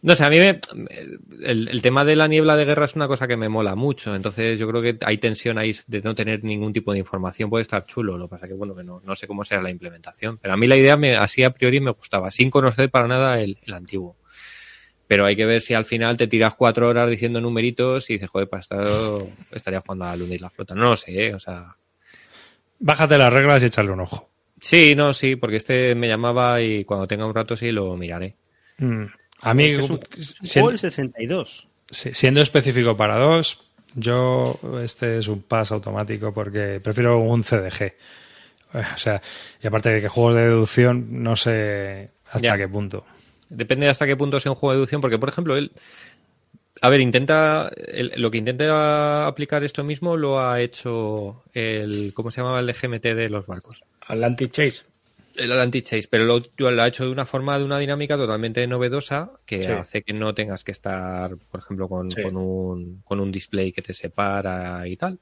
[0.06, 0.60] No sé, a mí me-
[1.42, 4.14] el, el tema de la niebla de guerra es una cosa que me mola mucho.
[4.14, 7.48] Entonces yo creo que hay tensión ahí de no tener ningún tipo de información.
[7.48, 8.18] Puede estar chulo.
[8.18, 10.36] Lo que pasa que, bueno, que no, no sé cómo será la implementación.
[10.36, 13.40] Pero a mí la idea me, así a priori me gustaba, sin conocer para nada
[13.40, 14.16] el, el antiguo.
[15.06, 18.28] Pero hay que ver si al final te tiras cuatro horas diciendo numeritos y dices,
[18.28, 20.74] joder, para esto estaría jugando al hundir la flota.
[20.74, 21.34] No lo sé, ¿eh?
[21.34, 21.76] o sea.
[22.78, 24.28] Bájate las reglas y échale un ojo.
[24.60, 28.36] Sí, no, sí, porque este me llamaba y cuando tenga un rato sí lo miraré.
[28.78, 29.04] Mm.
[29.44, 31.68] A mí, es un, es un si- juego del 62.
[31.90, 33.60] Sí, siendo específico para dos,
[33.94, 37.92] yo este es un pass automático porque prefiero un CDG.
[38.72, 39.22] O sea,
[39.62, 42.56] y aparte de que juegos de deducción, no sé hasta Ya.
[42.56, 43.04] qué punto.
[43.48, 45.70] Depende de hasta qué punto sea un juego de deducción, porque, por ejemplo, él.
[46.80, 47.70] A ver, intenta.
[47.86, 52.12] el- lo que intenta aplicar esto mismo lo ha hecho el.
[52.14, 53.84] ¿Cómo se llamaba el de GMT de los barcos?
[54.08, 54.82] Atlantic Chase.
[55.36, 58.66] El Atlantic Chase, pero lo, lo ha hecho de una forma, de una dinámica totalmente
[58.66, 59.70] novedosa que Sí.
[59.72, 62.22] hace que no tengas que estar, por ejemplo, con, Sí.
[62.22, 65.18] con, un, con un display que te separa y tal.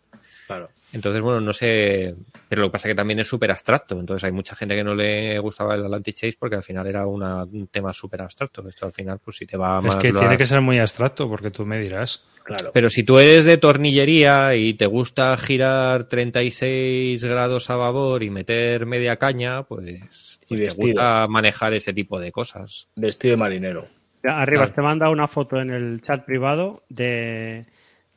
[0.47, 0.69] Claro.
[0.93, 2.14] Entonces, bueno, no sé,
[2.49, 3.99] pero lo que pasa es que también es súper abstracto.
[3.99, 7.07] Entonces hay mucha gente que no le gustaba el Atlantic Chase porque al final era
[7.07, 8.66] una- un tema súper abstracto.
[8.68, 11.28] Esto al final, pues si te va Es más que tiene que ser muy abstracto
[11.28, 12.22] porque tú me dirás.
[12.45, 12.72] Claro.
[12.74, 18.30] Pero si tú eres de tornillería y te gusta girar 36 grados a babor y
[18.30, 20.86] meter media caña, pues, Y pues te vestido.
[20.88, 22.88] gusta manejar ese tipo de cosas.
[22.97, 23.86] Vestido de marinero.
[24.24, 24.74] Arriba, Claro.
[24.74, 27.66] te manda una foto en el chat privado de,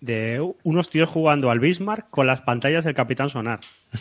[0.06, 3.60] de unos tíos jugando al Bismarck con las pantallas del Capitán Sonar.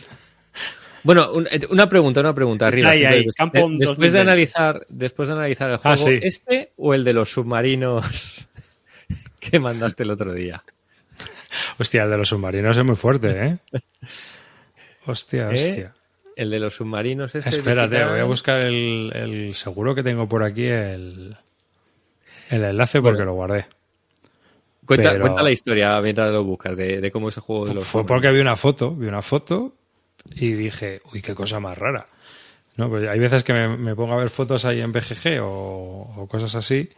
[1.07, 2.89] Bueno, eh, una pregunta, una pregunta arriba.
[2.89, 3.85] ahí, ahí, 2020.
[3.87, 6.19] después de analizar, después de analizar el juego, Ah, sí.
[6.23, 8.49] ¿este o el de los submarinos
[9.39, 10.65] que mandaste el otro día?
[11.79, 13.59] Hostia, el de los submarinos es muy fuerte, ¿eh?
[15.07, 15.55] Hostia, ¿Eh?
[15.55, 15.95] hostia.
[16.37, 18.11] El de los submarinos ese Espérate, digital.
[18.13, 21.37] voy a buscar el, el- Seguro que tengo por aquí el,
[22.49, 23.19] el enlace Bueno.
[23.19, 23.67] porque lo guardé.
[24.87, 27.75] Cuenta, pero- cuenta la historia mientras lo buscas de, de cómo es el juego de
[27.75, 29.75] los Fue porque vi una foto, vi una foto
[30.35, 32.07] y dije, uy, qué cosa más rara.
[32.77, 36.13] No, pues hay veces que me, me pongo a ver fotos ahí en BGG o,
[36.17, 36.91] o cosas así.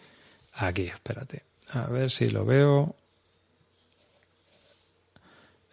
[0.54, 1.42] Aquí, espérate.
[1.72, 2.94] A ver si lo veo.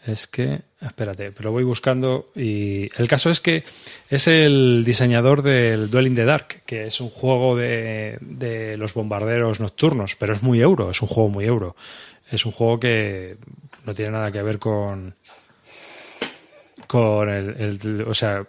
[0.06, 3.64] Es que, espérate, pero voy buscando y el caso es que
[4.10, 8.94] es el diseñador del Duel in the Dark, que es un juego de, de los
[8.94, 11.78] bombarderos nocturnos, pero es muy euro, es un juego muy euro.
[12.30, 13.38] Es un juego que
[13.86, 15.16] no tiene nada que ver con,
[16.88, 18.46] con el, o sea,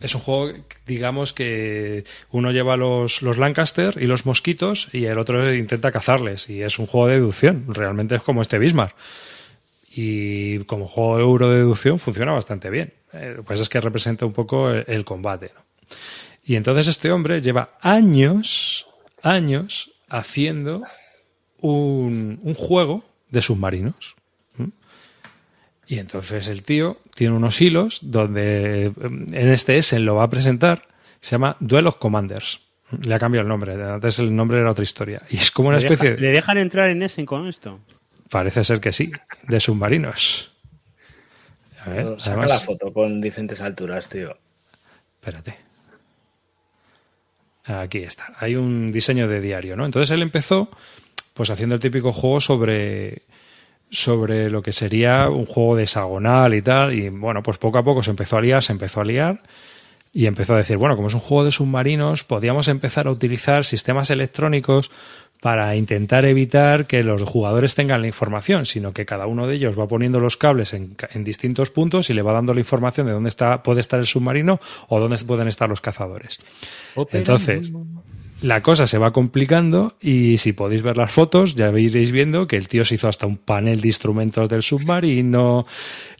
[0.00, 0.52] es un juego,
[0.86, 6.48] digamos, que uno lleva los, los Lancaster y los mosquitos y el otro intenta cazarles.
[6.48, 7.64] Y es un juego de deducción.
[7.68, 8.94] Realmente es como este Bismarck.
[9.90, 12.92] Y como juego euro de deducción funciona bastante bien.
[13.12, 15.50] Eh, pues es que representa un poco el, el combate.
[15.54, 15.62] ¿no?
[16.44, 18.86] Y entonces este hombre lleva años,
[19.22, 20.82] años haciendo
[21.60, 24.14] un, un juego de submarinos.
[25.86, 30.30] Y entonces el tío tiene unos hilos donde eh, en este Essen lo va a
[30.30, 30.82] presentar,
[31.22, 32.60] se llama Duel of Commanders.
[33.02, 35.22] Le ha cambiado el nombre, antes el nombre era otra historia.
[35.30, 37.80] Y es como una ¿Le, deja- especie, ¿Le dejan entrar en Essen con esto?
[38.30, 39.10] Parece ser que sí,
[39.46, 40.52] de submarinos.
[41.84, 44.36] A ver, Saca además- la foto con diferentes alturas, tío.
[45.20, 45.56] Espérate.
[47.64, 48.32] Aquí está.
[48.38, 49.84] Hay un diseño de diario, ¿no?
[49.84, 50.70] Entonces él empezó
[51.34, 53.22] pues haciendo el típico juego sobre
[53.90, 57.84] sobre lo que sería un juego de hexagonal y tal y bueno, pues poco a
[57.84, 59.42] poco se empezó a liar, se empezó a liar
[60.12, 63.64] y empezó a decir, bueno, como es un juego de submarinos, podíamos empezar a utilizar
[63.64, 64.90] sistemas electrónicos
[65.40, 69.78] para intentar evitar que los jugadores tengan la información, sino que cada uno de ellos
[69.78, 73.12] va poniendo los cables en, en distintos puntos y le va dando la información de
[73.12, 76.38] dónde está, puede estar el submarino o dónde pueden estar los cazadores.
[77.12, 77.72] Entonces,
[78.42, 82.56] la cosa se va complicando y si podéis ver las fotos ya iréis viendo que
[82.56, 85.66] el tío se hizo hasta un panel de instrumentos del submarino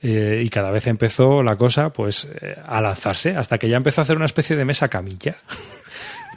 [0.03, 4.01] eh, y cada vez empezó la cosa pues eh, a lanzarse hasta que ya empezó
[4.01, 5.37] a hacer una especie de mesa camilla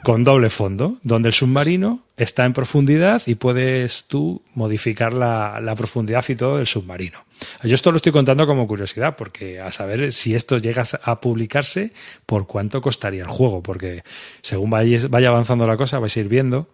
[0.02, 6.24] con doble fondo donde el submarino está en profundidad y puedes tú modificar la, profundidad
[6.28, 7.18] y todo del submarino.
[7.64, 11.92] Yo esto lo estoy contando como curiosidad porque a saber si esto llega a publicarse
[12.26, 14.02] por cuánto costaría el juego porque
[14.42, 16.68] según vayáis- vaya avanzando la cosa vais a ir viendo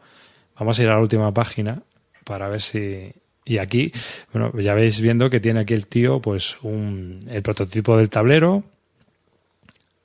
[0.59, 1.83] vamos a ir a la última página
[2.24, 3.12] para ver si
[3.45, 3.93] y aquí
[4.33, 8.65] bueno ya veis viendo que tiene aquí el tío pues un, el prototipo del tablero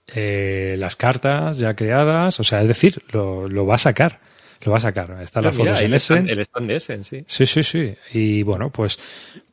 [0.07, 4.19] eh, las cartas ya creadas o sea es decir lo, lo va a sacar
[4.61, 6.75] lo va a sacar está la Ah, fotos en el, stand, Essen el stand de
[6.77, 7.23] Essen, sí.
[7.27, 7.95] Sí, sí, sí.
[8.13, 8.97] Y bueno, pues,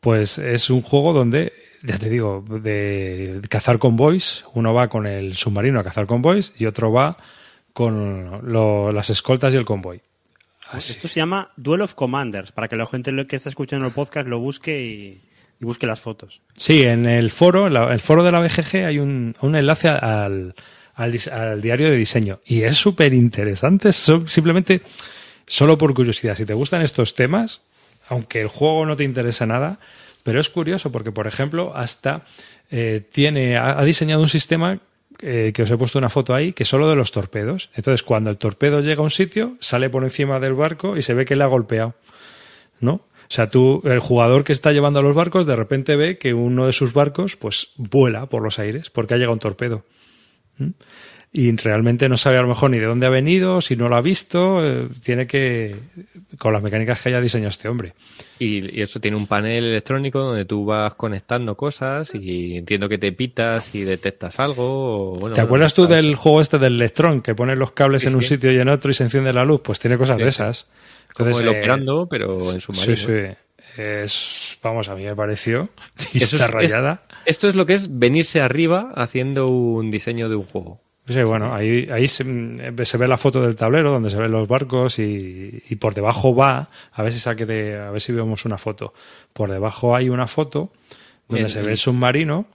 [0.00, 1.52] pues es un juego donde,
[1.82, 4.44] ya te digo, de cazar convoys.
[4.54, 7.16] Uno va con el submarino a cazar convoys y otro va
[7.72, 10.00] con lo- las escoltas y el convoy.
[10.70, 10.92] Así.
[10.92, 14.28] Esto se llama Duel of Commanders, para que la gente que está escuchando el podcast
[14.28, 15.20] lo busque y,
[15.60, 16.40] y busque las fotos.
[16.56, 19.88] Sí, en el foro, en la- el foro de la BGG hay un, un enlace
[19.88, 20.54] al,
[20.94, 23.92] al, diario de diseño y es súper interesante.
[23.92, 24.82] Simplemente,
[25.46, 27.62] solo por curiosidad, si te gustan estos temas,
[28.08, 29.78] aunque el juego no te interesa nada,
[30.22, 32.22] pero es curioso porque, por ejemplo, hasta
[32.70, 34.78] eh, tiene, ha, ha diseñado un sistema
[35.22, 37.68] eh, que os he puesto una foto ahí, que es solo de los torpedos.
[37.74, 41.12] Entonces, cuando el torpedo llega a un sitio, sale por encima del barco y se
[41.14, 41.94] ve que le ha golpeado.
[42.80, 43.02] ¿No?
[43.32, 46.66] Sea, tú, el jugador que está llevando a los barcos, de repente ve que uno
[46.66, 49.84] de sus barcos, pues, vuela por los aires porque ha llegado un torpedo.
[50.58, 50.70] ¿Mm?
[51.32, 53.94] Y realmente no sabe a lo mejor ni de dónde ha venido, si no lo
[53.94, 55.76] ha visto, eh, tiene que,
[56.38, 57.94] con las mecánicas que haya diseñado este hombre.
[58.40, 62.98] Y, y eso tiene un panel electrónico donde tú vas conectando cosas y entiendo que
[62.98, 65.12] te pitas y detectas algo.
[65.12, 68.04] o, bueno, ¿Te acuerdas tú está- del juego este del Electron, que pones los cables
[68.06, 69.60] en un sitio y en otro y se enciende la luz?
[69.62, 70.68] Pues tiene cosas Sí, de esas.
[71.14, 72.96] Como Entonces, el eh, operando, pero en submarino.
[72.96, 73.36] Sí, sí.
[73.80, 75.68] Es, vamos, a mí me pareció.
[76.12, 77.02] Y Eso está es- rayada.
[77.24, 80.80] Esto es lo que es venirse arriba haciendo un diseño de un juego.
[81.12, 84.30] Sí, bueno, ahí, ahí se, mm, se ve la foto del tablero donde se ven
[84.30, 88.12] los barcos y, y por debajo va, a ver si saque de- a ver si
[88.12, 88.94] vemos una foto.
[89.32, 90.72] Por debajo hay una foto
[91.28, 92.46] donde Bien, se y- ve el submarino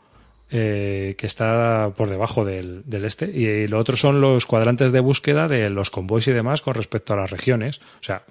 [0.51, 4.99] eh, que está por debajo del, del este y lo otro son los cuadrantes de
[5.01, 7.79] búsqueda de los convoys y demás con respecto a las regiones.
[7.99, 8.23] O sea,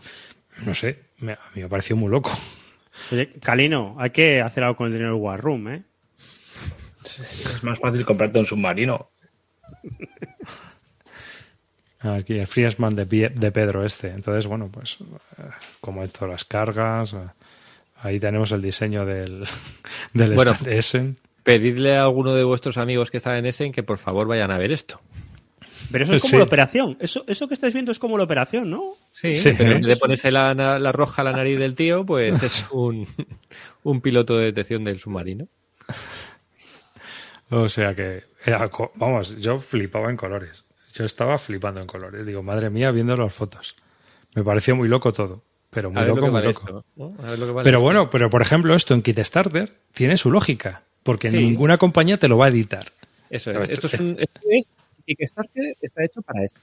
[0.64, 2.30] no sé, me- a mí me pareció muy loco.
[3.12, 5.82] Oye, Calino, hay que hacer algo con el dinero War Room, ¿eh?
[7.04, 9.10] Es más fácil comprarte un submarino.
[12.00, 13.06] Aquí el Friesman de,
[13.50, 14.08] Pedro este.
[14.10, 14.98] Entonces, bueno, pues
[15.38, 15.42] eh,
[15.80, 17.14] como esto, las cargas.
[17.14, 17.18] eh,
[17.96, 19.46] Ahí tenemos el diseño del,
[20.12, 20.52] del Bueno.
[20.52, 21.16] stand de Essen.
[21.42, 24.58] Pedidle a alguno de vuestros amigos que están en Essen que por favor vayan a
[24.58, 25.00] ver esto.
[25.92, 26.36] Pero eso es como Sí.
[26.38, 26.96] la operación.
[27.00, 28.94] Eso, eso que estáis viendo es como la operación, ¿no?
[29.12, 29.52] Sí, Sí.
[29.56, 32.66] pero en vez de ponerse la, la roja a la nariz del tío, pues es
[32.70, 33.06] un,
[33.82, 35.48] un piloto de detección del submarino.
[37.50, 40.64] O sea que, era vamos, yo flipaba en colores.
[40.94, 42.24] Yo estaba flipando en colores.
[42.24, 43.74] Digo, madre mía, viendo las fotos.
[44.34, 45.42] Me pareció muy loco todo.
[45.70, 46.84] Pero muy loco, muy loco.
[46.96, 47.80] Pero esto.
[47.80, 50.82] bueno, pero por ejemplo, esto en Kickstarter tiene su lógica.
[51.02, 51.36] Porque Sí.
[51.36, 52.86] ninguna compañía te lo va a editar.
[53.28, 53.68] Eso es.
[53.70, 54.68] esto- Esto, es un, esto es
[55.04, 56.60] Kickstarter está hecho para esto.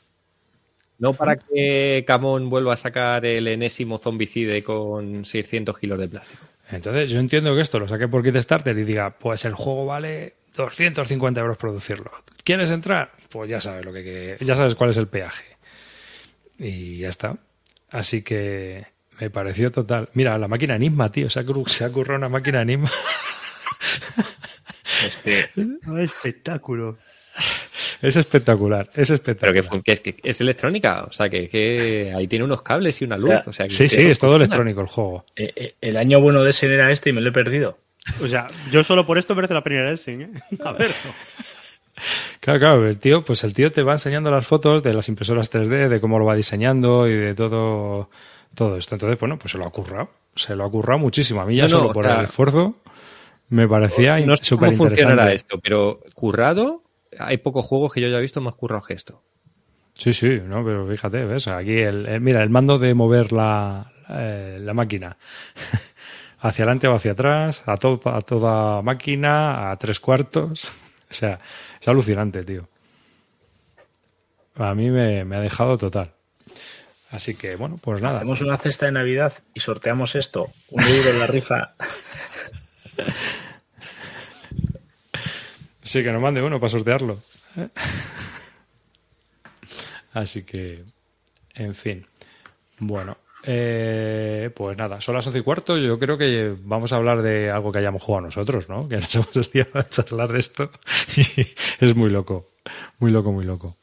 [0.98, 6.44] No para que Camón vuelva a sacar el enésimo zombicide con 600 kilos de plástico.
[6.70, 10.36] Entonces, yo entiendo que esto lo saque por Kickstarter y diga, pues el juego vale
[10.56, 12.12] 250 euros producirlo.
[12.44, 13.12] ¿Quieres entrar?
[13.30, 15.46] Pues ya sabes lo que, que- ya sabes cuál es el peaje.
[16.58, 17.38] Y ya está.
[17.90, 18.86] Así que
[19.20, 20.10] me pareció total.
[20.14, 22.92] Mira, la máquina Enigma, tío, se ha, cru- se ha currado una máquina Enigma.
[25.06, 25.50] Es que
[26.04, 26.98] espectáculo.
[28.04, 29.54] es espectacular, es Pero espectacular.
[29.56, 31.06] que, fun- que es, que es electrónica.
[31.06, 33.30] O sea, que, que ahí tiene unos cables y una luz.
[33.32, 34.36] sea, O sea, que Sí, sí, es todo funciona.
[34.46, 35.26] electrónico el juego.
[35.36, 37.80] eh, eh, el año bueno de Essen era este y me lo he perdido.
[38.22, 40.32] O sea, yo solo por esto merece la primera Essen, ¿eh?
[40.66, 40.92] A ver.
[42.40, 45.52] Claro, claro, el tío, pues el tío te va enseñando las fotos de las impresoras
[45.52, 48.10] 3D, de cómo lo va diseñando y de todo,
[48.56, 48.96] todo esto.
[48.96, 50.10] Entonces, bueno, pues se lo ha currado.
[50.36, 51.42] Se lo ha currado muchísimo.
[51.42, 52.76] A mí ya No, solo por sea, el esfuerzo
[53.50, 56.82] me parecía No sé súper cómo funcionará esto, pero currado,
[57.20, 59.22] hay pocos juegos que yo haya visto más currado que esto.
[59.98, 63.92] Sí, sí, no, pero fíjate, ves, aquí el, el- mira, el mando de mover la,
[64.10, 65.18] eh, la máquina
[66.42, 70.70] hacia adelante o hacia atrás, a, to- a toda máquina, a tres cuartos.
[71.12, 71.42] O sea,
[71.82, 72.70] es alucinante, tío.
[74.56, 76.14] A mí me, me ha dejado total.
[77.10, 78.16] Así que, bueno, pues nada.
[78.20, 80.54] Hacemos una cesta de Navidad y sorteamos esto.
[80.70, 81.74] Un euro en la rifa.
[85.84, 87.22] Sí, que nos mande uno para sortearlo.
[90.14, 90.84] Así que,
[91.56, 92.06] en fin.
[92.80, 95.78] Bueno, eh, pues nada, son las once y cuarto.
[95.78, 98.88] Yo creo que vamos a hablar de algo que hayamos jugado nosotros, ¿no?
[98.88, 100.72] Que nos hemos liado a charlar de esto.
[101.16, 101.48] Y
[101.84, 102.52] es muy loco.
[103.00, 103.78] Muy loco, muy loco.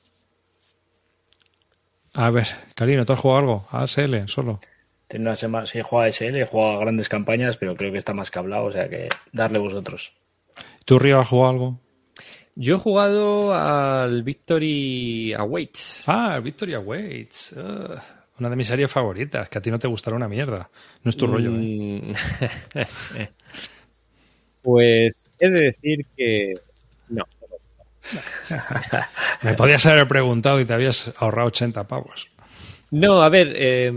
[2.14, 3.68] A ver, Karino, ¿tú has jugado algo?
[3.70, 4.60] ASL, solo.
[5.06, 7.92] Tiene una semana, sí, he jugado a SL, he jugado a grandes campañas, pero creo
[7.92, 10.12] que está más que hablado, o sea que darle vosotros.
[10.84, 11.80] ¿Tú, Río, has jugado algo?
[12.54, 16.04] Yo he jugado al Victory Awaits.
[16.08, 17.54] Ah, Victoria Waits.
[17.56, 18.00] Ugh,
[18.38, 20.70] una de mis series favoritas, que a ti no te gustará una mierda.
[21.02, 21.58] No es tu rollo, ¿eh?
[21.58, 22.12] Mm.
[24.62, 26.54] pues he de decir que
[27.08, 27.24] no.
[29.42, 32.28] Me podías haber preguntado y te habías ahorrado 80 pavos.
[32.90, 33.92] No, a ver, eh,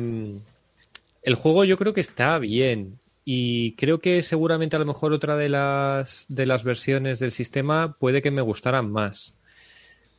[1.23, 5.37] el juego yo creo que está bien y creo que seguramente a lo mejor otra
[5.37, 9.35] de las de las versiones del sistema puede que me gustaran más.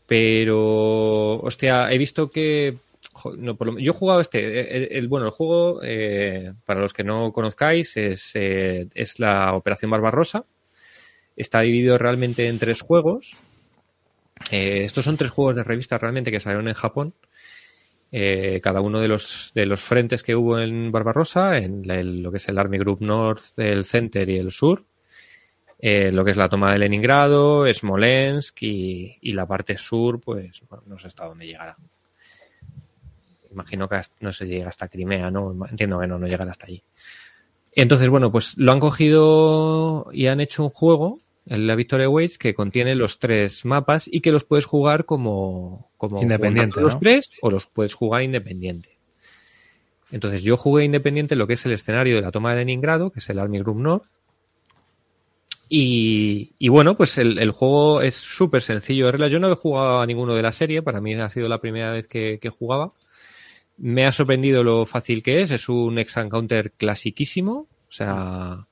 [0.07, 2.79] Pero, hostia, he visto que
[3.35, 7.97] yo he jugado este, el, el- bueno, el juego eh, para los que no conozcáis
[7.97, 10.45] es eh, es la Operación Barbarosa.
[11.37, 13.37] Está dividido realmente en tres juegos.
[14.51, 17.15] Eh, estos son tres juegos de revista realmente que salieron en Japón.
[18.11, 22.37] Eh, cada uno de los, de los frentes que hubo en Barbarossa, en lo que
[22.37, 24.85] es el Army Group North, el Center y el Sur,
[25.79, 30.63] eh, lo que es la toma de Leningrado, Smolensk y, y la parte sur, pues
[30.69, 31.77] bueno, no sé hasta dónde llegará.
[33.53, 35.55] Imagino que hasta- no se llega hasta Crimea, ¿no?
[35.71, 36.83] Entiendo que no, no llegará hasta allí.
[37.75, 42.39] Entonces, bueno, pues lo han cogido y han hecho un juego, el la Victoria Waits,
[42.39, 47.31] que contiene los tres mapas y que los puedes jugar como, como Independiente, los tres
[47.41, 48.99] o los puedes jugar independiente.
[50.11, 53.21] Entonces, yo jugué independiente lo que es el escenario de la toma de Leningrado, que
[53.21, 54.05] es el Army Group North.
[55.69, 59.33] Y, y bueno, pues el, el juego es súper sencillo de reglas.
[59.33, 61.93] Yo no he jugado a ninguno de la serie, para mí ha sido la primera
[61.93, 62.93] vez que, que jugaba.
[63.77, 67.53] Me ha sorprendido lo fácil que es, es un ex encounter clasiquísimo,
[67.89, 68.67] o sea,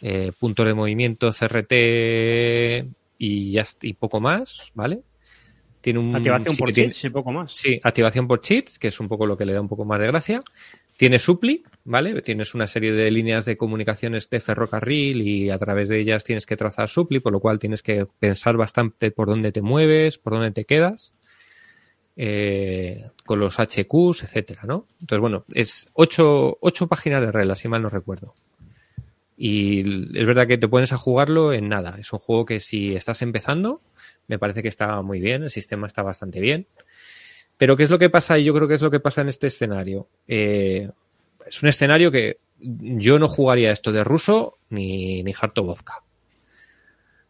[0.00, 2.88] eh, puntos de movimiento, CRT
[3.18, 5.00] y, ya est- y poco más, ¿vale?
[5.80, 7.52] Tiene un Activación sí por tiene- cheats y poco más.
[7.52, 10.00] Sí, activación por cheats, que es un poco lo que le da un poco más
[10.00, 10.42] de gracia.
[10.96, 12.22] Tiene supli, ¿vale?
[12.22, 16.46] Tienes una serie de líneas de comunicaciones de ferrocarril y a través de ellas tienes
[16.46, 20.32] que trazar supli, por lo cual tienes que pensar bastante por dónde te mueves, por
[20.32, 21.12] dónde te quedas,
[22.16, 24.86] eh, con los HQs, etcétera, ¿no?
[25.00, 28.34] Entonces, bueno, es ocho, ocho páginas de reglas, si mal no recuerdo.
[29.36, 31.96] Y es verdad que te pones a jugarlo en nada.
[31.98, 33.82] Es un juego que si estás empezando,
[34.28, 36.66] me parece que está muy bien, el sistema está bastante bien.
[37.58, 38.38] Pero ¿qué es lo que pasa?
[38.38, 40.08] Y yo creo que es lo que pasa en este escenario.
[40.26, 40.90] Eh,
[41.46, 46.02] es un escenario que yo no jugaría esto de ruso ni, ni vodka.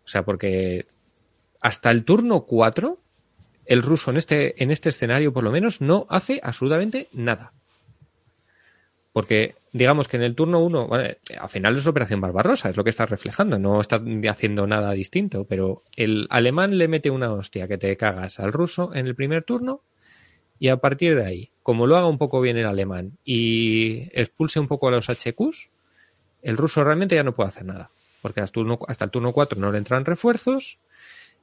[0.05, 0.87] O sea, porque
[1.61, 3.01] hasta el turno 4,
[3.67, 7.53] el ruso en este, en este escenario, por lo menos, no hace absolutamente nada.
[9.13, 12.85] Porque, digamos que en el turno 1, vale, al final es Operación Barbarosa, es lo
[12.85, 17.67] que está reflejando, no está haciendo nada distinto, pero el alemán le mete una hostia
[17.67, 19.81] que te cagas al ruso en el primer turno
[20.59, 24.61] y a partir de ahí, como lo haga un poco bien el alemán y expulse
[24.61, 25.71] un poco a los HQs,
[26.43, 27.91] el ruso realmente ya no puede hacer nada,
[28.23, 30.79] porque hasta, hasta el turno 4 no le entran refuerzos,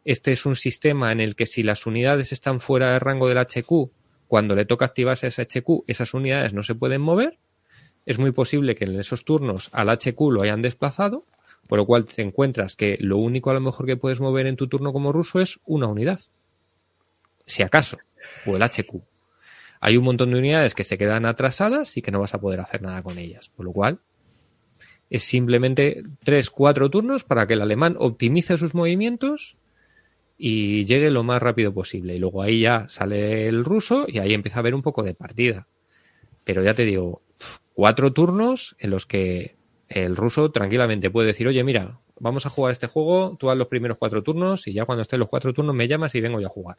[0.05, 3.37] este es un sistema en el que si las unidades están fuera de rango del
[3.37, 3.91] HQ,
[4.27, 7.37] cuando le toca activarse ese HQ, esas unidades no se pueden mover.
[8.05, 11.25] Es muy posible que en esos turnos al HQ lo hayan desplazado,
[11.67, 14.57] por lo cual te encuentras que lo único a lo mejor que puedes mover en
[14.57, 16.19] tu turno como ruso es una unidad.
[17.45, 17.97] Si acaso,
[18.45, 19.01] o el HQ.
[19.79, 22.59] Hay un montón de unidades que se quedan atrasadas y que no vas a poder
[22.59, 23.49] hacer nada con ellas.
[23.49, 23.99] Por lo cual,
[25.09, 29.57] es simplemente 3-4 turnos para que el alemán optimice sus movimientos
[30.45, 32.15] y llegue lo más rápido posible.
[32.15, 35.13] Y luego ahí ya sale el ruso y ahí empieza a haber un poco de
[35.13, 35.69] partida.
[36.43, 37.21] Pero ya te digo,
[37.73, 39.55] cuatro turnos en los que
[39.87, 43.69] el ruso tranquilamente puede decir, oye, mira, vamos a jugar este juego, tú haz los
[43.69, 46.47] primeros cuatro turnos y ya cuando estén los cuatro turnos me llamas y vengo yo
[46.47, 46.77] a jugar.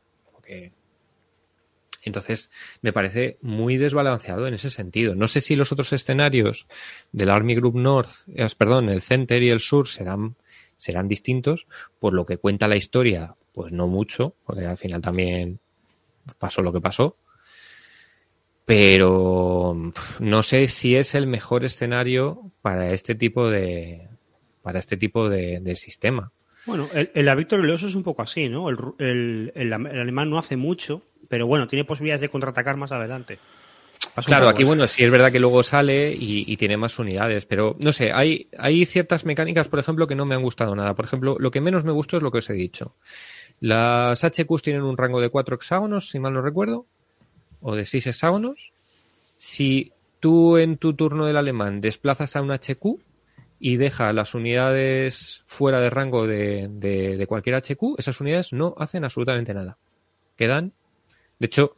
[2.03, 2.51] Entonces,
[2.83, 5.15] me parece muy desbalanceado en ese sentido.
[5.15, 6.67] No sé si los otros escenarios
[7.13, 10.37] del Army Group North, eh, perdón, el Center y el Sur serán,
[10.77, 11.67] serán distintos,
[11.99, 15.61] por lo que cuenta la historia, pues no mucho, porque al final también
[16.39, 17.17] pasó lo que pasó.
[18.67, 24.09] Pero no sé si es el mejor escenario para este tipo de
[24.63, 26.33] para este tipo de, de sistema.
[26.67, 28.71] Bueno, el, el Leoso es un poco así, ¿no?
[28.71, 33.39] El, el- el alemán no hace mucho, pero bueno, tiene posibilidades de contraatacar más adelante.
[34.15, 36.99] Pasa un Claro, aquí bueno, sí es verdad que luego sale y, y tiene más
[36.99, 40.75] unidades, pero no sé, hay, hay ciertas mecánicas, por ejemplo, que no me han gustado
[40.75, 40.95] nada.
[40.95, 42.97] Por ejemplo, lo que menos me gustó es lo que os he dicho.
[43.65, 46.85] Las HQs tienen un rango de cuatro hexágonos, si mal no recuerdo,
[47.63, 48.73] o de seis hexágonos.
[49.39, 52.85] Si tú en tu turno del alemán desplazas a un HQ
[53.61, 58.75] y deja las unidades fuera de rango de, de- de cualquier HQ, esas unidades no
[58.77, 59.79] hacen absolutamente nada.
[60.37, 60.73] Quedan.
[61.39, 61.75] De hecho,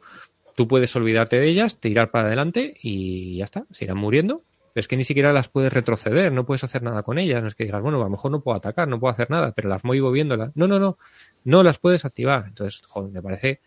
[0.55, 4.41] tú puedes olvidarte de ellas, tirar para adelante y ya está, se irán muriendo.
[4.73, 7.41] Pero es que ni siquiera las puedes retroceder, no puedes hacer nada con ellas.
[7.41, 9.51] No es que digas, bueno, a lo mejor no puedo atacar, no puedo hacer nada,
[9.53, 10.51] pero las muevo viéndolas.
[10.55, 10.97] No, no, no,
[11.47, 12.45] no las puedes activar.
[12.47, 13.61] Entonces, joder, me parece,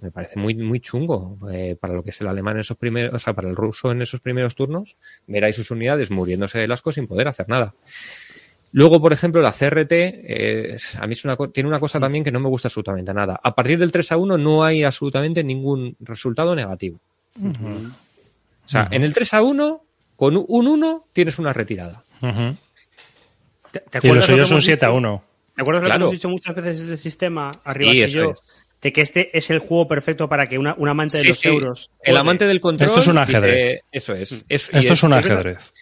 [0.00, 3.12] me parece muy, muy chungo eh, para lo que es el alemán en esos primeros,
[3.14, 6.72] o sea, para el ruso en esos primeros turnos, ver ahí sus unidades muriéndose de
[6.72, 7.74] asco sin poder hacer nada.
[8.70, 12.30] Luego, por ejemplo, la CRT, eh, a mí es una, tiene una cosa también que
[12.32, 13.38] no me gusta absolutamente nada.
[13.42, 17.00] A partir del 3 a 1 no hay absolutamente ningún resultado negativo.
[17.38, 19.84] O sea, en el 3 a 1,
[20.14, 22.04] con un 1 tienes una retirada.
[22.22, 22.56] Ujú.
[23.72, 24.96] ¿Te, te Y los suyos son hemos 7 a dicho?
[24.96, 25.31] 1.
[25.54, 26.04] ¿Te acuerdas lo que Claro.
[26.06, 27.50] hemos dicho muchas veces del sistema?
[27.64, 28.30] Arriba Sí, yo.
[28.30, 28.42] es.
[28.80, 31.38] De que este es el juego perfecto para que una, un amante de Sí, los
[31.38, 31.48] sí.
[31.48, 31.92] euros.
[32.02, 32.88] El amante del control.
[32.88, 33.80] Esto es un dice- ajedrez.
[33.92, 34.44] eso es.
[34.48, 35.72] es- y Esto es un ajedrez.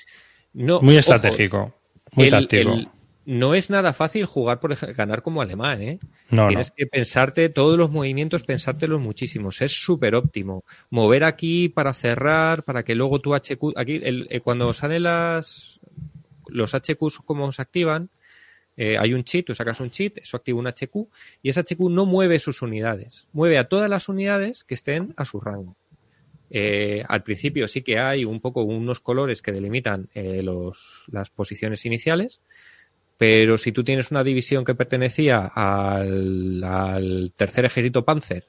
[0.52, 1.74] no, Muy ojo, estratégico.
[2.12, 2.72] Muy el- táctico.
[2.74, 2.88] el-
[3.26, 5.98] no es nada fácil jugar, por ejemplo, ganar como alemán, ¿eh?
[6.30, 6.74] No, Tienes no.
[6.76, 9.60] que pensarte todos los movimientos, pensártelos muchísimos.
[9.62, 10.64] Es súper óptimo.
[10.90, 13.72] Mover aquí para cerrar, para que luego tu HQ.
[13.76, 15.78] Aquí, el- eh, cuando salen las.
[16.48, 18.10] Los HQs, como se activan,
[18.82, 21.06] eh, hay un cheat, tú sacas un cheat, eso activa un HQ,
[21.42, 23.28] y ese HQ no mueve sus unidades.
[23.34, 25.76] Mueve a todas las unidades que estén a su rango.
[26.48, 31.28] Eh, al principio sí que hay un poco unos colores que delimitan eh, los, las
[31.28, 32.40] posiciones iniciales,
[33.18, 38.46] pero si tú tienes una división que pertenecía al, al tercer ejército Panzer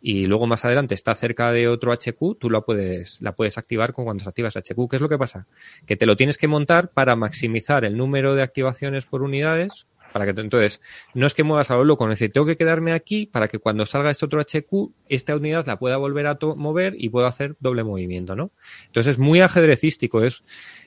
[0.00, 3.92] y luego más adelante está cerca de otro HQ, tú la puedes, la puedes activar
[3.92, 4.88] con cuando se activas HQ.
[4.88, 5.46] ¿Qué es lo que pasa?
[5.86, 9.86] Que te lo tienes que montar para maximizar el número de activaciones por unidades.
[10.12, 10.80] Para que entonces
[11.12, 13.58] no es que muevas a lo loco, es decir, tengo que quedarme aquí para que
[13.58, 17.56] cuando salga este otro HQ, esta unidad la pueda volver a mover y pueda hacer
[17.60, 18.50] doble movimiento, ¿no?
[18.86, 20.42] Entonces es muy ajedrecístico, es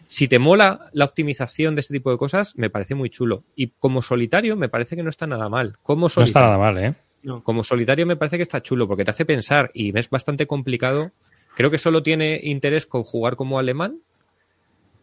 [0.07, 3.43] si te mola la optimización de este tipo de cosas, me parece muy chulo.
[3.55, 5.77] Y como solitario, me parece que no está nada mal.
[5.83, 6.95] Como solitario, no está nada mal, ¿eh?
[7.43, 11.11] Como solitario me parece que está chulo porque te hace pensar y es bastante complicado.
[11.55, 13.99] Creo que solo tiene interés con jugar como alemán,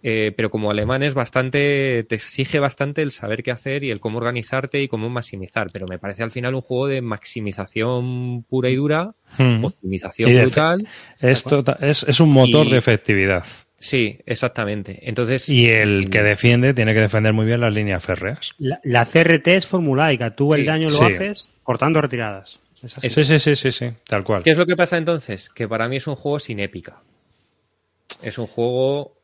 [0.02, 3.98] eh, pero como alemán es bastante, te exige bastante el saber qué hacer y el
[4.00, 5.66] cómo organizarte y cómo maximizar.
[5.72, 9.64] Pero me parece al final un juego de maximización pura y dura, Hmm.
[9.64, 10.88] optimización Y brutal.
[11.20, 13.44] Esto es, es un motor Y- de efectividad.
[13.78, 15.00] Sí, exactamente.
[15.02, 18.52] Entonces, Y el que defiende tiene que defender muy bien las líneas férreas.
[18.58, 20.34] La, la CRT es formulaica.
[20.34, 21.04] Tú el Sí, daño lo sí.
[21.04, 22.58] haces cortando retiradas.
[22.82, 23.10] Es así.
[23.10, 24.42] Sí, sí, sí, sí, sí, tal cual.
[24.42, 25.50] ¿qué es lo que pasa entonces?
[25.50, 27.02] Que para mí es un juego sin épica.
[28.22, 29.14] Es un juego.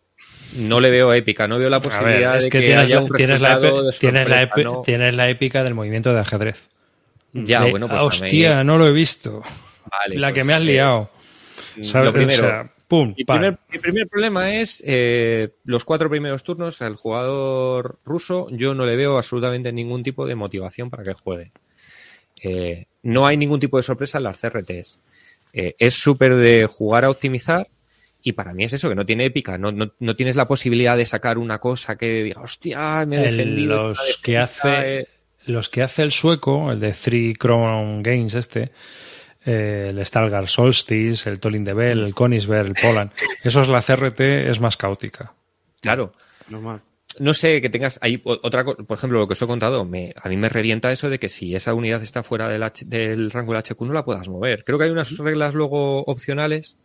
[0.58, 2.94] No le veo épica, no veo la posibilidad ver, es de que, que, tienes, haya
[2.96, 3.68] la, un tienes, la, de
[3.98, 4.82] tienes, la sorpresa, epi- ¿no?
[4.82, 6.68] tienes la épica del movimiento de ajedrez.
[7.32, 9.42] Ya, De, bueno, pues "Ah, hostia, también- no lo he visto.
[9.90, 11.10] Vale, la que pues, me has eh, liado.
[11.80, 12.04] ¿Sabes?
[12.04, 13.38] Lo primero, O sea, pum, Mi pam.
[13.38, 18.48] primer, mi primer problema es eh, los cuatro primeros turnos al jugador ruso.
[18.50, 21.52] Yo no le veo absolutamente ningún tipo de motivación para que juegue.
[22.42, 24.98] Eh, no hay ningún tipo de sorpresa en las CRTs.
[25.54, 27.66] Eh, es súper de jugar a optimizar
[28.22, 29.56] y para mí es eso, que no tiene épica.
[29.56, 33.28] No, no, no tienes la posibilidad de sacar una cosa que diga, hostia, me he
[33.28, 33.88] El- defendido.
[33.88, 35.08] los que hace eh".
[35.46, 38.70] los que hace el sueco, el de Three Crown Games este,
[39.44, 43.10] eh, el Stalgar Solstice, el Tolin de Bell, el Konisberg, el Poland,
[43.42, 45.34] esos la CRT es más caótica.
[45.80, 46.12] Claro.
[46.48, 46.80] Normal.
[47.18, 50.28] no sé, que tengas ahí otra por ejemplo, lo que os he contado, me, a
[50.28, 53.52] mí me revienta eso de que si esa unidad está fuera del, H- del rango
[53.52, 54.64] del HQ no la puedas mover.
[54.64, 56.78] Creo que hay unas reglas luego opcionales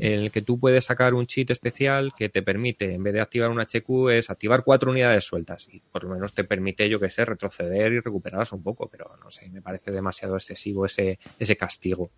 [0.00, 3.50] el que tú puedes sacar un cheat especial que te permite, en vez de activar
[3.50, 7.10] un HQ, es activar cuatro unidades sueltas y por lo menos te permite, yo que
[7.10, 11.56] sé, retroceder y recuperarlas un poco, pero no sé, me parece demasiado excesivo ese, ese
[11.56, 12.10] castigo.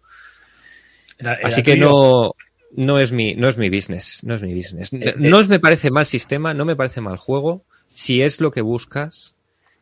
[1.18, 2.32] Era- era Así que no,
[2.76, 4.92] no es mi, no es mi business, no es mi business.
[4.92, 8.60] Eh, No me parece mal sistema, no me parece mal juego, si es lo que
[8.62, 9.36] buscas,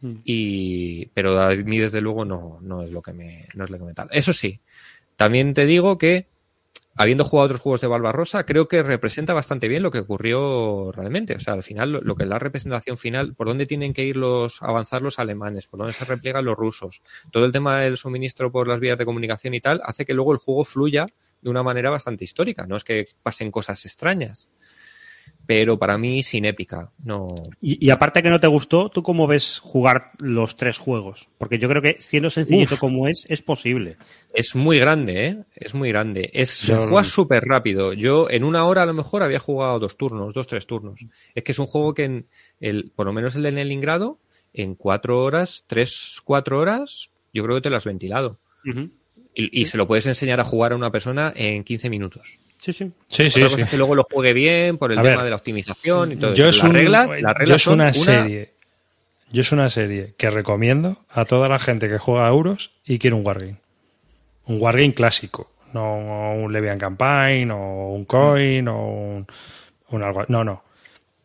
[0.05, 0.17] Mm.
[0.25, 3.79] y, pero a mí desde luego no, no es lo que me, no es lo
[3.79, 4.09] que me tal.
[4.11, 4.59] Eso sí,
[5.15, 6.27] también te digo que
[6.97, 11.35] habiendo jugado otros juegos de Barbarossa, creo que representa bastante bien lo que ocurrió realmente.
[11.35, 14.17] O sea, al final, lo, que es la representación final, por dónde tienen que ir
[14.17, 18.53] los, avanzar los alemanes, por dónde se repliegan los rusos, todo el tema del suministro
[18.53, 21.07] por las vías de comunicación y tal, hace que luego el juego fluya
[21.41, 22.67] de una manera bastante histórica.
[22.67, 24.49] No es que pasen cosas extrañas.
[25.47, 26.91] Pero para mí, sin épica.
[27.05, 27.29] No.
[27.61, 31.29] Y, y aparte que no te gustó, ¿tú cómo ves jugar los tres juegos?
[31.39, 32.81] Porque yo creo que siendo sencillito Uf.
[32.81, 33.97] como es, es posible.
[34.33, 35.39] Es muy grande, ¿eh?
[35.55, 36.31] Es muy grande.
[36.33, 37.93] Es, se juega súper rápido.
[37.93, 41.05] Yo en una hora a lo mejor había jugado dos turnos, dos, tres turnos.
[41.35, 42.27] Es que es un juego que en
[42.61, 44.19] el, por lo menos el de Leningrado,
[44.53, 48.39] en cuatro horas, tres, cuatro horas, yo creo que te lo has ventilado.
[49.35, 52.39] Y, y se lo puedes enseñar a jugar a una persona en 15 minutos.
[52.63, 52.93] Sí, sí.
[53.09, 53.55] Sí, sí, Otra sí.
[53.55, 56.13] cosa es que luego lo juegue bien por el A tema ver, de la optimización
[56.13, 56.51] y todo Yo eso.
[56.51, 58.53] es, Las un- reglas, las reglas yo es son una serie.
[59.33, 62.99] Yo es una serie que recomiendo a toda la gente que juega a euros y
[63.01, 63.57] quiere un wargame.
[64.47, 65.51] Un wargame clásico.
[65.73, 69.27] No un Levian Campaign o un Coin o un,
[69.89, 70.25] un algo.
[70.29, 70.63] No, no.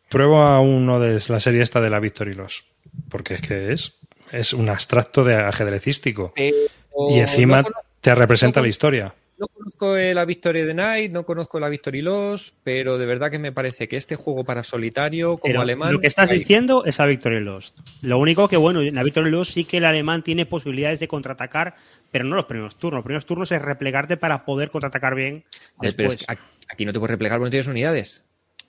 [0.10, 2.64] Prueba uno de la serie esta de la Victory Loss.
[3.10, 4.00] Porque es que es,
[4.32, 6.34] es un abstracto de ajedrecístico.
[6.36, 7.70] Y encima no
[8.02, 9.14] te representa no la historia.
[9.38, 13.30] No conozco eh, la Victory de Night, no conozco la Victory Loss, pero de verdad
[13.30, 15.94] que me parece que este juego para solitario, como Pero alemán.
[15.94, 17.78] Lo que estás diciendo es a Victory Lost.
[18.02, 21.08] Lo único que, bueno, en la Victory Lost sí que el alemán tiene posibilidades de
[21.08, 21.76] contraatacar,
[22.12, 22.98] pero no los primeros turnos.
[23.00, 25.44] Los primeros turnos es replegarte para poder contraatacar bien
[25.80, 26.26] pero es después.
[26.26, 26.34] que
[26.70, 28.24] aquí- no te puedes replegar porque no tienes unidades.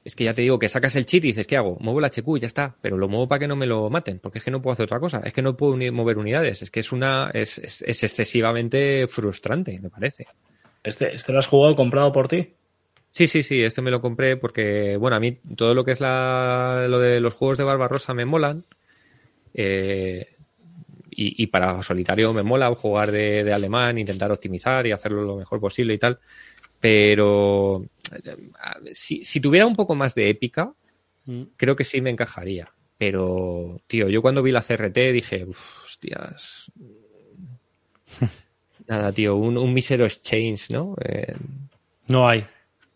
[0.04, 1.76] Es que ya te digo que sacas el cheat y dices, ¿qué hago?
[1.80, 2.76] Muevo el HQ y ya está.
[2.80, 4.84] Pero lo muevo para que no me lo maten, porque es que no puedo hacer
[4.84, 5.20] otra cosa.
[5.24, 6.62] Es que no puedo mover unidades.
[6.62, 7.30] Es que es una.
[7.34, 10.26] Es, es- es excesivamente frustrante, me parece.
[10.82, 12.54] ¿Este, ¿Este lo has jugado comprado por ti?
[13.10, 16.00] Sí, sí, sí, este me lo compré porque, bueno, a mí todo lo que es
[16.00, 18.64] la, lo de los juegos de Barbarossa me molan.
[19.54, 20.26] Eh,
[21.10, 25.36] y, y para solitario me mola jugar de, de alemán, intentar optimizar y hacerlo lo
[25.36, 26.18] mejor posible y tal.
[26.80, 28.36] Pero eh,
[28.94, 30.72] si, si tuviera un poco más de épica,
[31.26, 31.42] Mm.
[31.58, 32.72] creo que sí me encajaría.
[32.96, 36.72] Pero, tío, yo cuando vi la CRT dije, "Uf, hostias.
[38.88, 40.96] Nada, tío, un, un mísero exchange, ¿no?
[41.04, 41.34] Eh,
[42.08, 42.44] No hay.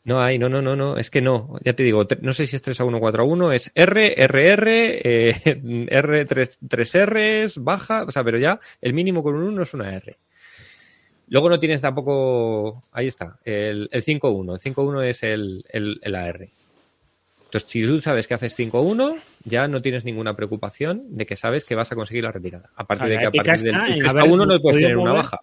[0.04, 1.56] No hay, no, no, no, no, es que no.
[1.62, 4.14] Ya te digo, no sé si es 3 a 1 4 a 1, es R,
[4.26, 9.44] RR, eh, R, 3, 3 Rs, baja, o sea, pero ya el mínimo con un
[9.44, 10.16] 1 es una R.
[11.28, 14.54] Luego no tienes tampoco, ahí está, el, el 5-1.
[14.54, 16.48] El 5-1 es el, el, el AR.
[17.44, 21.64] Entonces, si tú sabes que haces 5-1, ya no tienes ninguna preocupación de que sabes
[21.64, 22.70] que vas a conseguir la retirada.
[22.74, 24.46] A partir O sea, de que a partir del está en 3 haber a 1
[24.46, 25.22] no puedes tener una mover.
[25.22, 25.40] baja.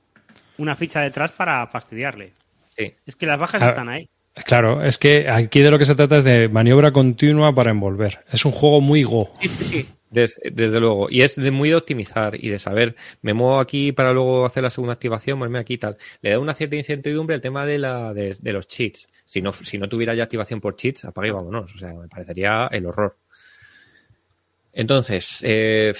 [0.59, 2.33] Una ficha detrás para fastidiarle.
[2.77, 2.93] Sí.
[3.05, 4.07] Es que las bajas están ahí.
[4.45, 8.19] Claro, es que aquí de lo que se trata es de maniobra continua para envolver.
[8.31, 9.33] Es un juego muy go.
[9.41, 9.89] Sí, sí, sí.
[10.09, 11.07] Des- desde luego.
[11.09, 14.63] Y es de muy de optimizar y de saber, me muevo aquí para luego hacer
[14.63, 15.97] la segunda activación, moverme aquí y tal.
[16.21, 19.07] Le da una cierta incertidumbre el tema de, la, de, de los cheats.
[19.25, 21.75] Si no, si no tuviera ya activación por cheats, apague y vámonos.
[21.75, 23.17] O sea, me parecería el horror.
[24.73, 25.93] Entonces, eh,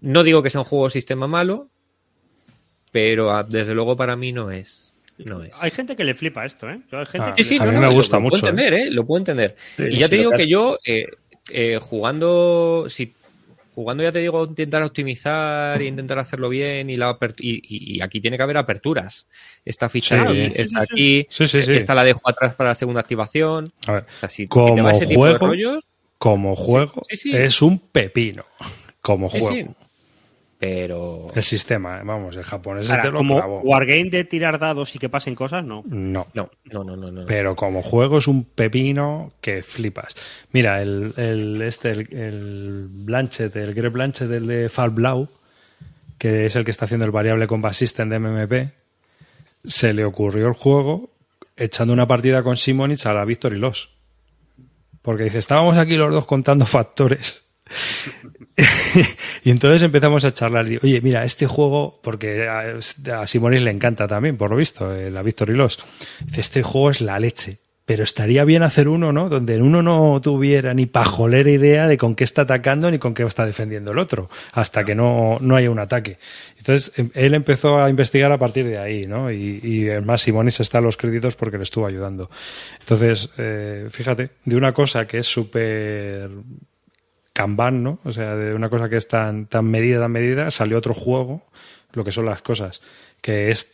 [0.00, 1.68] no digo que sea un juego de sistema malo,
[2.90, 4.92] pero ah, desde luego para mí no es.
[5.18, 5.50] No es.
[5.60, 6.80] Hay gente que le flipa esto, ¿eh?
[6.92, 8.50] Hay gente Ah, que Sí, A no, mí no, me lo- gusta lo, mucho, Puedo
[8.52, 8.90] entender, ¿eh?
[8.90, 9.54] Lo puedo entender.
[9.76, 11.06] Sí, y ya te lo digo que yo, eh,
[11.50, 13.14] eh, jugando, si
[13.74, 18.00] jugando ya te digo, intentar optimizar e intentar hacerlo bien y, la y, y- y
[18.02, 19.26] aquí tiene que haber aperturas.
[19.64, 21.72] Esta ficha Sí, aquí, sí, esta sí, aquí, Sí, sí, sí.
[21.72, 23.72] esta la dejo atrás para la segunda activación.
[23.86, 25.88] A ver, O sea, si, si Como te va ese tipo de juego, rollos,
[26.18, 27.36] como juego, sí, sí.
[27.36, 28.44] es un pepino.
[29.02, 29.76] Como sí, juego.
[30.60, 34.94] Pero El sistema, eh, vamos, el japonés Ahora, este lo como wargame de tirar dados
[34.94, 35.82] y que pasen cosas, no.
[35.86, 36.26] No.
[36.34, 37.24] no, no, no, no, no.
[37.24, 40.14] Pero como juego es un pepino que flipas.
[40.52, 45.30] Mira, el, el este, el, el Blanchett, el Greg Blanchett, el de Fall Blau,
[46.18, 48.74] que es el que está haciendo el variable combat system de MMP,
[49.64, 51.08] se le ocurrió el juego
[51.56, 53.88] echando una partida con Simonich a la Victory Loss.
[55.00, 57.46] Porque dice, estábamos aquí los dos contando factores.
[59.44, 60.66] y entonces empezamos a charlar.
[60.82, 65.10] Oye, mira, este juego, porque a, a Simonis le encanta también, por lo visto, eh,
[65.10, 65.78] la Victory Loss.
[66.36, 67.58] Este juego es la leche.
[67.86, 69.28] Pero estaría bien hacer uno, ¿no?
[69.28, 73.24] Donde uno no tuviera ni pajolera idea de con qué está atacando ni con qué
[73.24, 76.18] está defendiendo el otro, hasta que no, no haya un ataque.
[76.56, 79.32] Entonces, em- él empezó a investigar a partir de ahí, ¿no?
[79.32, 82.30] Y, y además Simonis está en los créditos porque le estuvo ayudando.
[82.78, 86.30] Entonces, eh, fíjate, de una cosa que es súper
[87.40, 87.98] Kanban, ¿no?
[88.04, 91.42] O sea, de una cosa que es tan, tan medida, tan medida, salió otro juego,
[91.94, 92.82] lo que son las cosas,
[93.22, 93.72] que es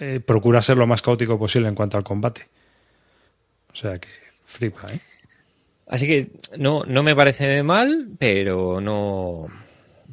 [0.00, 2.48] eh, procura ser lo más caótico posible en cuanto al combate.
[3.70, 4.08] O sea que
[4.46, 5.00] flipa, ¿eh?
[5.88, 9.46] Así que no, no me parece mal, pero no.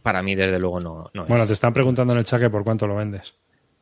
[0.03, 1.29] Para mí, desde luego, no, no es.
[1.29, 3.33] Bueno, te están preguntando en el chat que por cuánto lo vendes.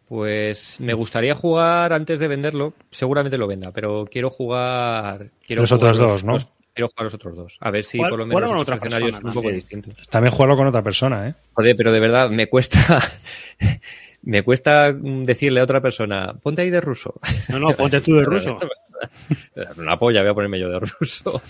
[0.07, 2.75] Pues me gustaría jugar antes de venderlo.
[2.91, 5.31] Seguramente lo venda, pero quiero jugar.
[5.43, 6.37] Quiero Los jugar otros dos, ¿no?
[6.77, 7.57] Quiero jugar los otros dos.
[7.59, 10.07] A ver si por lo menos con los escenarios persona son un poco distintos.
[10.09, 11.33] También jugarlo con otra persona, ¿eh?
[11.53, 13.01] Joder, pero de verdad me cuesta.
[14.21, 17.15] me cuesta decirle a otra persona, ponte ahí de ruso.
[17.49, 18.59] No, no, ponte tú de ruso.
[19.77, 21.41] Una polla, voy a ponerme yo de ruso.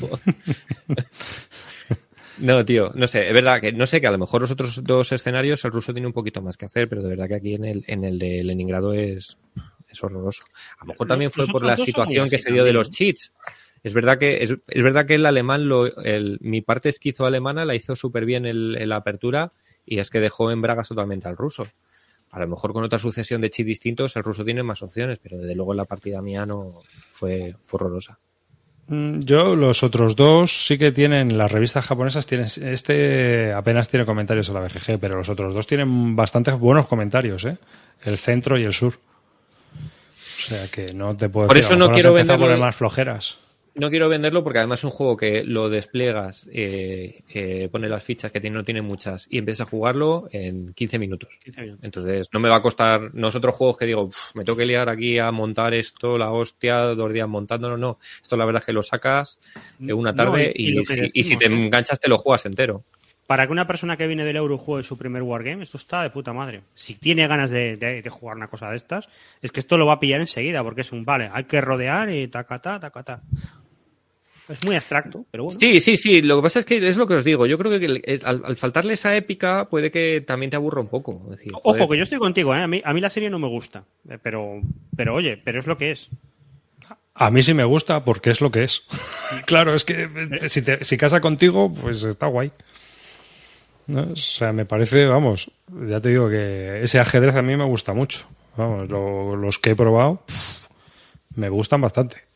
[2.40, 4.82] No, tío, no sé, es verdad que no sé que a lo mejor los otros
[4.84, 7.56] dos escenarios el ruso tiene un poquito más que hacer, pero de verdad que aquí
[7.56, 9.40] en el, en el de Leningrado es,
[9.90, 10.44] es horroroso.
[10.78, 13.34] A lo mejor también fue por la situación que se dio de los cheats.
[13.88, 17.64] Es verdad que es, es verdad que el alemán, lo, el, mi parte esquizo alemana
[17.66, 19.50] la hizo súper bien en la apertura
[19.86, 21.66] y es que dejó en bragas totalmente al ruso.
[22.32, 25.38] A lo mejor con otra sucesión de cheats distintos el ruso tiene más opciones, pero
[25.38, 26.82] desde luego la partida mía no
[27.14, 28.20] fue, fue horrorosa.
[28.90, 34.06] Mm, Yo, los otros dos sí que tienen, las revistas japonesas tienen, este apenas tiene
[34.06, 37.58] comentarios en la BGG, pero los otros dos tienen bastantes buenos comentarios, ¿eh?
[38.04, 39.00] El centro y el sur.
[39.76, 42.76] O sea que no te puedo Por decir, eso a no quiero a venderlo- más
[42.76, 43.38] flojeras.
[43.78, 48.04] No quiero venderlo porque además es un juego que lo despliegas, eh, eh, pone las
[48.04, 51.38] fichas que tiene, no tiene muchas y empiezas a jugarlo en 15 minutos.
[51.44, 51.86] 15 minutos.
[51.86, 54.58] Entonces no me va a costar, no es otro juego que digo, "Uf, me tengo
[54.58, 58.00] que liar aquí a montar esto, la hostia, dos días montándolo, no.
[58.22, 59.38] Esto la verdad es que lo sacas
[59.80, 61.66] en una No, tarde y- si, y si decimos, te ¿eh?
[61.66, 62.84] enganchas te lo juegas entero.
[63.28, 66.10] Para que una persona que viene del euro juegue su primer wargame, esto está de
[66.10, 66.62] puta madre.
[66.76, 69.08] Si tiene ganas de, de- de jugar una cosa de estas,
[69.42, 72.10] es que esto lo va a pillar enseguida, porque es un, vale, hay que rodear
[72.10, 73.22] y tacata, tacata.
[74.50, 75.60] Es muy abstracto, pero bueno.
[75.60, 76.22] Sí, sí, sí.
[76.22, 77.46] Lo que pasa es que es lo que os digo.
[77.46, 80.80] Yo creo que el- el- al, al faltarle esa épica puede que también te aburra
[80.80, 81.20] un poco.
[81.26, 82.60] Es decir, Ojo, joder, que yo estoy contigo, ¿eh?
[82.62, 84.62] A mí, a mí la serie no me gusta, eh, pero,
[84.96, 86.10] pero oye, pero es lo que es.
[87.16, 88.84] A mí sí me gusta porque es lo que es.
[89.46, 92.52] claro, es que eh, si, te- si casa contigo, pues está guay.
[93.88, 94.12] ¿No?
[94.12, 95.50] O sea, me parece, vamos,
[95.88, 98.28] ya te digo que ese ajedrez a mí me gusta mucho.
[98.56, 100.68] Vamos, lo- los que he probado pff,
[101.36, 102.27] me gustan bastante.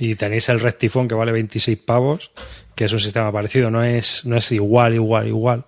[0.00, 2.32] Y tenéis el Rectifón que vale 26 pavos,
[2.74, 5.64] que es un sistema parecido, no es, no es igual, igual, igual.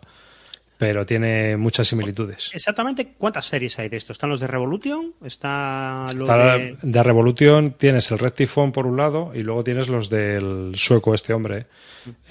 [0.78, 2.50] pero tiene muchas similitudes.
[2.52, 4.12] Exactamente, ¿cuántas series hay de esto?
[4.12, 5.12] ¿Están los de Revolution?
[5.24, 6.76] ¿Está lo Está de...
[6.82, 11.14] de Revolution tienes el Red Typhoon por un lado y luego tienes los del sueco
[11.14, 11.66] este hombre,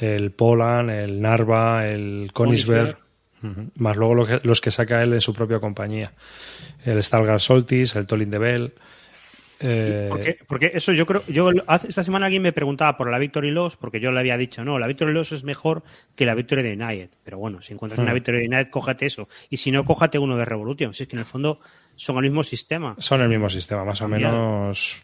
[0.01, 2.97] el Polan, el Narva, el Konisberg,
[3.77, 6.11] más luego lo que- los que saca él en su propia compañía,
[6.83, 8.73] el Stalgar Soltis, el Tolin de Bell.
[9.63, 13.17] Eh, Porque, porque eso yo creo, yo hace- esta semana alguien me preguntaba por la
[13.19, 15.83] Victory Loss, porque yo le había dicho, no, la Victory Loss es mejor
[16.15, 17.09] que la Victory Denied.
[17.23, 18.15] Pero bueno, si encuentras una Hmm.
[18.15, 19.27] Victory Denied, cójate eso.
[19.49, 20.93] Y si no, cójate uno de Revolution.
[20.93, 21.59] Si es que en el fondo
[21.95, 22.95] son el mismo sistema.
[22.97, 24.97] son el mismo sistema, más o menos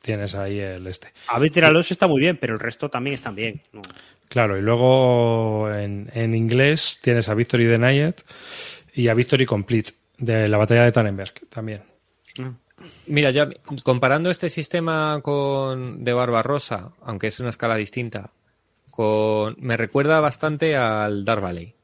[0.00, 1.08] tienes ahí el este.
[1.28, 3.60] A Victory Loss está muy bien, pero el resto también están bien.
[3.72, 3.82] ¿no?
[4.28, 8.14] Claro, y luego en, en inglés tienes a Victory Denied
[8.94, 11.82] y a Victory Complete de la batalla de Tannenberg también.
[13.12, 13.46] Mira, ya
[13.84, 18.30] comparando este sistema con de Barbarossa, aunque es una escala distinta,
[18.90, 21.74] con me recuerda bastante al Dark Valley.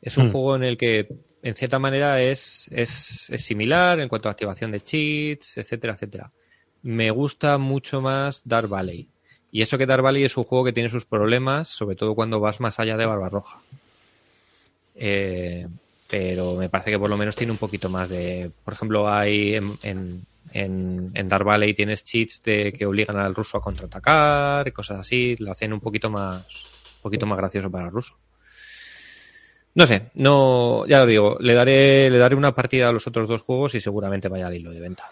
[0.00, 0.30] Es un Hmm.
[0.30, 1.08] juego en el que,
[1.42, 6.30] en cierta manera, es, es, es similar en cuanto a activación de cheats, etcétera, etcétera.
[6.82, 9.08] Me gusta mucho más Dark Valley.
[9.50, 12.38] Y eso que Dark Valley es un juego que tiene sus problemas, sobre todo cuando
[12.38, 13.60] vas más allá de Barbarroja.
[14.94, 15.66] Eh,
[16.08, 18.50] pero me parece que por lo menos tiene un poquito más de.
[18.64, 23.58] Por ejemplo, hay en, en, en, en Valley tienes cheats de que obligan al ruso
[23.58, 25.36] a contraatacar y cosas así.
[25.38, 26.64] Lo hacen un poquito más,
[26.96, 28.16] un poquito más gracioso para el ruso.
[29.74, 33.28] No sé, no, ya lo digo, le daré, le daré una partida a los otros
[33.28, 35.04] dos juegos y seguramente vaya al hilo de venta.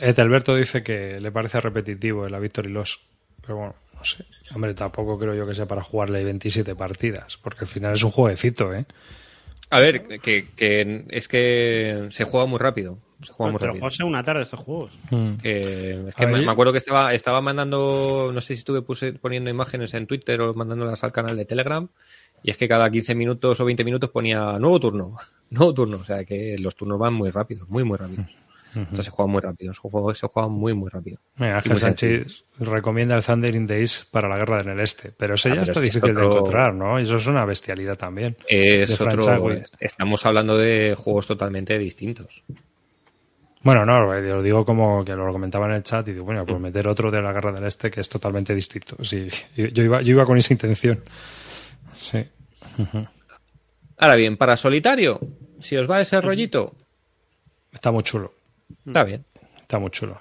[0.00, 3.00] Etelberto dice que le parece repetitivo el la Victory Loss,
[3.40, 4.24] pero bueno, no sé.
[4.54, 8.12] Hombre, tampoco creo yo que sea para jugarle 27 partidas, porque al final es un
[8.12, 8.84] jueguecito, ¿eh?
[9.70, 12.98] A ver, que, que es que se juega muy rápido.
[13.22, 13.86] Se juega muy Pero rápido.
[13.86, 14.92] José, una tarde estos juegos.
[15.42, 19.50] Que, es que me acuerdo que estaba, estaba mandando, no sé si estuve puse- poniendo
[19.50, 21.88] imágenes en Twitter o mandándolas al canal de Telegram,
[22.42, 25.16] y es que cada 15 minutos o 20 minutos ponía nuevo turno,
[25.50, 28.26] nuevo turno, o sea que los turnos van muy rápidos, muy, muy rápidos.
[28.76, 31.18] Entonces se juega muy rápido, es un juego que se juega muy, muy rápido.
[31.36, 35.48] Mira, Ángel Sánchez recomienda el Thundering Days para la guerra en el este, pero eso
[35.48, 37.00] Ah, ya pero está es que es difícil de encontrar, ¿no?
[37.00, 38.36] Y eso es una bestialidad también.
[38.46, 39.50] Es otro,
[39.80, 42.42] estamos hablando de juegos totalmente distintos.
[43.62, 46.46] Bueno, no, eh, lo digo como que lo comentaba en el chat y digo, bueno,
[46.46, 48.96] pues meter otro de la guerra del este que es totalmente distinto.
[49.02, 51.02] Sí, yo, yo iba, yo iba con esa intención.
[51.94, 52.24] Sí.
[53.98, 55.18] Ahora bien, para solitario,
[55.58, 56.74] si os va ese rollito,
[57.76, 58.32] Está muy chulo.
[58.86, 59.24] Está bien.
[59.60, 60.20] Está muy chulo.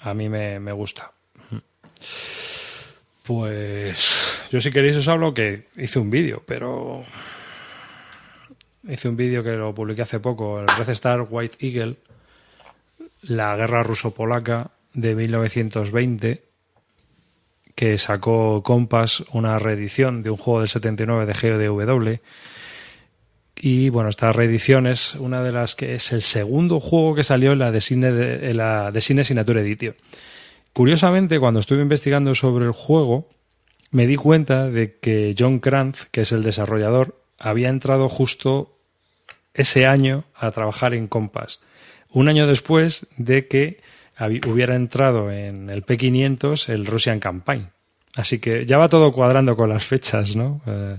[0.00, 1.12] A mí me, me gusta.
[3.24, 7.04] Pues yo si queréis os hablo que hice un vídeo, pero
[8.84, 11.96] hice un vídeo que lo publiqué hace poco, el Red Star White Eagle,
[13.22, 16.44] la guerra ruso-polaca de 1920,
[17.74, 22.20] que sacó Compass una reedición de un juego del 79 de GODW.
[23.58, 27.52] Y bueno, esta reedición es una de las que es el segundo juego que salió
[27.52, 29.94] en la de cine, en la de cine Signature Edition.
[30.72, 33.28] Curiosamente, cuando estuve investigando sobre el juego,
[33.90, 38.76] me di cuenta de que John Kranz, que es el desarrollador, había entrado justo
[39.54, 41.60] ese año a trabajar en Compass.
[42.10, 43.80] Un año después de que
[44.46, 47.70] hubiera entrado en el P500 el Russian Campaign.
[48.14, 50.62] Así que ya va todo cuadrando con las fechas, ¿no?
[50.66, 50.96] Eh,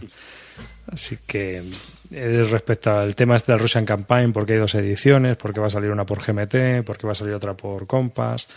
[0.92, 1.64] así que
[2.12, 5.70] eh, respecto al tema este del Russian Campaign, porque hay dos ediciones, porque va a
[5.70, 8.48] salir una por GMT, porque va a salir otra por Compass.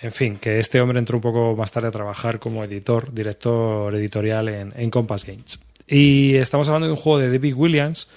[0.00, 3.94] En fin, que este hombre entró un poco más tarde a trabajar como editor, director
[3.94, 5.60] editorial en, en Compass Games.
[5.86, 8.08] Y estamos hablando de un juego de David Williams,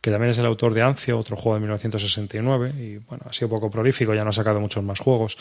[0.00, 3.48] que también es el autor de Ancio, otro juego de 1969, y bueno, ha sido
[3.48, 5.38] poco prolífico, ya no ha sacado muchos más juegos.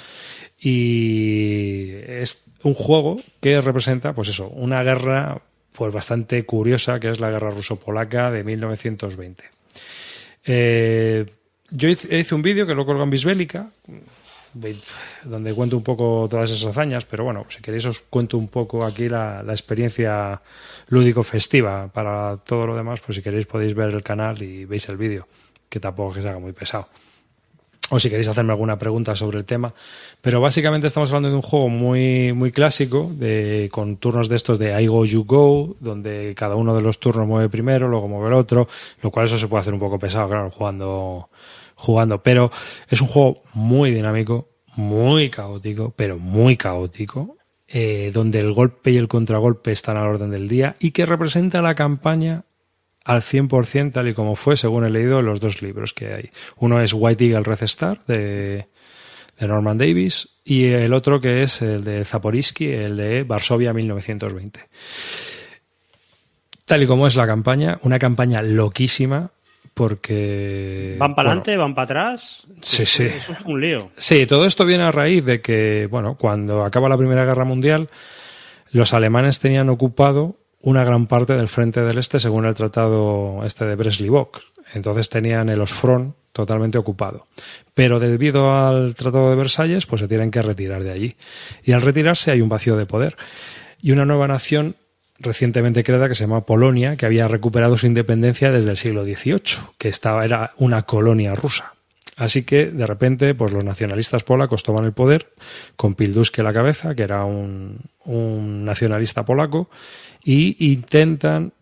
[0.60, 5.42] Y es un juego que representa, pues eso, una guerra
[5.74, 9.44] pues bastante curiosa, que es la guerra ruso-polaca de 1920.
[10.46, 11.26] Eh,
[11.70, 13.70] yo hice un vídeo que lo colgo en Bisbélica,
[15.24, 18.84] donde cuento un poco todas esas hazañas, pero bueno, si queréis os cuento un poco
[18.84, 20.42] aquí la, la experiencia
[20.90, 21.88] lúdico-festiva.
[21.88, 25.28] Para todo lo demás, pues si queréis podéis ver el canal y veis el vídeo,
[25.70, 26.90] que tampoco es que se haga muy pesado.
[27.94, 29.74] O si queréis hacerme alguna pregunta sobre el tema.
[30.22, 34.58] Pero básicamente estamos hablando de un juego muy, muy clásico, de, con turnos de estos
[34.60, 38.28] de I go, you go, donde cada uno de los turnos mueve primero, luego mueve
[38.28, 38.70] el otro,
[39.02, 41.30] lo cual eso se puede hacer un poco pesado, claro, jugando,
[41.76, 42.24] jugando.
[42.24, 42.50] Pero
[42.88, 44.48] es un juego muy dinámico,
[44.78, 47.36] muy caótico, pero muy caótico,
[47.68, 51.62] eh, donde el golpe y el contragolpe están al orden del día y que representa
[51.62, 52.46] la campaña
[53.04, 56.30] al 100% tal y como fue, según he leído los dos libros que hay.
[56.58, 58.68] Uno es White Eagle Red Star de,
[59.40, 64.68] de Norman Davis y el otro que es el de Zaporizhzhia, el de Varsovia 1920.
[66.66, 69.32] tal y como es la campaña, una campaña loquísima
[69.74, 70.96] porque...
[71.00, 72.46] Van para bueno, adelante, van para atrás.
[72.62, 73.04] Sí, sí.
[73.04, 73.90] Eso es un lío.
[73.98, 77.90] Sí, todo esto viene a raíz de que, bueno, cuando acaba la Primera Guerra Mundial,
[78.72, 83.66] los alemanes tenían ocupado una gran parte del frente del este según el tratado este
[83.66, 84.42] de Brest-Litovsk.
[84.74, 87.28] Entonces tenían el Osfront totalmente ocupado.
[87.74, 91.16] Pero debido al tratado de Versalles, pues se tienen que retirar de allí.
[91.64, 93.18] Y al retirarse hay un vacío de poder.
[93.82, 94.76] Y una nueva nación
[95.20, 99.68] recientemente creada que se llama Polonia, que había recuperado su independencia desde el siglo XVIII,
[99.78, 101.74] que estaba, era una colonia rusa.
[102.18, 105.30] Así que, de repente, pues los nacionalistas polacos toman el poder,
[105.76, 107.80] con Pilduski a la cabeza, que era un
[108.66, 109.70] nacionalista polaco,
[110.24, 111.54] y intentan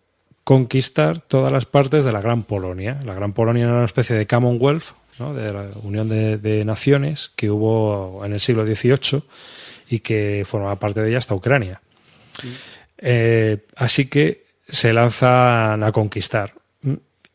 [0.44, 2.99] conquistar todas las partes de la Gran Polonia.
[3.06, 4.84] La Gran Polonia era una especie de Commonwealth,
[5.19, 5.34] ¿no?
[5.34, 9.23] de la Unión de, de Naciones, que hubo en el siglo XVIII
[9.90, 11.81] y que formaba parte de ella hasta Ucrania.
[12.98, 16.53] Eh, así que se lanzan a conquistar.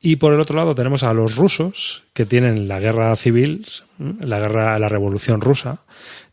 [0.01, 3.67] Y por el otro lado tenemos a los rusos, que tienen la guerra civil,
[3.99, 5.81] la guerra, la revolución rusa,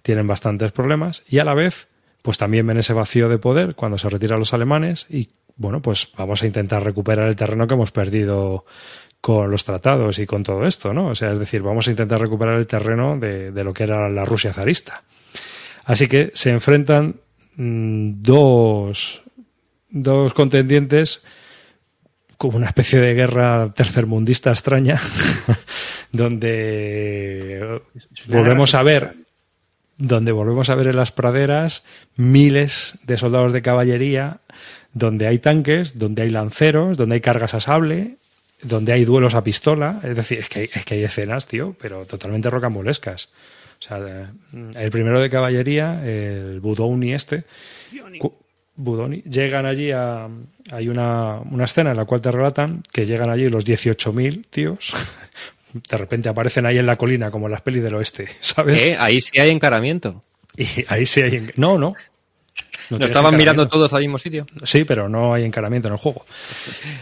[0.02, 1.88] tienen bastantes problemas, y a la vez,
[2.22, 6.10] pues también ven ese vacío de poder cuando se retiran los alemanes, y bueno, pues
[6.18, 8.66] vamos a intentar recuperar el terreno que hemos perdido
[9.22, 11.08] con los tratados y con todo esto, ¿no?
[11.08, 14.10] O sea, es decir, vamos a intentar recuperar el terreno de, de lo que era
[14.10, 15.04] la Rusia zarista.
[15.86, 17.18] Así que se enfrentan
[17.56, 19.22] mmm, dos,
[19.90, 21.22] dos contendientes
[22.38, 25.00] como una especie de guerra tercermundista extraña,
[26.12, 27.82] donde
[28.28, 29.14] volvemos a ver,
[30.02, 31.84] donde volvemos a ver en las praderas
[32.16, 34.40] miles de soldados de caballería,
[34.94, 38.18] donde hay tanques, donde hay lanceros, donde hay cargas a sable,
[38.64, 41.76] donde hay duelos a pistola, es decir, es que hay, es que hay escenas, tío,
[41.80, 43.30] pero totalmente rocambolescas.
[43.80, 44.32] O sea,
[44.76, 47.46] el primero de caballería, el Budoni este,
[48.76, 50.28] Budoni, llegan allí a.
[50.72, 54.94] Hay una, una, escena en la cual te relatan que llegan allí los 18.000 tíos.
[55.74, 58.82] De repente aparecen ahí en la colina, como en las pelis del oeste, ¿sabes?
[58.82, 58.98] ¿Eh?
[59.00, 60.24] Ahí sí hay encaramiento.
[60.58, 61.52] Y ahí sí hay.
[61.56, 61.96] No, no.
[62.90, 64.46] No, ¿No estaban mirando todos al mismo sitio?
[64.64, 66.26] Sí, pero no hay encaramiento en el juego.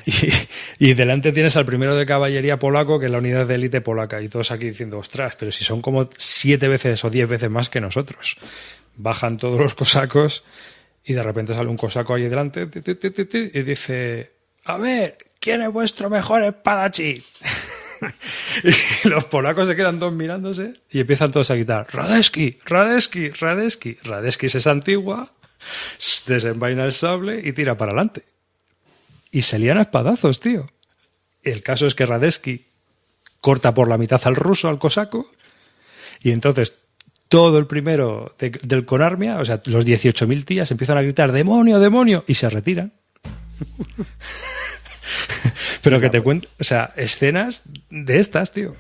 [0.06, 3.82] Y, y, delante tienes al primero de caballería polaco, que es la unidad de élite
[3.82, 7.50] polaca, y todos aquí diciendo, ostras, pero si son como siete veces o diez veces
[7.50, 8.38] más que nosotros.
[8.98, 10.44] Bajan todos los cosacos
[11.04, 14.32] y de repente sale un cosaco ahí delante y dice,
[14.66, 17.24] a ver, ¿quién es vuestro mejor espadachín?
[19.04, 23.98] y los polacos se quedan todos mirándose y empiezan todos a gritar, Radeski, Radeski, Radeski.
[24.04, 25.34] Radeski es antigua,
[26.28, 28.24] desenvaina el sable y tira para adelante.
[29.32, 30.70] Y se lían a espadazos, tío.
[31.44, 32.68] El caso es que Radeski
[33.42, 35.32] corta por la mitad al ruso, al cosaco,
[36.22, 36.76] y entonces
[37.30, 41.80] todo el primero de, del Conarmia, o sea, los 18.000 tías empiezan a gritar demonio,
[41.80, 42.94] demonio, y se retiran.
[45.82, 48.76] Pero que te cuento, o sea, escenas de estas, tío.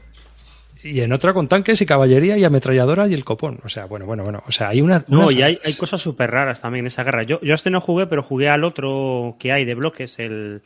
[0.82, 3.60] Y en otra con tanques y caballería y ametralladora y el copón.
[3.64, 4.44] O sea, bueno, bueno, bueno.
[4.48, 5.04] O sea, hay una.
[5.08, 5.34] No, unas...
[5.34, 7.24] y hay, hay cosas súper raras también en esa guerra.
[7.24, 10.62] Yo, yo a este no jugué, pero jugué al otro que hay de bloques, el.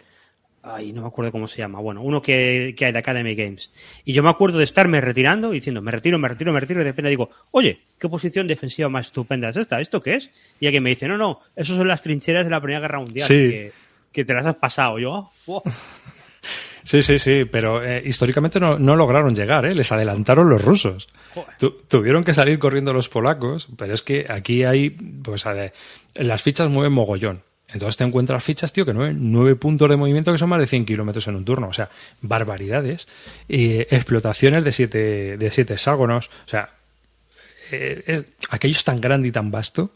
[0.65, 1.79] Ay, no me acuerdo cómo se llama.
[1.79, 3.71] Bueno, uno que, que hay de Academy Games.
[4.05, 6.79] Y yo me acuerdo de estarme retirando y diciendo, me retiro, me retiro, me retiro,
[6.79, 9.81] y de repente digo, oye, ¿qué posición defensiva más estupenda es esta?
[9.81, 10.31] ¿Esto qué es?
[10.61, 13.27] Y alguien me dice, no, no, eso son las trincheras de la Primera Guerra Mundial.
[13.27, 13.33] Sí.
[13.33, 13.71] Que,
[14.13, 14.99] que te las has pasado.
[14.99, 15.63] Yo, oh,
[16.83, 19.73] Sí, sí, sí, pero eh, históricamente no, no, lograron llegar, ¿eh?
[19.73, 21.07] les adelantaron los rusos.
[21.57, 25.73] Tu, tuvieron que salir corriendo los polacos, pero es que aquí hay, pues, a ver,
[26.15, 27.41] las fichas mueven mogollón.
[27.69, 30.67] Entonces te encuentras fichas, tío, que nueve, nueve puntos de movimiento que son más de
[30.67, 31.69] 100 kilómetros en un turno.
[31.69, 31.89] O sea,
[32.21, 33.07] barbaridades.
[33.47, 36.29] Y explotaciones de siete, de siete hexágonos.
[36.45, 36.69] O sea,
[37.71, 39.91] eh, es, aquello es tan grande y tan vasto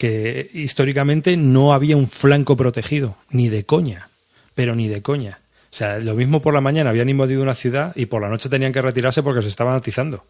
[0.00, 4.08] que históricamente no había un flanco protegido, ni de coña,
[4.54, 5.40] pero ni de coña.
[5.64, 8.48] O sea, lo mismo por la mañana habían invadido una ciudad y por la noche
[8.48, 10.24] tenían que retirarse porque se estaban atizando.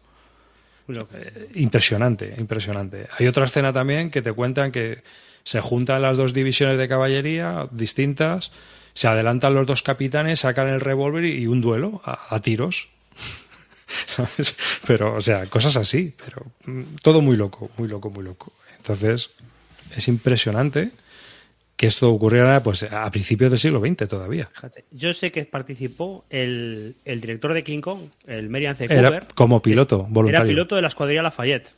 [0.89, 3.07] Eh, impresionante, impresionante.
[3.17, 5.03] Hay otra escena también que te cuentan que
[5.45, 8.51] se juntan las dos divisiones de caballería distintas,
[8.93, 12.89] se adelantan los dos capitanes, sacan el revólver y un duelo a, a tiros.
[14.05, 14.57] ¿Sabes?
[14.85, 16.45] Pero, o sea, cosas así, pero
[17.01, 18.51] todo muy loco, muy loco, muy loco.
[18.75, 19.29] Entonces,
[19.95, 20.91] es impresionante
[21.75, 24.49] que esto ocurriera pues a principios del siglo XX todavía.
[24.53, 28.87] Fíjate, yo sé que participó el, el, director de King Kong, el Merian C.
[28.87, 29.05] Cooper.
[29.05, 30.45] Era como piloto, voluntario.
[30.45, 31.73] Era piloto de la escuadrilla Lafayette.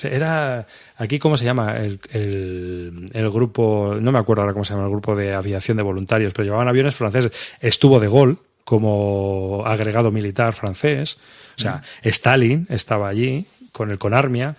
[0.00, 0.66] Era
[0.96, 4.84] aquí cómo se llama el, el, el, grupo, no me acuerdo ahora cómo se llama
[4.84, 7.32] el grupo de aviación de voluntarios, pero llevaban aviones franceses.
[7.60, 11.18] Estuvo de gol como agregado militar francés.
[11.56, 11.82] O sea.
[12.02, 14.56] Stalin estaba allí con el Conarmia.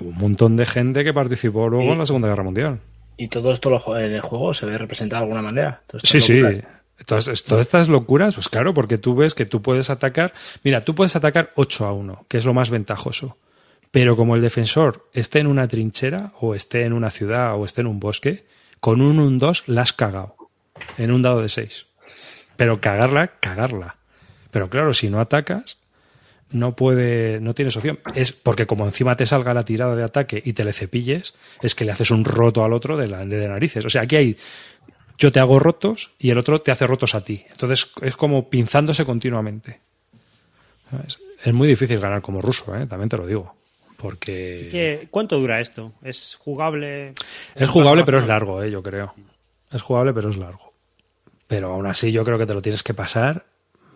[0.00, 2.80] Un montón de gente que participó luego y, en la Segunda Guerra Mundial.
[3.16, 5.82] ¿Y todo esto lo- en el juego se ve representado de alguna manera?
[6.02, 6.42] Sí, sí.
[6.98, 10.32] Entonces, todas estas locuras, pues claro, porque tú ves que tú puedes atacar.
[10.64, 13.36] Mira, tú puedes atacar 8 a 1, que es lo más ventajoso.
[13.90, 17.80] Pero como el defensor esté en una trinchera, o esté en una ciudad, o esté
[17.82, 18.46] en un bosque,
[18.80, 20.36] con un 1-2 la has cagado.
[20.96, 21.86] En un dado de 6.
[22.56, 23.96] Pero cagarla, cagarla.
[24.50, 25.78] Pero claro, si no atacas,
[26.50, 27.98] no puede, no tienes opción.
[28.14, 31.74] Es porque como encima te salga la tirada de ataque y te le cepilles, es
[31.74, 33.84] que le haces un roto al otro de, la, de narices.
[33.84, 34.36] O sea, aquí hay
[35.18, 37.44] yo te hago rotos y el otro te hace rotos a ti.
[37.50, 39.80] Entonces es como pinzándose continuamente.
[40.90, 41.18] ¿Sabes?
[41.44, 42.86] Es muy difícil ganar como ruso, ¿eh?
[42.86, 43.54] también te lo digo.
[43.96, 45.92] Porque ¿Qué- ¿Cuánto dura esto?
[46.02, 47.14] ¿Es jugable?
[47.56, 48.70] es jugable, pero es largo, ¿eh?
[48.70, 49.12] yo creo.
[49.72, 50.72] Es jugable, pero es largo.
[51.48, 53.44] Pero aún así yo creo que te lo tienes que pasar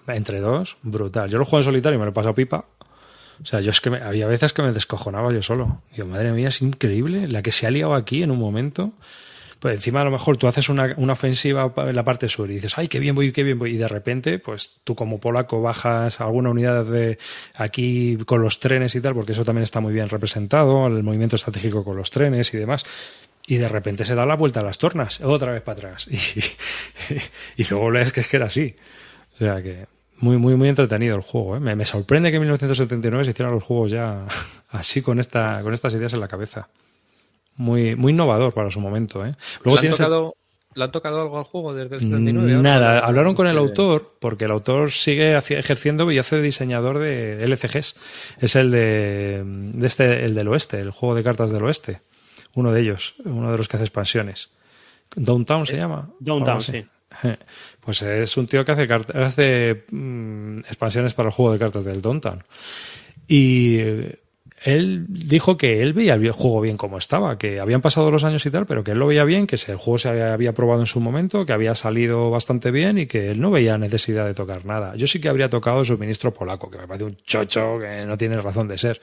[0.09, 1.31] entre dos, brutal.
[1.31, 2.65] Yo lo juego en solitario y me lo he pasado pipa.
[3.43, 5.83] O sea, yo es que me- había veces que me descojonaba yo solo.
[5.95, 8.93] Digo, madre mía, es increíble la que se ha liado aquí en un momento.
[9.59, 12.55] Pues encima a lo mejor tú haces una, una ofensiva en la parte sur y
[12.55, 13.75] dices, ay, qué bien voy, qué bien voy.
[13.75, 17.19] Y de repente, pues tú como polaco bajas alguna unidad de
[17.55, 21.37] aquí con los trenes y tal, porque eso también está muy bien representado, el movimiento
[21.37, 22.85] estratégico con los trenes y demás.
[23.47, 26.09] Y de repente se da la vuelta a las tornas, otra vez para atrás.
[27.57, 28.75] Y, luego lees que es que era así.
[29.35, 29.87] O sea que
[30.19, 31.57] muy, muy, muy entretenido el juego.
[31.57, 31.61] ¿eh?
[31.61, 34.27] Me, me sorprende que en 1979 se hicieran los juegos ya
[34.71, 36.69] así con esta, con estas ideas en la cabeza.
[37.57, 39.25] Muy, muy innovador para su momento.
[39.27, 39.35] ¿eh?
[39.65, 40.35] Luego ¿Le, han tienes el- tocado,
[40.75, 42.55] ¿Le han tocado algo al juego desde el 79?
[42.57, 42.63] ahora?
[42.63, 46.99] Nada, hablaron con el Eh, autor, porque el autor sigue ejerciendo y hace de diseñador
[46.99, 47.95] de LCGs.
[48.41, 52.01] Es el de, de este, el del oeste, el juego de cartas del oeste.
[52.55, 54.51] Uno de ellos, uno de los que hace expansiones.
[55.15, 56.09] Downtown se llama.
[56.21, 56.87] Downtown, sí.
[57.81, 62.01] Pues es un tío que hace, hace mm, expansiones para el juego de cartas del
[62.01, 62.45] Downtown.
[63.27, 63.81] Y
[64.65, 68.47] él dijo que él veía el juego bien como estaba, que habían pasado los años
[68.47, 70.81] y tal, pero que él lo veía bien, que el juego se había, había probado
[70.81, 74.35] en su momento, que había salido bastante bien y que él no veía necesidad de
[74.35, 74.95] tocar nada.
[74.95, 78.17] Yo sí que habría tocado el suministro polaco, que me parece un chocho que no
[78.17, 79.01] tiene razón de ser.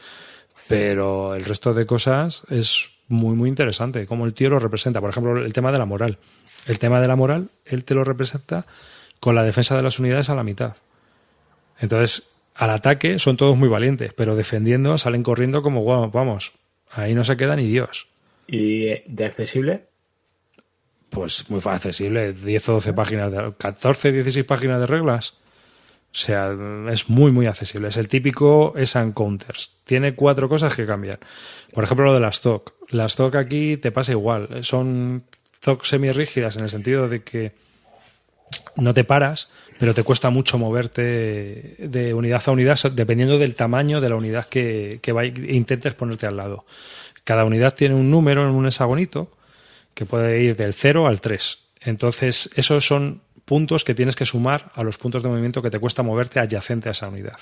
[0.67, 5.01] Pero el resto de cosas es muy, muy interesante, como el tío lo representa.
[5.01, 6.17] Por ejemplo, el tema de la moral.
[6.67, 8.65] El tema de la moral, él te lo representa
[9.19, 10.75] con la defensa de las unidades a la mitad.
[11.79, 12.23] Entonces,
[12.55, 16.53] al ataque son todos muy valientes, pero defendiendo salen corriendo como guau, vamos.
[16.91, 18.07] Ahí no se queda ni Dios.
[18.47, 19.85] ¿Y de accesible?
[21.09, 25.35] Pues muy accesible, 10 o 12 páginas, de, 14, 16 páginas de reglas.
[26.11, 26.55] O sea,
[26.91, 27.87] es muy, muy accesible.
[27.87, 29.77] Es el típico es Encounters.
[29.83, 31.19] Tiene cuatro cosas que cambiar.
[31.71, 32.73] Por ejemplo, lo de las TOC.
[32.89, 34.63] Las TOC aquí te pasa igual.
[34.63, 35.23] Son
[35.59, 37.51] TOC semirrígidas en el sentido de que
[38.75, 39.49] no te paras,
[39.79, 44.45] pero te cuesta mucho moverte de unidad a unidad dependiendo del tamaño de la unidad
[44.47, 46.65] que, que vay- intentes ponerte al lado.
[47.23, 49.31] Cada unidad tiene un número en un hexagonito
[49.93, 51.59] que puede ir del 0 al 3.
[51.81, 55.79] Entonces, esos son puntos que tienes que sumar a los puntos de movimiento que te
[55.79, 57.37] cuesta moverte adyacente a esa unidad.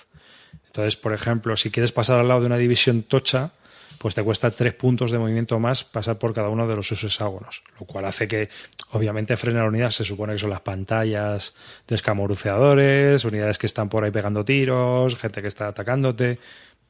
[0.67, 3.51] Entonces, por ejemplo, si quieres pasar al lado de una división tocha,
[3.97, 7.03] pues te cuesta tres puntos de movimiento más pasar por cada uno de los sus
[7.03, 8.49] hexágonos, lo cual hace que,
[8.91, 9.89] obviamente, frene a la unidad.
[9.89, 11.55] Se supone que son las pantallas
[11.87, 16.39] de escamoruceadores, unidades que están por ahí pegando tiros, gente que está atacándote,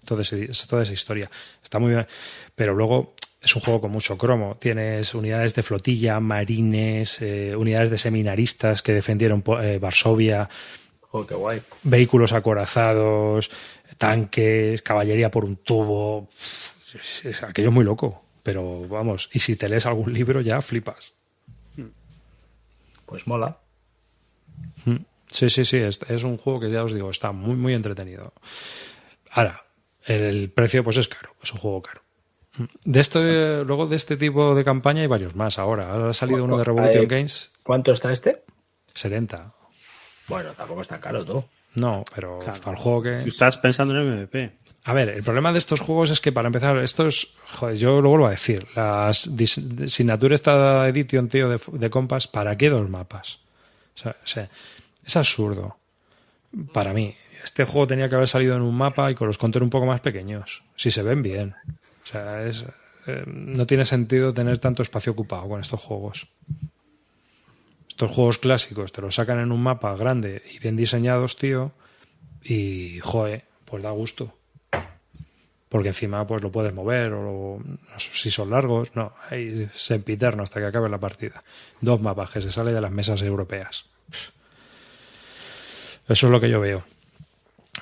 [0.05, 1.29] toda esa historia.
[1.63, 2.07] Está muy bien,
[2.55, 4.57] pero luego es un juego con mucho cromo.
[4.59, 10.49] Tienes unidades de flotilla, marines, eh, unidades de seminaristas que defendieron eh, Varsovia,
[11.11, 11.61] Oh, qué guay.
[11.83, 13.49] vehículos acorazados,
[13.97, 16.27] tanques, caballería por un tubo.
[16.93, 18.23] Es- es- aquello es muy loco.
[18.43, 21.13] Pero vamos, y si te lees algún libro ya flipas.
[23.05, 23.57] Pues mola.
[25.29, 28.33] Sí, sí, sí, es, es un juego que ya os digo, está muy, muy entretenido.
[29.31, 29.65] Ahora,
[30.05, 32.01] el precio pues es caro, es un juego caro.
[32.85, 35.91] De esto, eh, luego de este tipo de campaña hay varios más ahora.
[35.91, 38.43] Ahora ha salido uno de Revolution Eh, Games, ¿Cuánto está este?
[38.93, 39.53] 70.
[40.27, 41.43] Bueno, tampoco es tan caro tú.
[41.75, 42.59] No, pero Claro.
[42.61, 43.19] para el juego que...
[43.21, 44.57] Tú estás pensando en el MVP.
[44.87, 47.27] A ver, el problema de estos juegos es que para empezar, estos,
[47.57, 49.29] joder, yo lo vuelvo a decir, las
[49.87, 53.39] Signature esta edition, tío, de, de compas, ¿para qué dos mapas?
[53.97, 54.49] O sea,
[55.05, 55.75] es absurdo.
[56.71, 59.65] Para mí, este juego tenía que haber salido en un mapa y con los contours
[59.65, 61.53] un poco más pequeños, si se ven bien.
[62.05, 62.63] O sea, es,
[63.07, 66.29] eh, no tiene sentido tener tanto espacio ocupado con estos juegos.
[67.89, 71.73] Estos juegos clásicos te los sacan en un mapa grande y bien diseñados, tío,
[72.41, 74.36] y, joe, pues da gusto
[75.69, 80.43] porque encima pues lo puedes mover o no sé si son largos, no, hay sempiterno
[80.43, 81.43] hasta que acabe la partida.
[81.81, 83.85] Dos mapas que se sale de las mesas europeas.
[86.07, 86.83] Eso es lo que yo veo.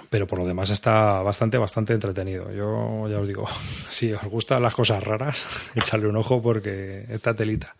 [0.09, 2.51] Pero por lo demás está bastante, bastante entretenido.
[2.51, 3.47] Yo ya os digo,
[3.89, 5.45] si os gustan las cosas raras,
[5.75, 7.75] echarle un ojo porque esta telita.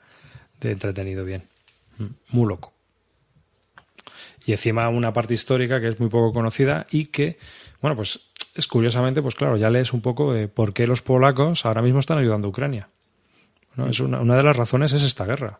[0.62, 1.44] de entretenido bien.
[1.98, 2.74] Mm, Muy loco.
[4.46, 7.40] Y encima una parte histórica que es muy poco conocida y que,
[7.82, 8.20] bueno, pues
[8.56, 12.00] es curiosamente, pues claro, ya lees un poco de por qué los polacos ahora mismo
[12.00, 12.90] están ayudando a Ucrania.
[13.90, 15.60] Es una, una de las razones es esta guerra.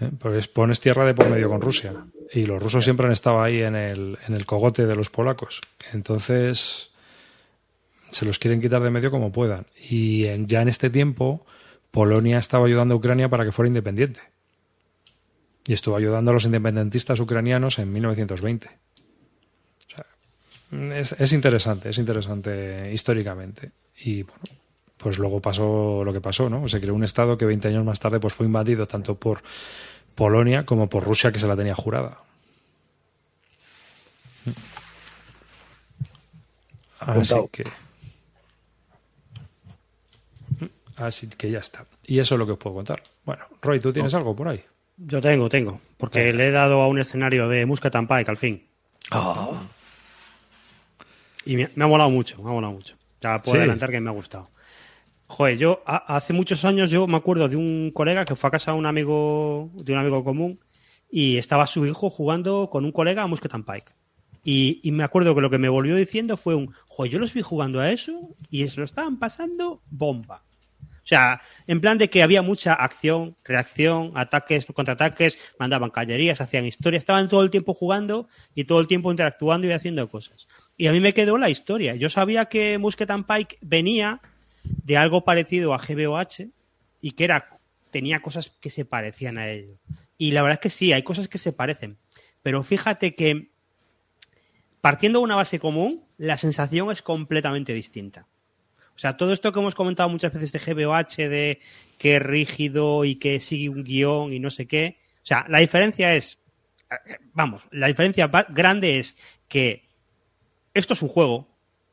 [0.00, 0.10] ¿eh?
[0.18, 1.94] Porque es- pones tierra de por medio con Rusia.
[2.32, 5.60] Y los rusos siempre han estado ahí en el, en el cogote de los polacos.
[5.92, 6.90] Entonces,
[8.10, 9.66] se los quieren quitar de medio como puedan.
[9.88, 11.46] Y ya en este tiempo,
[11.90, 14.20] Polonia estaba ayudando a Ucrania para que fuera independiente.
[15.66, 18.68] Y estuvo ayudando a los independentistas ucranianos en 1920.
[20.70, 23.70] Es, es interesante, es interesante históricamente.
[23.98, 24.42] Y bueno,
[24.96, 26.68] pues luego pasó lo que pasó, ¿no?
[26.68, 29.42] Se creó un estado que 20 años más tarde pues fue invadido tanto por
[30.14, 32.18] Polonia como por Rusia que se la tenía jurada.
[36.98, 37.48] Así Apuntado.
[37.52, 37.64] que
[40.96, 41.84] Así que ya está.
[42.06, 43.02] Y eso es lo que os puedo contar.
[43.24, 44.64] Bueno, Roy, ¿tú tienes algo por ahí?
[44.96, 45.78] Yo tengo, tengo.
[45.98, 48.66] Porque le he dado a un escenario de Muscat and Pike al fin.
[51.46, 52.96] Y me, me ha molado mucho, me ha molado mucho.
[53.20, 53.58] Ya puedo Sí.
[53.58, 54.50] adelantar que me ha gustado.
[55.28, 58.50] Joder, yo a- hace muchos años yo me acuerdo de un colega que fue a
[58.52, 60.60] casa de un amigo, de un amigo común
[61.10, 63.92] y estaba su hijo jugando con un colega a Musket and Pike.
[64.44, 67.32] Y, y me acuerdo que lo que me volvió diciendo fue un, joder, yo los
[67.34, 68.12] vi jugando a eso
[68.50, 70.44] y se lo estaban pasando bomba.
[70.82, 76.66] O sea, en plan de que había mucha acción, reacción, ataques, contraataques, mandaban caballerías, hacían
[76.66, 80.48] historias, estaban todo el tiempo jugando y todo el tiempo interactuando y haciendo cosas.
[80.76, 81.94] Y a mí me quedó la historia.
[81.94, 84.20] Yo sabía que Musket and Pike venía
[84.62, 86.50] de algo parecido a GBOH
[87.00, 87.58] y que era
[87.90, 89.78] tenía cosas que se parecían a ello.
[90.18, 91.96] Y la verdad es que sí, hay cosas que se parecen.
[92.42, 93.50] Pero fíjate que
[94.80, 98.26] partiendo de una base común, la sensación es completamente distinta.
[98.94, 101.60] O sea, todo esto que hemos comentado muchas veces de GBOH, de
[101.98, 104.98] que es rígido y que sigue un guion y no sé qué.
[105.16, 106.38] O sea, la diferencia es,
[106.90, 109.16] eh, vamos, la diferencia grande es
[109.48, 109.85] que
[110.76, 111.48] esto es un juego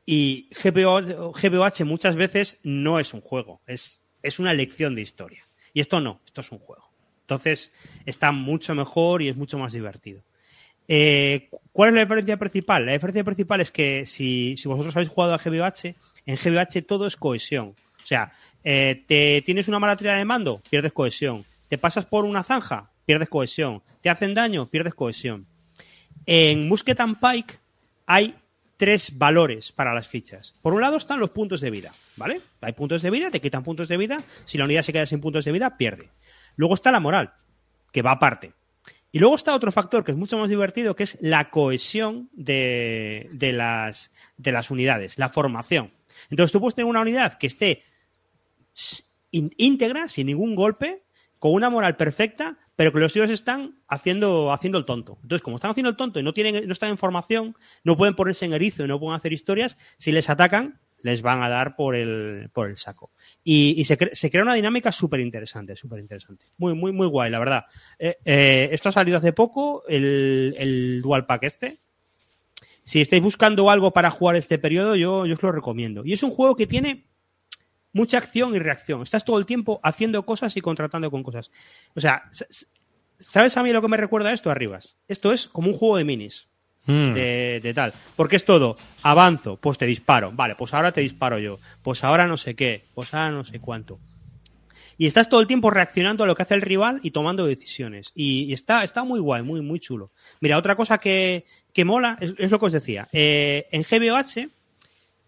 [0.06, 5.46] y GBO GBOH muchas veces no es un juego, es, es una lección de historia.
[5.72, 6.90] Y esto no, esto es un juego.
[7.22, 7.72] Entonces
[8.04, 10.22] está mucho mejor y es mucho más divertido.
[10.86, 12.84] Eh, ¿Cuál es la diferencia principal?
[12.84, 15.94] La diferencia principal es que si, si vosotros habéis jugado a GBH,
[16.26, 17.68] en GBH todo es cohesión.
[17.68, 18.32] O sea,
[18.62, 21.46] eh, te tienes una mala tirada de mando, pierdes cohesión.
[21.68, 23.82] Te pasas por una zanja, pierdes cohesión.
[24.02, 25.46] Te hacen daño, pierdes cohesión.
[26.26, 27.54] En Musket and Pike
[28.06, 28.34] hay
[28.76, 30.54] tres valores para las fichas.
[30.62, 32.40] Por un lado están los puntos de vida, ¿vale?
[32.60, 34.24] Hay puntos de vida, te quitan puntos de vida.
[34.44, 36.10] Si la unidad se queda sin puntos de vida, pierde.
[36.56, 37.34] Luego está la moral,
[37.92, 38.52] que va aparte.
[39.12, 43.28] Y luego está otro factor que es mucho más divertido, que es la cohesión de,
[43.30, 45.92] de las, de las unidades, la formación.
[46.30, 47.84] Entonces tú puedes tener una unidad que esté
[49.30, 51.03] íntegra, sin ningún golpe,
[51.44, 55.18] con una moral perfecta, pero que los tíos están haciendo, haciendo el tonto.
[55.20, 58.14] Entonces, como están haciendo el tonto y no, tienen, no están en formación, no pueden
[58.14, 61.76] ponerse en erizo y no pueden hacer historias, si les atacan, les van a dar
[61.76, 63.10] por el, por el saco.
[63.42, 66.46] Y, se, cre- se crea una dinámica súper interesante, súper interesante.
[66.56, 67.66] Muy, muy, muy guay, la verdad.
[67.98, 71.80] Eh, eh, esto ha salido hace poco, el, el Dual Pack este.
[72.84, 76.06] Si estáis buscando algo para jugar este periodo, yo, yo os lo recomiendo.
[76.06, 77.04] Y es un juego que tiene
[77.94, 79.02] mucha acción y reacción.
[79.02, 81.50] Estás todo el tiempo haciendo cosas y contratando con cosas.
[81.94, 82.24] O sea,
[83.18, 84.98] ¿sabes a mí lo que me recuerda esto, Arribas?
[85.08, 86.48] Esto es como un juego de minis.
[86.86, 87.14] Mm.
[87.14, 87.94] De, de tal.
[88.14, 90.32] Porque es todo, avanzo, pues te disparo.
[90.32, 91.58] Vale, pues ahora te disparo yo.
[91.80, 92.84] Pues ahora no sé qué.
[92.94, 93.98] Pues ahora no sé cuánto.
[94.98, 98.12] Y estás todo el tiempo reaccionando a lo que hace el rival y tomando decisiones.
[98.14, 100.12] Y, y está, está muy guay, muy, muy chulo.
[100.40, 103.08] Mira, otra cosa que, que mola es, es lo que os decía.
[103.12, 104.48] Eh, en GBOH,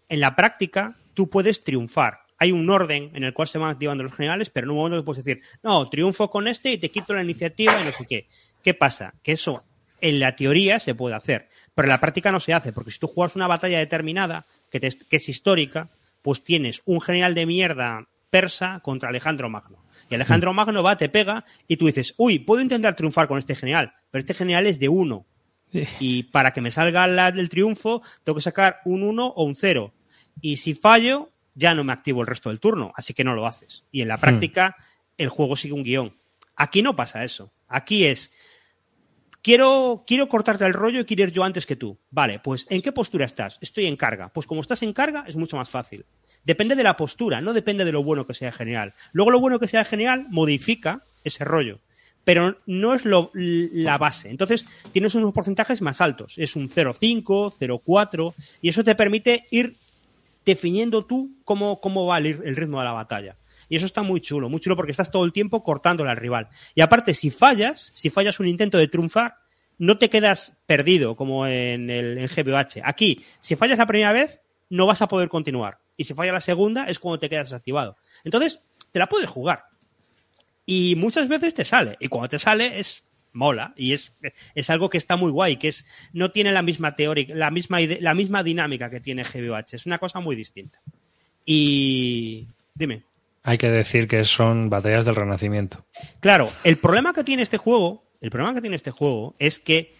[0.09, 2.26] en la práctica, tú puedes triunfar.
[2.39, 5.03] Hay un orden en el cual se van activando los generales, pero en un momento
[5.05, 8.27] puedes decir, no, triunfo con este y te quito la iniciativa y no sé qué.
[8.63, 9.13] ¿Qué pasa?
[9.23, 9.63] Que eso
[10.01, 12.99] en la teoría se puede hacer, pero en la práctica no se hace, porque si
[12.99, 15.89] tú juegas una batalla determinada, que, te- que es histórica,
[16.21, 19.83] pues tienes un general de mierda persa contra Alejandro Magno.
[20.09, 23.55] Y Alejandro Magno va, te pega y tú dices, uy, puedo intentar triunfar con este
[23.55, 25.25] general, pero este general es de uno.
[25.99, 29.55] Y para que me salga la del triunfo, tengo que sacar un 1 o un
[29.55, 29.93] 0.
[30.39, 33.47] Y si fallo, ya no me activo el resto del turno, así que no lo
[33.47, 33.83] haces.
[33.91, 34.77] Y en la práctica,
[35.17, 36.15] el juego sigue un guion.
[36.55, 37.51] Aquí no pasa eso.
[37.67, 38.31] Aquí es,
[39.41, 41.97] quiero, quiero cortarte el rollo y quiero ir yo antes que tú.
[42.11, 43.57] Vale, pues ¿en qué postura estás?
[43.59, 44.29] Estoy en carga.
[44.29, 46.05] Pues como estás en carga, es mucho más fácil.
[46.43, 48.93] Depende de la postura, no depende de lo bueno que sea general.
[49.11, 51.79] Luego lo bueno que sea general modifica ese rollo
[52.23, 54.29] pero no es lo, la base.
[54.29, 56.37] Entonces, tienes unos porcentajes más altos.
[56.37, 57.23] Es un 0,5,
[57.57, 59.77] 0,4, y eso te permite ir
[60.47, 63.35] definiendo tú cómo, cómo va el, el ritmo de la batalla.
[63.69, 66.47] Y eso está muy chulo, muy chulo porque estás todo el tiempo cortándole al rival.
[66.73, 69.35] Y aparte, si fallas, si fallas un intento de triunfar,
[69.77, 72.81] no te quedas perdido como en el en GBH.
[72.83, 75.79] Aquí, si fallas la primera vez, no vas a poder continuar.
[75.97, 77.97] Y si falla la segunda, es cuando te quedas desactivado.
[78.23, 78.61] Entonces,
[78.91, 79.65] te la puedes jugar.
[80.65, 81.97] Y muchas veces te sale.
[81.99, 83.73] Y cuando te sale, es mola.
[83.75, 84.13] Y es,
[84.55, 87.79] es algo que está muy guay, que es, no tiene la misma teoría, la misma,
[87.81, 89.73] la misma dinámica que tiene GBH.
[89.73, 90.79] Es una cosa muy distinta.
[91.45, 92.47] Y.
[92.73, 93.03] Dime.
[93.43, 95.85] Hay que decir que son batallas del Renacimiento.
[96.19, 99.95] Claro, el problema que tiene este juego, el problema que tiene este juego es que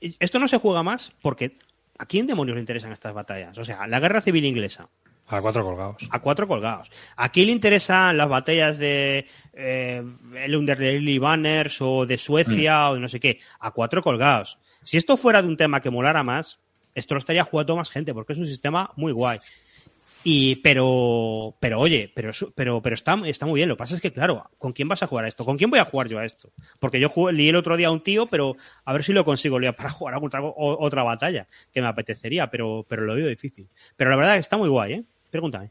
[0.00, 1.58] esto no se juega más porque
[1.98, 3.58] ¿a quién demonios le interesan estas batallas?
[3.58, 4.88] O sea, la guerra civil inglesa,
[5.28, 5.96] A cuatro colgados.
[6.10, 6.90] a cuatro colgados.
[7.16, 10.02] ¿A quién le interesan las batallas de eh,
[10.36, 13.40] el Underlily Banners o de Suecia o de no sé qué?
[13.58, 14.58] A cuatro colgados.
[14.82, 16.60] Si esto fuera de un tema que molara más,
[16.94, 19.38] esto lo estaría jugando más gente porque es un sistema muy guay.
[20.28, 23.68] Y, pero, pero oye, pero, pero, pero está, está muy bien.
[23.68, 25.44] Lo que pasa es que, claro, ¿con quién vas a jugar a esto?
[25.44, 26.50] ¿Con quién voy a jugar yo a esto?
[26.80, 29.24] Porque yo jugué, lié el otro día a un tío, pero a ver si lo
[29.24, 33.68] consigo para jugar a otra, otra batalla que me apetecería, pero, pero lo veo difícil.
[33.94, 35.04] Pero la verdad que está muy guay, ¿eh?
[35.36, 35.70] Pregúntame.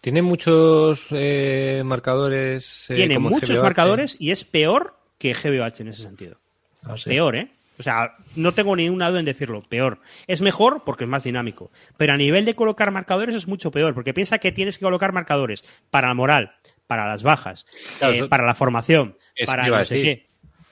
[0.00, 2.88] Tiene muchos eh, marcadores.
[2.90, 3.62] eh, Tiene como muchos GBH.
[3.62, 6.38] marcadores y es peor que GBH en ese sentido.
[6.84, 7.10] Ah, sí.
[7.10, 7.50] Peor, ¿eh?
[7.78, 9.62] O sea, no tengo ni una duda en decirlo.
[9.68, 10.00] Peor.
[10.26, 11.70] Es mejor porque es más dinámico.
[11.96, 13.94] Pero a nivel de colocar marcadores es mucho peor.
[13.94, 16.52] Porque piensa que tienes que colocar marcadores para la moral,
[16.86, 17.66] para las bajas,
[17.98, 19.16] Claro, eh, para la formación,
[19.46, 20.26] para no sé qué.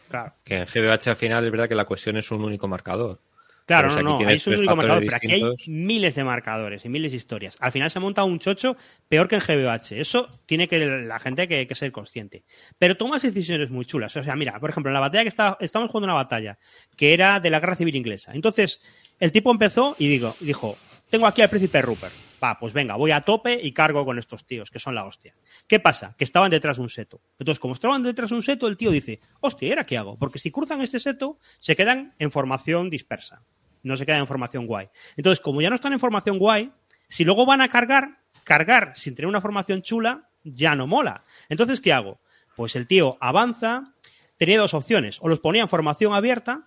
[0.09, 3.21] Claro, Que en GBH al final es verdad que la cohesión es un único marcador.
[3.67, 4.29] Claro no, no.
[4.29, 7.57] Ahí es un único marcador, pero aquí hay miles de marcadores y miles de historias.
[7.61, 8.77] Al final se monta un chocho
[9.09, 9.93] peor que en GBH.
[10.01, 12.45] Eso tiene que la gente que, que ser consciente.
[12.79, 14.17] Pero tomas decisiones muy chulas.
[14.17, 16.59] O sea, mira, por ejemplo, en la batalla que está, estamos jugando una batalla
[16.97, 18.33] que era de la guerra civil inglesa.
[18.35, 18.81] Entonces,
[19.19, 20.77] el tipo empezó y digo, dijo,
[21.11, 22.15] tengo aquí al príncipe Rupert.
[22.43, 25.35] Va, pues venga, voy a tope y cargo con estos tíos, que son la hostia.
[25.67, 26.15] ¿Qué pasa?
[26.19, 27.23] Que estaban detrás de un seto.
[27.39, 30.19] Entonces, como estaban detrás de un seto, el tío dice, hostia, ¿y ahora qué hago?
[30.19, 33.43] Porque si cruzan este seto, se quedan en formación dispersa.
[33.87, 34.89] No se quedan en formación guay.
[35.17, 36.73] Entonces, como ya no están en formación guay,
[37.07, 41.23] si luego van a cargar, cargar sin tener una formación chula, ya no mola.
[41.49, 42.19] Entonces, ¿qué hago?
[42.57, 43.95] Pues el tío avanza,
[44.39, 45.19] tenía dos opciones.
[45.23, 46.67] O los ponía en formación abierta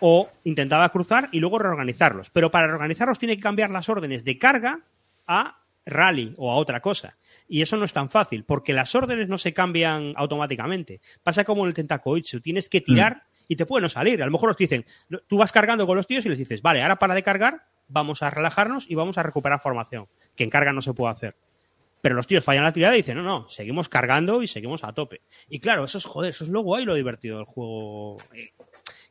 [0.00, 2.30] o intentaba cruzar y luego reorganizarlos.
[2.30, 4.80] Pero para reorganizarlos tiene que cambiar las órdenes de carga
[5.26, 7.16] a rally o a otra cosa.
[7.48, 11.00] Y eso no es tan fácil, porque las órdenes no se cambian automáticamente.
[11.22, 14.22] Pasa como en el Tentacoitsu, tienes que tirar y te puede no salir.
[14.22, 14.84] A lo mejor los dicen,
[15.26, 18.22] tú vas cargando con los tíos y les dices, vale, ahora para de cargar, vamos
[18.22, 21.36] a relajarnos y vamos a recuperar formación, que en carga no se puede hacer.
[22.00, 24.92] Pero los tíos fallan la tirada y dicen, no, no, seguimos cargando y seguimos a
[24.92, 25.22] tope.
[25.48, 28.16] Y claro, eso es joder, eso es lo guay lo divertido del juego.
[28.32, 28.50] eh,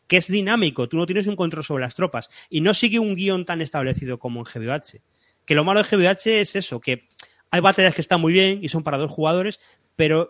[0.07, 3.16] que es dinámico, tú no tienes un control sobre las tropas y no sigue un
[3.16, 5.02] guion tan establecido como en GBH.
[5.45, 7.07] Que lo malo de GBH es eso, que
[7.52, 9.60] hay batallas que están muy bien y son para dos jugadores,
[9.95, 10.30] pero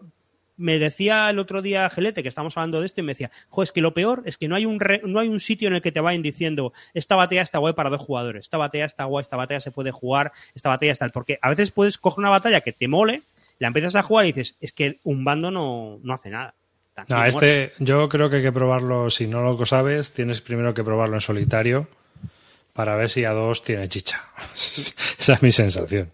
[0.58, 3.64] me decía el otro día Gelete que estábamos hablando de esto y me decía, jo,
[3.64, 5.76] es que lo peor es que no hay un re- no hay un sitio en
[5.76, 9.04] el que te vayan diciendo esta batalla está guay para dos jugadores, esta batalla está
[9.06, 12.30] guay, esta batalla se puede jugar, esta batalla está porque a veces puedes coger una
[12.30, 13.24] batalla que te mole,
[13.60, 16.54] la empiezas a jugar y dices, es que un bando no, no hace nada.
[17.10, 20.84] No, este yo creo que hay que probarlo, si no lo sabes, tienes primero que
[20.84, 21.88] probarlo en solitario
[22.72, 24.24] para ver si a dos tiene chicha.
[24.56, 26.10] Esa es mi sensación.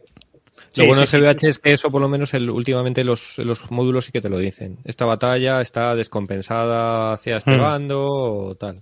[0.78, 1.44] Lo bueno sí, de sí.
[1.46, 4.30] GBH es que eso, por lo menos, el, últimamente los, los módulos sí que te
[4.30, 4.78] lo dicen.
[4.86, 7.60] Esta batalla está descompensada hacia este Mm.
[7.62, 8.82] bando o tal.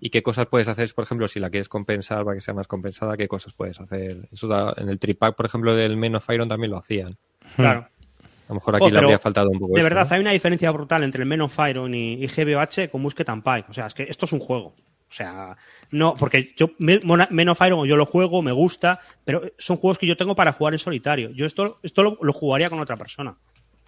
[0.00, 2.66] ¿Y qué cosas puedes hacer, por ejemplo, si la quieres compensar para que sea más
[2.66, 3.16] compensada?
[3.16, 4.28] ¿Qué cosas puedes hacer?
[4.32, 7.16] Eso da- en el tripack, por ejemplo, del Men of Iron también lo hacían.
[7.56, 7.86] Claro.
[8.20, 10.14] A lo mejor aquí Jo, le habría faltado un poco De eso, verdad, ¿no?
[10.16, 13.42] hay una diferencia brutal entre el Men of Iron y, y GBOH con Musket and
[13.42, 13.70] Pike.
[13.70, 14.74] O sea, es que esto es un juego.
[15.14, 15.56] O sea,
[15.92, 20.08] no, porque yo Men of Iron yo lo juego, me gusta, pero son juegos que
[20.08, 21.30] yo tengo para jugar en solitario.
[21.30, 23.36] Yo esto, esto lo, lo jugaría con otra persona.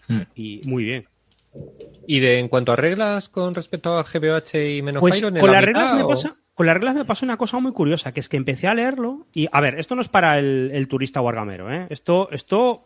[0.06, 0.20] Hmm.
[0.36, 1.08] Y muy bien.
[2.06, 5.34] ¿Y de, en cuanto a reglas con respecto a GBH y Men of Pues Iron?
[5.36, 7.58] ¿en con la las, mitad reglas me pasa, con las reglas me pasó una cosa
[7.58, 10.38] muy curiosa, que es que empecé a leerlo y, a ver, esto no es para
[10.38, 11.88] el, el turista wargamero, ¿eh?
[11.90, 12.84] Esto, esto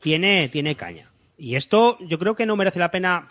[0.00, 1.10] tiene, tiene caña.
[1.36, 3.26] Y esto yo creo que no merece la pena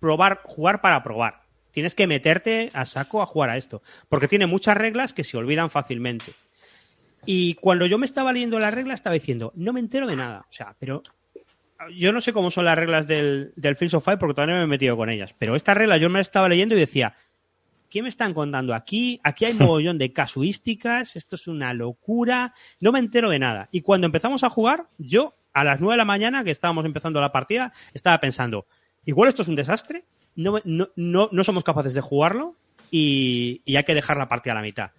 [0.00, 1.45] probar, jugar para probar.
[1.76, 5.36] Tienes que meterte a saco a jugar a esto, porque tiene muchas reglas que se
[5.36, 6.32] olvidan fácilmente.
[7.26, 10.46] Y cuando yo me estaba leyendo las reglas estaba diciendo, no me entero de nada.
[10.48, 11.02] O sea, pero
[11.94, 14.60] yo no sé cómo son las reglas del, del Fields of Fire porque todavía no
[14.60, 15.34] me he metido con ellas.
[15.38, 17.14] Pero esta regla yo me la estaba leyendo y decía,
[17.90, 19.20] ¿qué me están contando aquí?
[19.22, 23.68] Aquí hay mogollón de casuísticas, esto es una locura, no me entero de nada.
[23.70, 27.20] Y cuando empezamos a jugar, yo a las 9 de la mañana, que estábamos empezando
[27.20, 28.66] la partida, estaba pensando,
[29.04, 32.54] igual esto es un desastre, no, no, no, no somos capaces de jugarlo
[32.90, 34.90] y, y hay que dejar la partida a la mitad.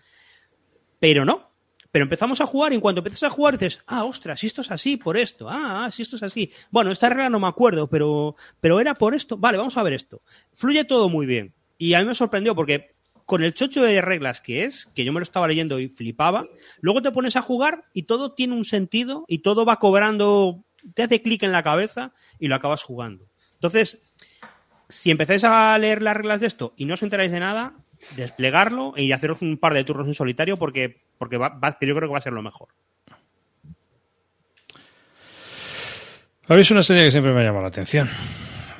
[0.99, 1.51] Pero no,
[1.91, 4.61] Pero empezamos a jugar y en cuanto empiezas a jugar dices, ah, ostras, si esto
[4.61, 6.51] es así, por esto, ah, ah, si esto es así.
[6.69, 9.37] Bueno, esta regla no me acuerdo, pero, pero era por esto.
[9.37, 10.21] Vale, vamos a ver esto.
[10.53, 11.53] Fluye todo muy bien.
[11.77, 12.95] Y a mí me sorprendió porque
[13.25, 16.45] con el chocho de reglas que es, que yo me lo estaba leyendo y flipaba,
[16.81, 21.03] luego te pones a jugar y todo tiene un sentido y todo va cobrando, te
[21.03, 23.27] hace clic en la cabeza y lo acabas jugando.
[23.53, 24.01] Entonces,
[24.89, 27.73] si empezáis a leer las reglas de esto y no os enteráis de nada,
[28.15, 31.95] desplegarlo y haceros un par de turnos en solitario porque, porque va- va- que yo
[31.95, 32.69] creo que va a ser lo mejor.
[36.47, 38.09] Habéis una serie que siempre me ha llamado la atención.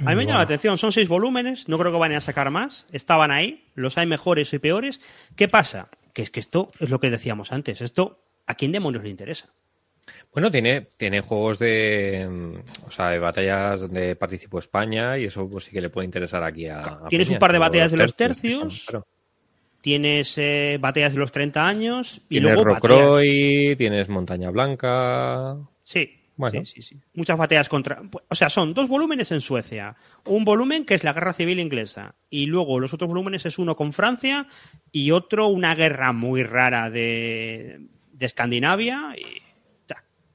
[0.05, 2.51] A mí me llama la atención, son seis volúmenes, no creo que vayan a sacar
[2.51, 5.01] más, estaban ahí, los hay mejores y peores.
[5.35, 5.89] ¿Qué pasa?
[6.13, 9.49] Que es que esto es lo que decíamos antes, esto ¿a quién demonios le interesa?
[10.33, 15.49] Bueno, tiene, tiene juegos de, mm, o sea, de batallas donde participó España y eso
[15.49, 16.81] pues sí que le puede interesar aquí a.
[16.81, 19.05] a Tienes un par de batallas de los son, tercios, claro.
[19.81, 23.19] Tienes eh, batallas de los 30 años y Tienes luego
[23.77, 25.57] tienes Montaña Blanca.
[25.83, 26.65] Sí, Bueno.
[26.65, 27.01] sí, sí, sí.
[27.13, 28.01] Muchas batallas contra.
[28.27, 29.95] O sea, son dos volúmenes en Suecia.
[30.25, 32.15] Un volumen que es la guerra civil inglesa.
[32.29, 34.47] Y luego los otros volúmenes es uno con Francia
[34.91, 37.79] y otro una guerra muy rara de,
[38.11, 39.15] de Escandinavia.
[39.17, 39.46] Y.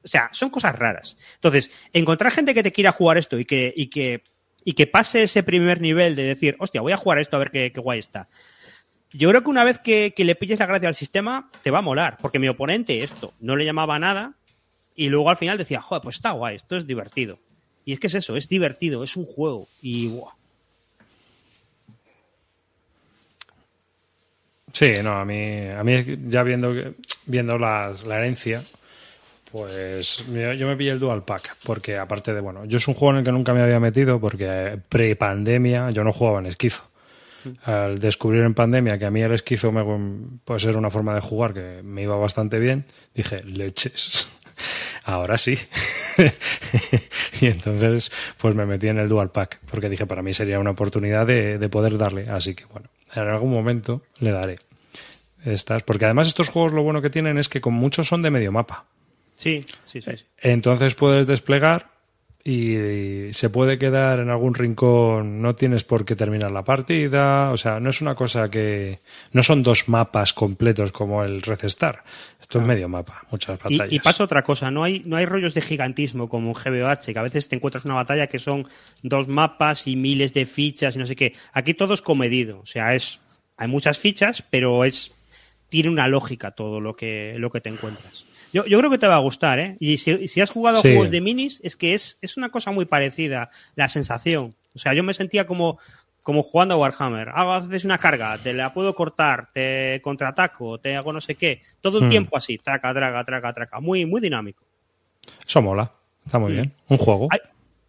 [0.04, 1.16] o sea, son cosas raras.
[1.34, 4.22] Entonces, encontrar gente que te quiera jugar esto y que, y que,
[4.64, 7.50] y que pase ese primer nivel de decir, hostia, voy a jugar esto a ver
[7.50, 8.28] qué, guay está.
[9.12, 11.82] Yo creo que una vez que, le pilles la gracia al sistema, te va a
[11.82, 12.18] molar.
[12.20, 14.34] Porque mi oponente esto no le llamaba nada
[14.94, 17.38] y luego al final decía, joder, pues está guay, esto es divertido.
[17.84, 19.68] Y es que es eso, es divertido, es un juego.
[19.80, 20.32] Y guau.
[24.72, 26.72] Sí, no, a mí, a mí ya viendo,
[27.26, 28.64] viendo la herencia,
[29.52, 33.12] pues yo, me pillé el Dual Pack, porque aparte de, bueno, yo es un juego
[33.12, 36.84] en el que nunca me había metido, porque pre-pandemia yo no jugaba en esquizo.
[37.64, 39.84] Al descubrir en pandemia que a mí el esquizo me,
[40.42, 44.26] puede ser una forma de jugar que me iba bastante bien, dije, leches,
[45.04, 45.58] ahora sí.
[47.42, 50.70] y entonces, pues me metí en el Dual Pack, porque dije, para mí sería una
[50.70, 52.30] oportunidad de, de poder darle.
[52.30, 54.60] Así que, bueno, en algún momento le daré
[55.44, 58.30] estas, porque además estos juegos lo bueno que tienen es que con muchos son de
[58.30, 58.86] medio mapa.
[59.42, 60.10] Sí, sí, sí.
[60.16, 60.24] sí.
[60.38, 61.92] Entonces puedes desplegar
[62.44, 67.56] y se puede quedar en algún rincón, no tienes por qué terminar la partida, o
[67.56, 68.98] sea, no es una cosa que
[69.30, 72.02] no son dos mapas completos como el Red Star.
[72.40, 73.92] Esto es medio mapa, muchas batallas.
[73.92, 77.18] y pasa otra cosa, no hay, no hay rollos de gigantismo como en GBOH, que
[77.18, 78.66] a veces te encuentras una batalla que son
[79.02, 81.34] dos mapas y miles de fichas y no sé qué.
[81.52, 83.20] Aquí todo es comedido, o sea, es
[83.56, 85.12] hay muchas fichas, pero es
[85.68, 88.26] tiene una lógica todo lo que, lo que te encuentras.
[88.52, 89.76] Yo, yo creo que te va a gustar, ¿eh?
[89.80, 92.70] Y si, si has jugado a juegos de minis, es que es, es una cosa
[92.70, 94.54] muy parecida, la sensación.
[94.74, 95.78] O sea, yo me sentía como,
[96.22, 97.30] como jugando a Warhammer.
[97.34, 101.62] Hago, haces una carga, te la puedo cortar, te contraataco, te hago no sé qué.
[101.80, 102.10] Todo el Hmm.
[102.10, 103.80] tiempo así, traca, traca, traca, traca.
[103.80, 104.62] Muy, muy dinámico.
[105.46, 105.90] Eso mola,
[106.26, 106.54] está muy Mm.
[106.54, 106.74] bien.
[106.88, 107.28] Un juego.
[107.30, 107.38] Hay,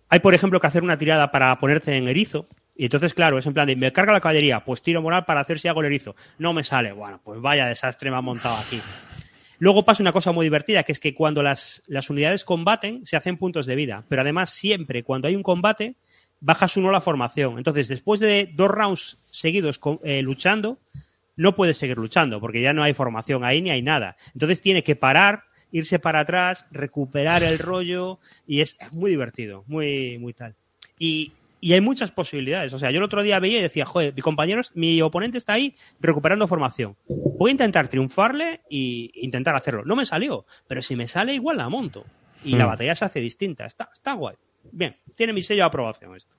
[0.10, 2.48] hay, por ejemplo, que hacer una tirada para ponerte en erizo.
[2.76, 5.41] Y entonces, claro, es en plan de, me carga la caballería, pues tiro moral para
[5.41, 6.15] hacer si hago el erizo.
[6.40, 6.91] No me sale.
[6.91, 8.81] Bueno, pues vaya desastre me ha montado aquí.
[9.60, 13.16] Luego pasa una cosa muy divertida, que es que cuando las, las unidades combaten, se
[13.16, 14.04] hacen puntos de vida.
[14.10, 15.96] Pero además, siempre cuando hay un combate,
[16.44, 17.58] bajas uno la formación.
[17.58, 20.78] Entonces, después de dos rounds seguidos eh, luchando,
[21.36, 24.18] no puedes seguir luchando, porque ya no hay formación ahí ni hay nada.
[24.34, 30.18] Entonces tiene que parar, irse para atrás, recuperar el rollo, y es muy divertido, muy,
[30.20, 30.56] muy tal.
[31.00, 31.32] Y,
[31.64, 32.73] y hay muchas posibilidades.
[32.73, 35.53] O sea, yo el otro día veía y decía, joder, mi compañero, mi oponente está
[35.53, 36.98] ahí recuperando formación.
[37.07, 39.84] Voy a intentar triunfarle e intentar hacerlo.
[39.85, 42.03] No me salió, pero si me sale, igual la monto.
[42.44, 42.68] Y la Hmm.
[42.68, 43.64] batalla se hace distinta.
[43.65, 44.35] Está, está guay.
[44.73, 46.35] Bien, tiene mi sello de aprobación esto.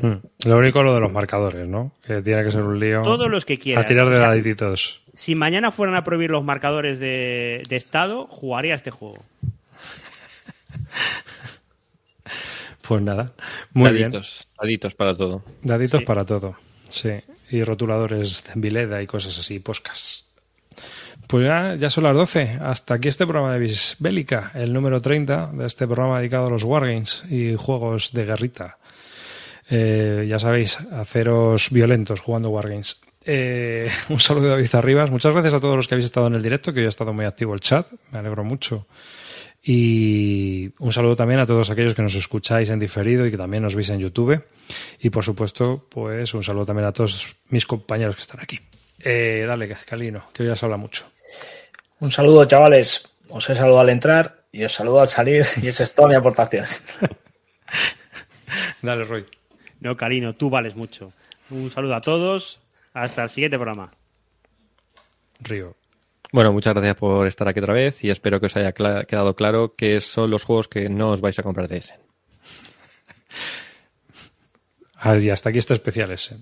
[0.00, 0.48] Mm.
[0.48, 1.90] Lo único lo de los marcadores, ¿no?
[2.06, 3.02] Que tiene que ser un lío.
[3.02, 3.84] Todos los que quieras.
[3.84, 5.02] A tirar O de sea, daditos.
[5.12, 9.24] Si mañana fueran a prohibir los marcadores de, de estado, jugaría este juego.
[12.88, 13.26] Pues nada.
[13.74, 14.10] Muy bien.
[14.10, 15.42] Daditos, daditos para todo.
[15.62, 16.06] Daditos Sí.
[16.06, 16.56] para todo.
[16.88, 17.10] Sí.
[17.50, 20.24] Y rotuladores de Vileda y cosas así, poscas.
[21.26, 22.58] Pues ya, ya son las 12.
[22.62, 26.64] Hasta aquí este programa de Bisbélica, el número 30 de este programa dedicado a los
[26.64, 28.78] Wargames y juegos de guerrita.
[29.68, 33.02] Eh, ya sabéis, haceros violentos jugando Wargames.
[33.26, 35.10] Eh, un saludo de David Arribas.
[35.10, 37.12] Muchas gracias a todos los que habéis estado en el directo, que hoy ha estado
[37.12, 37.86] muy activo el chat.
[38.12, 38.86] Me alegro mucho.
[39.70, 43.62] Y un saludo también a todos aquellos que nos escucháis en diferido y que también
[43.62, 44.42] nos veis en YouTube.
[44.98, 48.58] Y por supuesto, pues un saludo también a todos mis compañeros que están aquí.
[48.98, 51.04] Eh, dale, Calino, que hoy ya se habla mucho.
[52.00, 53.10] Un saludo, chavales.
[53.28, 56.14] Os he saludado al entrar y os saludo al salir y esa es toda mi
[56.14, 56.64] aportación.
[58.80, 59.26] Dale, Roy.
[59.80, 61.12] No, Carino, tú vales mucho.
[61.50, 62.62] Un saludo a todos.
[62.94, 63.92] Hasta el siguiente programa.
[65.40, 65.76] Río.
[66.32, 69.74] Bueno, muchas gracias por estar aquí otra vez y espero que os haya quedado claro
[69.74, 72.00] que son los juegos que no os vais a comprar de Essen.
[75.22, 76.38] Y hasta aquí este especial ese.